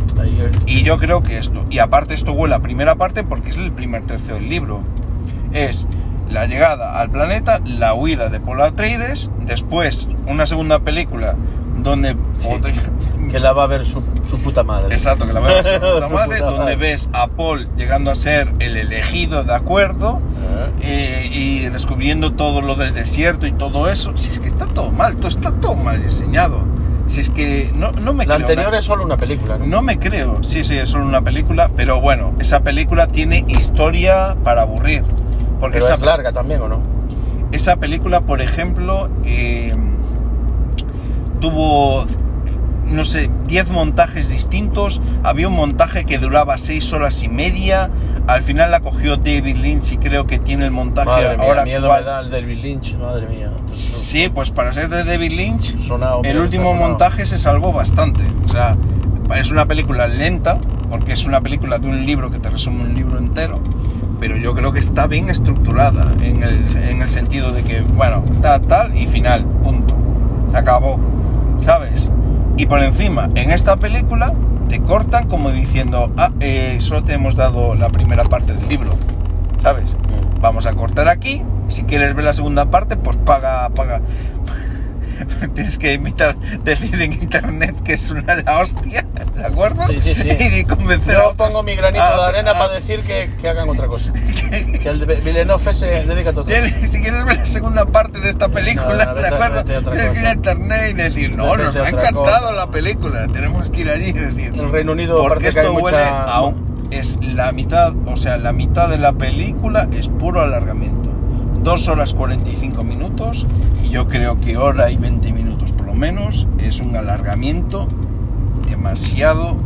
Y 0.66 0.82
yo 0.82 0.98
creo 0.98 1.22
que 1.22 1.38
esto, 1.38 1.64
y 1.70 1.78
aparte 1.78 2.14
esto 2.14 2.32
huele 2.32 2.54
a 2.54 2.60
primera 2.60 2.94
parte 2.94 3.24
porque 3.24 3.50
es 3.50 3.56
el 3.56 3.72
primer 3.72 4.04
tercio 4.06 4.34
del 4.34 4.48
libro, 4.48 4.82
es 5.52 5.86
la 6.30 6.46
llegada 6.46 7.00
al 7.00 7.10
planeta, 7.10 7.60
la 7.64 7.94
huida 7.94 8.28
de 8.28 8.38
Paul 8.40 8.60
Atreides, 8.60 9.30
después 9.40 10.08
una 10.26 10.46
segunda 10.46 10.78
película 10.80 11.34
donde 11.78 12.16
Sí. 12.38 12.48
podría- 12.48 12.82
que 13.28 13.38
la 13.40 13.52
va 13.52 13.64
a 13.64 13.66
ver 13.66 13.84
su, 13.86 14.02
su 14.28 14.38
puta 14.40 14.62
madre. 14.62 14.94
Exacto, 14.94 15.26
que 15.26 15.32
la 15.32 15.40
vemos 15.40 15.66
en 15.66 15.80
puta 15.80 16.08
Su 16.08 16.14
madre, 16.14 16.36
puta 16.38 16.44
donde 16.50 16.58
madre. 16.60 16.76
ves 16.76 17.10
a 17.12 17.28
Paul 17.28 17.68
llegando 17.76 18.10
a 18.10 18.14
ser 18.14 18.52
el 18.60 18.76
elegido 18.76 19.44
de 19.44 19.54
acuerdo 19.54 20.20
eh, 20.82 21.28
y 21.32 21.60
descubriendo 21.68 22.32
todo 22.32 22.60
lo 22.62 22.74
del 22.74 22.94
desierto 22.94 23.46
y 23.46 23.52
todo 23.52 23.88
eso. 23.88 24.16
Si 24.16 24.30
es 24.30 24.40
que 24.40 24.48
está 24.48 24.66
todo 24.66 24.90
mal, 24.90 25.16
todo 25.16 25.28
está 25.28 25.52
todo 25.52 25.74
mal 25.74 26.02
diseñado. 26.02 26.64
Si 27.06 27.20
es 27.20 27.30
que 27.30 27.70
no, 27.74 27.90
no 27.92 28.12
me 28.12 28.24
La 28.24 28.36
creo 28.36 28.46
anterior 28.46 28.66
nada. 28.66 28.78
es 28.78 28.84
solo 28.84 29.04
una 29.04 29.16
película, 29.16 29.58
¿no? 29.58 29.66
No 29.66 29.82
me 29.82 29.98
creo, 29.98 30.44
sí, 30.44 30.62
sí, 30.62 30.76
es 30.78 30.88
solo 30.90 31.04
una 31.04 31.22
película, 31.22 31.68
pero 31.74 32.00
bueno, 32.00 32.34
esa 32.38 32.60
película 32.60 33.08
tiene 33.08 33.44
historia 33.48 34.36
para 34.44 34.62
aburrir. 34.62 35.02
Porque 35.58 35.78
Pero 35.78 35.86
esa, 35.86 35.94
es 35.94 36.00
larga 36.02 36.30
también, 36.32 36.62
¿o 36.62 36.68
no? 36.68 36.78
esa 37.50 37.76
película, 37.76 38.20
por 38.20 38.40
ejemplo, 38.40 39.10
eh, 39.24 39.74
tuvo, 41.40 42.04
no 42.90 43.04
sé, 43.04 43.30
10 43.46 43.70
montajes 43.70 44.28
distintos. 44.28 45.00
Había 45.22 45.48
un 45.48 45.54
montaje 45.54 46.04
que 46.04 46.18
duraba 46.18 46.58
6 46.58 46.92
horas 46.92 47.22
y 47.22 47.28
media. 47.28 47.90
Al 48.26 48.42
final 48.42 48.70
la 48.70 48.80
cogió 48.80 49.16
David 49.16 49.56
Lynch 49.56 49.92
y 49.92 49.96
creo 49.98 50.26
que 50.26 50.38
tiene 50.38 50.64
el 50.64 50.70
montaje 50.70 51.08
Madre 51.08 51.36
mía, 51.36 51.46
ahora 51.46 51.64
miedo 51.64 51.92
actual. 51.92 52.04
me 52.04 52.10
da 52.10 52.20
el 52.20 52.30
David 52.30 52.62
Lynch, 52.62 52.96
madre 52.96 53.26
mía. 53.26 53.50
Sí, 53.72 54.28
pues 54.28 54.50
para 54.50 54.72
ser 54.72 54.88
de 54.88 55.04
David 55.04 55.32
Lynch, 55.32 55.78
Sonado, 55.80 56.22
el 56.24 56.38
último 56.38 56.74
montaje 56.74 57.26
se 57.26 57.38
salvó 57.38 57.72
bastante. 57.72 58.22
O 58.44 58.48
sea, 58.48 58.76
es 59.36 59.50
una 59.50 59.66
película 59.66 60.06
lenta, 60.06 60.58
porque 60.90 61.12
es 61.12 61.24
una 61.24 61.40
película 61.40 61.78
de 61.78 61.88
un 61.88 62.04
libro 62.04 62.30
que 62.30 62.38
te 62.38 62.50
resume 62.50 62.82
un 62.82 62.94
libro 62.94 63.18
entero, 63.18 63.60
pero 64.18 64.36
yo 64.36 64.54
creo 64.54 64.72
que 64.72 64.80
está 64.80 65.06
bien 65.06 65.30
estructurada 65.30 66.12
en 66.22 66.42
el, 66.42 66.76
en 66.76 67.02
el 67.02 67.10
sentido 67.10 67.52
de 67.52 67.62
que, 67.62 67.80
bueno, 67.80 68.24
tal, 68.42 68.60
tal 68.62 68.96
y 68.96 69.06
final, 69.06 69.44
punto. 69.44 69.96
Se 70.50 70.56
acabó, 70.58 70.98
¿sabes? 71.60 71.89
Y 72.60 72.66
por 72.66 72.82
encima, 72.82 73.30
en 73.36 73.52
esta 73.52 73.76
película 73.76 74.34
te 74.68 74.82
cortan 74.82 75.28
como 75.28 75.50
diciendo, 75.50 76.12
ah, 76.18 76.30
eh, 76.40 76.76
solo 76.80 77.02
te 77.02 77.14
hemos 77.14 77.34
dado 77.34 77.74
la 77.74 77.88
primera 77.88 78.24
parte 78.24 78.52
del 78.52 78.68
libro. 78.68 78.98
¿sabes? 79.60 79.94
Mm. 79.94 80.40
Vamos 80.42 80.66
a 80.66 80.74
cortar 80.74 81.08
aquí. 81.08 81.42
Si 81.68 81.84
quieres 81.84 82.14
ver 82.14 82.26
la 82.26 82.34
segunda 82.34 82.70
parte, 82.70 82.96
pues 82.96 83.16
paga, 83.16 83.68
paga. 83.70 84.02
Tienes 85.54 85.78
que 85.78 85.92
imitar, 85.94 86.36
decir 86.64 87.00
en 87.02 87.12
internet 87.12 87.76
que 87.84 87.94
es 87.94 88.10
una 88.10 88.34
la 88.36 88.58
hostia, 88.60 89.04
¿de 89.36 89.44
acuerdo? 89.46 89.86
Sí, 89.88 90.00
sí, 90.02 90.14
sí. 90.14 90.28
Y 90.60 90.64
convencer 90.64 91.16
a 91.16 91.18
Yo 91.22 91.28
otros. 91.30 91.48
pongo 91.48 91.62
mi 91.62 91.74
granito 91.76 92.02
a- 92.02 92.16
de 92.16 92.38
arena 92.38 92.50
a- 92.52 92.58
para 92.58 92.74
decir 92.74 93.00
que, 93.00 93.30
que 93.40 93.48
hagan 93.48 93.68
otra 93.68 93.86
cosa. 93.86 94.12
Que 94.50 94.88
el 94.88 95.00
de 95.06 95.14
Villeneuve 95.20 95.74
se 95.74 95.86
dedica 95.86 96.30
a 96.30 96.32
todo. 96.32 96.46
Si 96.86 97.00
quieres 97.00 97.24
ver 97.24 97.36
la 97.36 97.46
segunda 97.46 97.84
parte 97.86 98.18
de 98.20 98.30
esta 98.30 98.48
película, 98.48 99.04
No, 99.06 99.14
¿de 99.14 99.26
acuerdo? 99.28 99.60
a 99.60 99.64
Tienes 99.64 100.10
que 100.12 100.18
ir 100.20 100.26
a 100.26 100.32
internet 100.32 100.90
y 100.90 100.94
decir, 100.94 101.36
no, 101.36 101.56
nos 101.56 101.76
a 101.78 101.84
ha 101.84 101.88
encantado 101.88 102.48
cosa. 102.48 102.52
la 102.52 102.70
película, 102.70 103.26
tenemos 103.28 103.70
que 103.70 103.80
ir 103.82 103.90
allí 103.90 104.06
y 104.08 104.12
decir. 104.12 104.52
En 104.54 104.72
Reino 104.72 104.92
Unido 104.92 105.18
Porque 105.22 105.44
parece 105.44 105.60
que 105.60 105.66
esto 105.66 105.76
hay 105.76 105.82
huele 105.82 105.98
mucha... 105.98 106.22
a 106.24 106.42
un- 106.42 106.88
es 106.90 107.16
la 107.20 107.52
mitad, 107.52 107.92
o 108.06 108.16
sea, 108.16 108.36
la 108.38 108.52
mitad 108.52 108.88
de 108.88 108.98
la 108.98 109.12
película 109.12 109.88
es 109.92 110.08
puro 110.08 110.40
alargamiento. 110.40 111.09
Dos 111.62 111.88
horas 111.88 112.14
45 112.14 112.82
minutos 112.84 113.46
y 113.84 113.90
yo 113.90 114.08
creo 114.08 114.40
que 114.40 114.56
hora 114.56 114.90
y 114.90 114.96
20 114.96 115.32
minutos 115.32 115.72
por 115.72 115.86
lo 115.86 115.94
menos 115.94 116.46
es 116.58 116.80
un 116.80 116.96
alargamiento 116.96 117.86
demasiado, 118.66 119.56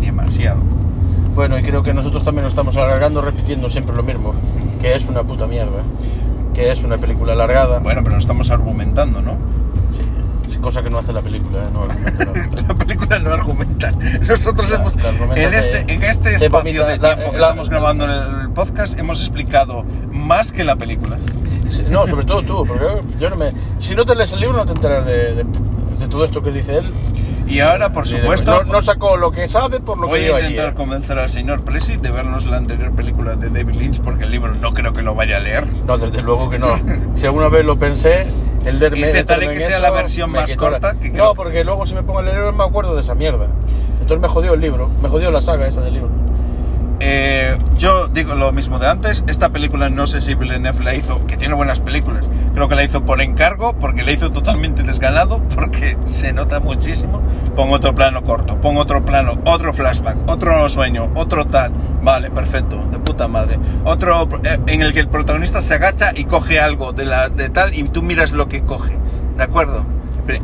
demasiado. 0.00 0.60
Bueno, 1.34 1.58
y 1.58 1.62
creo 1.62 1.82
que 1.82 1.94
nosotros 1.94 2.22
también 2.24 2.44
nos 2.44 2.52
estamos 2.52 2.76
alargando 2.76 3.22
repitiendo 3.22 3.70
siempre 3.70 3.96
lo 3.96 4.02
mismo. 4.02 4.34
Que 4.80 4.94
es 4.94 5.06
una 5.06 5.22
puta 5.22 5.46
mierda. 5.46 5.82
Que 6.54 6.70
es 6.70 6.84
una 6.84 6.98
película 6.98 7.32
alargada. 7.32 7.78
Bueno, 7.78 8.02
pero 8.04 8.16
no 8.16 8.20
estamos 8.20 8.50
argumentando, 8.50 9.22
¿no? 9.22 9.32
Sí, 9.96 10.50
es 10.52 10.58
cosa 10.58 10.82
que 10.82 10.90
no 10.90 10.98
hace 10.98 11.12
la 11.14 11.22
película, 11.22 11.64
¿eh? 11.64 11.68
no 11.72 11.84
argumenta. 11.84 12.62
La 12.62 12.74
película 12.78 13.18
no 13.18 13.32
argumenta. 13.32 13.92
Nosotros 14.28 14.70
La- 14.70 14.76
hemos 14.76 14.96
la 14.96 15.08
argumenta 15.08 15.42
en 15.42 15.50
te- 15.50 15.58
este, 15.58 15.92
en 15.94 16.02
este 16.02 16.36
te 16.38 16.44
espacio 16.46 16.50
vomita 16.82 16.86
de 16.86 16.98
la- 16.98 17.16
tiempo 17.16 17.32
que 17.32 17.38
la- 17.38 17.48
estamos 17.48 17.70
grabando 17.70 18.04
el 18.04 18.50
podcast 18.50 18.98
hemos 18.98 19.20
explicado 19.20 19.84
más 20.22 20.52
que 20.52 20.64
la 20.64 20.76
película. 20.76 21.18
No, 21.90 22.06
sobre 22.06 22.24
todo 22.26 22.42
tú, 22.42 22.64
porque 22.66 22.84
yo, 22.84 23.00
yo 23.18 23.30
no 23.30 23.36
me... 23.36 23.52
Si 23.78 23.94
no 23.94 24.04
te 24.04 24.14
lees 24.14 24.32
el 24.32 24.40
libro 24.40 24.56
no 24.58 24.66
te 24.66 24.72
enteras 24.72 25.06
de, 25.06 25.34
de- 25.34 25.44
de 25.44 26.08
todo 26.08 26.24
esto 26.24 26.42
que 26.42 26.50
dice 26.50 26.78
él. 26.78 26.90
Y 27.46 27.60
ahora, 27.60 27.92
por 27.92 28.04
de- 28.06 28.20
supuesto, 28.20 28.64
No, 28.64 28.72
no 28.72 28.82
sacó 28.82 29.16
lo 29.16 29.30
que 29.30 29.48
sabe 29.48 29.80
por 29.80 29.98
lo 29.98 30.06
voy 30.08 30.20
que 30.20 30.24
a 30.26 30.28
vio 30.28 30.36
allí. 30.36 30.46
intentar 30.48 30.72
¿eh? 30.72 30.76
convencer 30.76 31.18
al 31.18 31.28
señor 31.30 31.62
Presi 31.64 31.96
de 31.96 32.10
vernos 32.10 32.44
la 32.46 32.56
anterior 32.56 32.92
película 32.92 33.34
de 33.36 33.48
David 33.50 33.74
Lynch 33.74 34.00
porque 34.00 34.24
el 34.24 34.30
libro 34.30 34.54
no 34.54 34.74
creo 34.74 34.92
que 34.92 35.02
lo 35.02 35.14
vaya 35.14 35.36
a 35.36 35.40
leer. 35.40 35.64
No, 35.86 35.96
desde 35.98 36.22
luego 36.22 36.50
que 36.50 36.58
no. 36.58 36.74
Si 37.14 37.24
alguna 37.26 37.48
vez 37.48 37.64
lo 37.64 37.76
pensé, 37.78 38.26
el 38.64 38.78
leerme... 38.78 39.00
Intentaré 39.08 39.50
que 39.52 39.60
sea 39.60 39.70
eso 39.70 39.80
la 39.80 39.90
versión 39.90 40.30
más 40.30 40.54
corta, 40.56 40.94
que 40.94 41.08
No, 41.08 41.14
creo- 41.14 41.34
porque 41.34 41.64
luego 41.64 41.86
si 41.86 41.94
me 41.94 42.02
pongo 42.02 42.18
a 42.18 42.22
leer 42.22 42.52
me 42.52 42.64
acuerdo 42.64 42.94
de 42.94 43.00
esa 43.00 43.14
mierda. 43.14 43.46
Entonces 44.00 44.20
me 44.20 44.28
jodió 44.28 44.54
el 44.54 44.60
libro, 44.60 44.90
me 45.02 45.08
jodió 45.08 45.30
la 45.30 45.40
saga 45.40 45.66
esa 45.66 45.80
del 45.80 45.94
libro. 45.94 46.10
Eh, 47.04 47.58
yo 47.78 48.06
digo 48.06 48.36
lo 48.36 48.52
mismo 48.52 48.78
de 48.78 48.86
antes, 48.86 49.24
esta 49.26 49.48
película 49.48 49.90
no 49.90 50.06
sé 50.06 50.20
si 50.20 50.36
Villeneuve 50.36 50.84
la 50.84 50.94
hizo, 50.94 51.26
que 51.26 51.36
tiene 51.36 51.52
buenas 51.52 51.80
películas, 51.80 52.30
creo 52.54 52.68
que 52.68 52.76
la 52.76 52.84
hizo 52.84 53.04
por 53.04 53.20
encargo, 53.20 53.72
porque 53.72 54.04
la 54.04 54.12
hizo 54.12 54.30
totalmente 54.30 54.84
desganado, 54.84 55.42
porque 55.52 55.98
se 56.04 56.32
nota 56.32 56.60
muchísimo. 56.60 57.20
Pon 57.56 57.72
otro 57.72 57.92
plano 57.92 58.22
corto, 58.22 58.60
pon 58.60 58.76
otro 58.76 59.04
plano, 59.04 59.32
otro 59.44 59.72
flashback, 59.74 60.16
otro 60.30 60.68
sueño, 60.68 61.10
otro 61.16 61.44
tal, 61.48 61.72
vale, 62.04 62.30
perfecto, 62.30 62.86
de 62.92 63.00
puta 63.00 63.26
madre. 63.26 63.58
Otro 63.84 64.28
eh, 64.44 64.60
en 64.68 64.82
el 64.82 64.92
que 64.92 65.00
el 65.00 65.08
protagonista 65.08 65.60
se 65.60 65.74
agacha 65.74 66.12
y 66.14 66.26
coge 66.26 66.60
algo 66.60 66.92
de, 66.92 67.06
la, 67.06 67.30
de 67.30 67.48
tal 67.48 67.76
y 67.76 67.82
tú 67.82 68.02
miras 68.02 68.30
lo 68.30 68.46
que 68.46 68.62
coge, 68.62 68.96
¿de 69.36 69.42
acuerdo? 69.42 69.84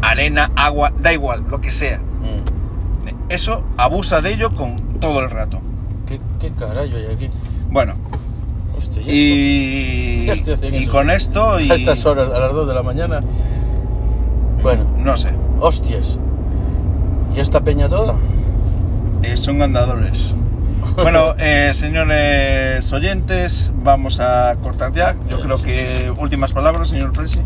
Arena, 0.02 0.50
agua, 0.56 0.92
da 0.98 1.12
igual, 1.12 1.44
lo 1.48 1.60
que 1.60 1.70
sea. 1.70 1.98
Mm. 1.98 3.28
Eso 3.28 3.62
abusa 3.76 4.22
de 4.22 4.32
ello 4.32 4.56
con 4.56 4.98
todo 4.98 5.20
el 5.20 5.30
rato. 5.30 5.62
¿Qué, 6.08 6.20
qué 6.40 6.50
carajo 6.52 6.80
hay 6.96 7.06
aquí? 7.14 7.30
Bueno, 7.70 7.94
Hostia, 8.76 9.02
¿y 9.06 10.86
con 10.86 11.10
esto 11.10 11.60
y? 11.60 11.70
A 11.70 11.74
estas 11.74 12.06
horas, 12.06 12.30
a 12.32 12.38
las 12.38 12.52
2 12.52 12.66
de 12.68 12.74
la 12.74 12.82
mañana. 12.82 13.20
Bueno, 14.62 14.84
no 14.98 15.16
sé, 15.16 15.30
hostias. 15.60 16.18
¿Y 17.36 17.40
esta 17.40 17.60
peña 17.60 17.88
toda? 17.88 18.14
eh, 19.22 19.36
son 19.36 19.62
andadores. 19.62 20.34
Bueno, 20.96 21.34
eh, 21.38 21.70
señores 21.74 22.92
oyentes, 22.92 23.70
vamos 23.84 24.18
a 24.18 24.56
cortar 24.60 24.92
ya. 24.92 25.14
Yo 25.28 25.38
creo 25.38 25.58
que 25.58 26.12
últimas 26.18 26.50
palabras, 26.52 26.88
señor 26.88 27.12
Presi. 27.12 27.38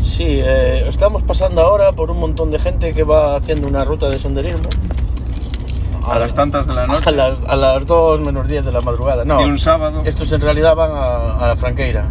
Sí, 0.00 0.24
eh, 0.44 0.84
estamos 0.88 1.24
pasando 1.24 1.62
ahora 1.62 1.90
por 1.92 2.12
un 2.12 2.20
montón 2.20 2.52
de 2.52 2.60
gente 2.60 2.92
que 2.92 3.02
va 3.02 3.34
haciendo 3.34 3.66
una 3.66 3.84
ruta 3.84 4.08
de 4.08 4.20
senderismo. 4.20 4.68
A 6.10 6.18
las 6.18 6.34
tantas 6.34 6.66
de 6.66 6.74
la 6.74 6.86
noche 6.86 7.08
A 7.08 7.12
las, 7.12 7.42
a 7.44 7.56
las 7.56 7.86
2 7.86 8.20
menos 8.20 8.46
10 8.48 8.64
de 8.64 8.72
la 8.72 8.80
madrugada. 8.80 9.24
No, 9.24 9.38
de 9.38 9.44
un 9.46 9.58
sábado. 9.58 10.02
estos 10.04 10.30
en 10.32 10.40
realidad 10.40 10.74
van 10.76 10.90
a, 10.92 11.36
a 11.38 11.48
la 11.48 11.56
Franqueira. 11.56 12.06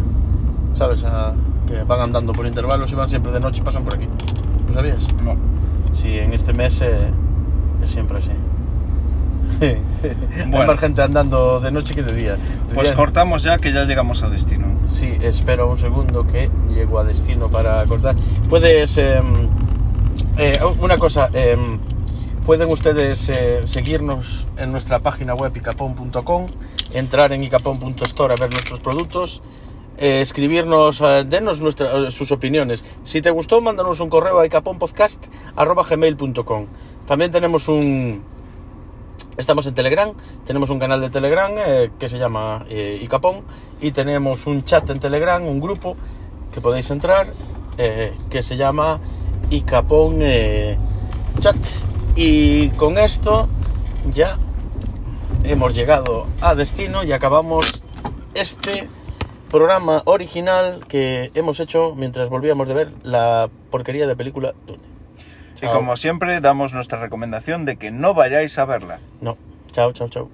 ¿Sabes? 0.74 1.04
A- 1.04 1.32
que 1.66 1.82
van 1.84 2.00
andando 2.00 2.32
por 2.32 2.46
intervalos 2.46 2.90
y 2.92 2.94
van 2.94 3.08
siempre 3.08 3.32
de 3.32 3.40
noche 3.40 3.60
y 3.60 3.64
pasan 3.64 3.84
por 3.84 3.94
aquí. 3.94 4.06
¿Lo 4.68 4.74
sabías? 4.74 5.06
No. 5.22 5.34
Sí, 5.94 6.18
en 6.18 6.32
este 6.34 6.52
mes 6.52 6.80
eh, 6.82 7.10
es 7.82 7.90
siempre 7.90 8.18
así. 8.18 8.30
Hay 9.62 10.50
Bueno. 10.50 10.66
más 10.66 10.78
gente 10.80 11.00
andando 11.02 11.60
de 11.60 11.70
noche 11.70 11.94
que 11.94 12.02
de 12.02 12.12
día. 12.12 12.32
De 12.32 12.74
Pues 12.74 12.88
día- 12.88 12.96
cortamos 12.96 13.42
ya 13.42 13.56
que 13.58 13.72
ya 13.72 13.84
llegamos 13.84 14.22
a 14.22 14.28
destino. 14.28 14.66
Sí, 14.90 15.16
espero 15.22 15.70
un 15.70 15.78
segundo 15.78 16.26
que 16.26 16.50
llego 16.74 16.98
a 16.98 17.04
destino 17.04 17.48
para 17.48 17.82
cortar. 17.86 18.14
Puedes... 18.48 18.98
em, 18.98 19.48
eh, 20.36 20.58
una 20.80 20.98
cosa, 20.98 21.30
em, 21.32 21.78
pueden 22.44 22.68
ustedes 22.70 23.28
eh, 23.30 23.62
seguirnos 23.66 24.46
en 24.56 24.72
nuestra 24.72 24.98
página 24.98 25.34
web 25.34 25.56
icapon.com, 25.56 26.46
entrar 26.92 27.30
en 27.32 27.44
icapon.store 27.44 28.34
a 28.34 28.36
ver 28.36 28.50
nuestros 28.50 28.80
productos, 28.80 29.40
eh, 29.96 30.20
escribirnos, 30.20 31.00
eh, 31.00 31.24
denos 31.26 31.60
nuestra- 31.60 32.10
sus 32.10 32.30
opiniones. 32.32 32.84
Si 33.04 33.22
te 33.22 33.30
gustó, 33.30 33.60
mándanos 33.62 34.00
un 34.00 34.10
correo 34.10 34.40
a 34.40 34.46
icaponpodcast.gmail.com. 34.46 36.66
También 37.06 37.30
tenemos 37.30 37.68
un... 37.68 38.22
Estamos 39.36 39.66
en 39.66 39.74
Telegram, 39.74 40.12
tenemos 40.46 40.70
un 40.70 40.78
canal 40.78 41.00
de 41.00 41.10
Telegram 41.10 41.50
que 41.98 42.08
se 42.08 42.18
llama 42.18 42.64
Icapón 42.68 43.40
y 43.80 43.90
tenemos 43.90 44.46
un 44.46 44.62
chat 44.64 44.88
en 44.90 45.00
Telegram, 45.00 45.44
un 45.44 45.58
grupo 45.60 45.96
que 46.52 46.60
podéis 46.60 46.88
entrar 46.92 47.26
que 47.76 48.42
se 48.42 48.56
llama 48.56 49.00
Icapón 49.50 50.18
eh, 50.20 50.78
Chat. 51.40 51.56
Y 52.16 52.68
con 52.70 52.98
esto 52.98 53.48
ya 54.12 54.38
hemos 55.44 55.74
llegado 55.74 56.26
a 56.40 56.54
destino 56.54 57.02
y 57.04 57.12
acabamos 57.12 57.82
este 58.34 58.88
programa 59.50 60.02
original 60.04 60.84
que 60.86 61.30
hemos 61.34 61.60
hecho 61.60 61.94
mientras 61.96 62.28
volvíamos 62.28 62.68
de 62.68 62.74
ver 62.74 62.92
la 63.02 63.48
porquería 63.70 64.06
de 64.06 64.16
película 64.16 64.54
Dune. 64.66 64.82
Y 65.62 65.66
como 65.66 65.96
siempre, 65.96 66.40
damos 66.40 66.74
nuestra 66.74 67.00
recomendación 67.00 67.64
de 67.64 67.76
que 67.76 67.90
no 67.90 68.12
vayáis 68.12 68.58
a 68.58 68.66
verla. 68.66 69.00
No, 69.20 69.38
chao, 69.72 69.92
chao, 69.92 70.08
chao. 70.08 70.28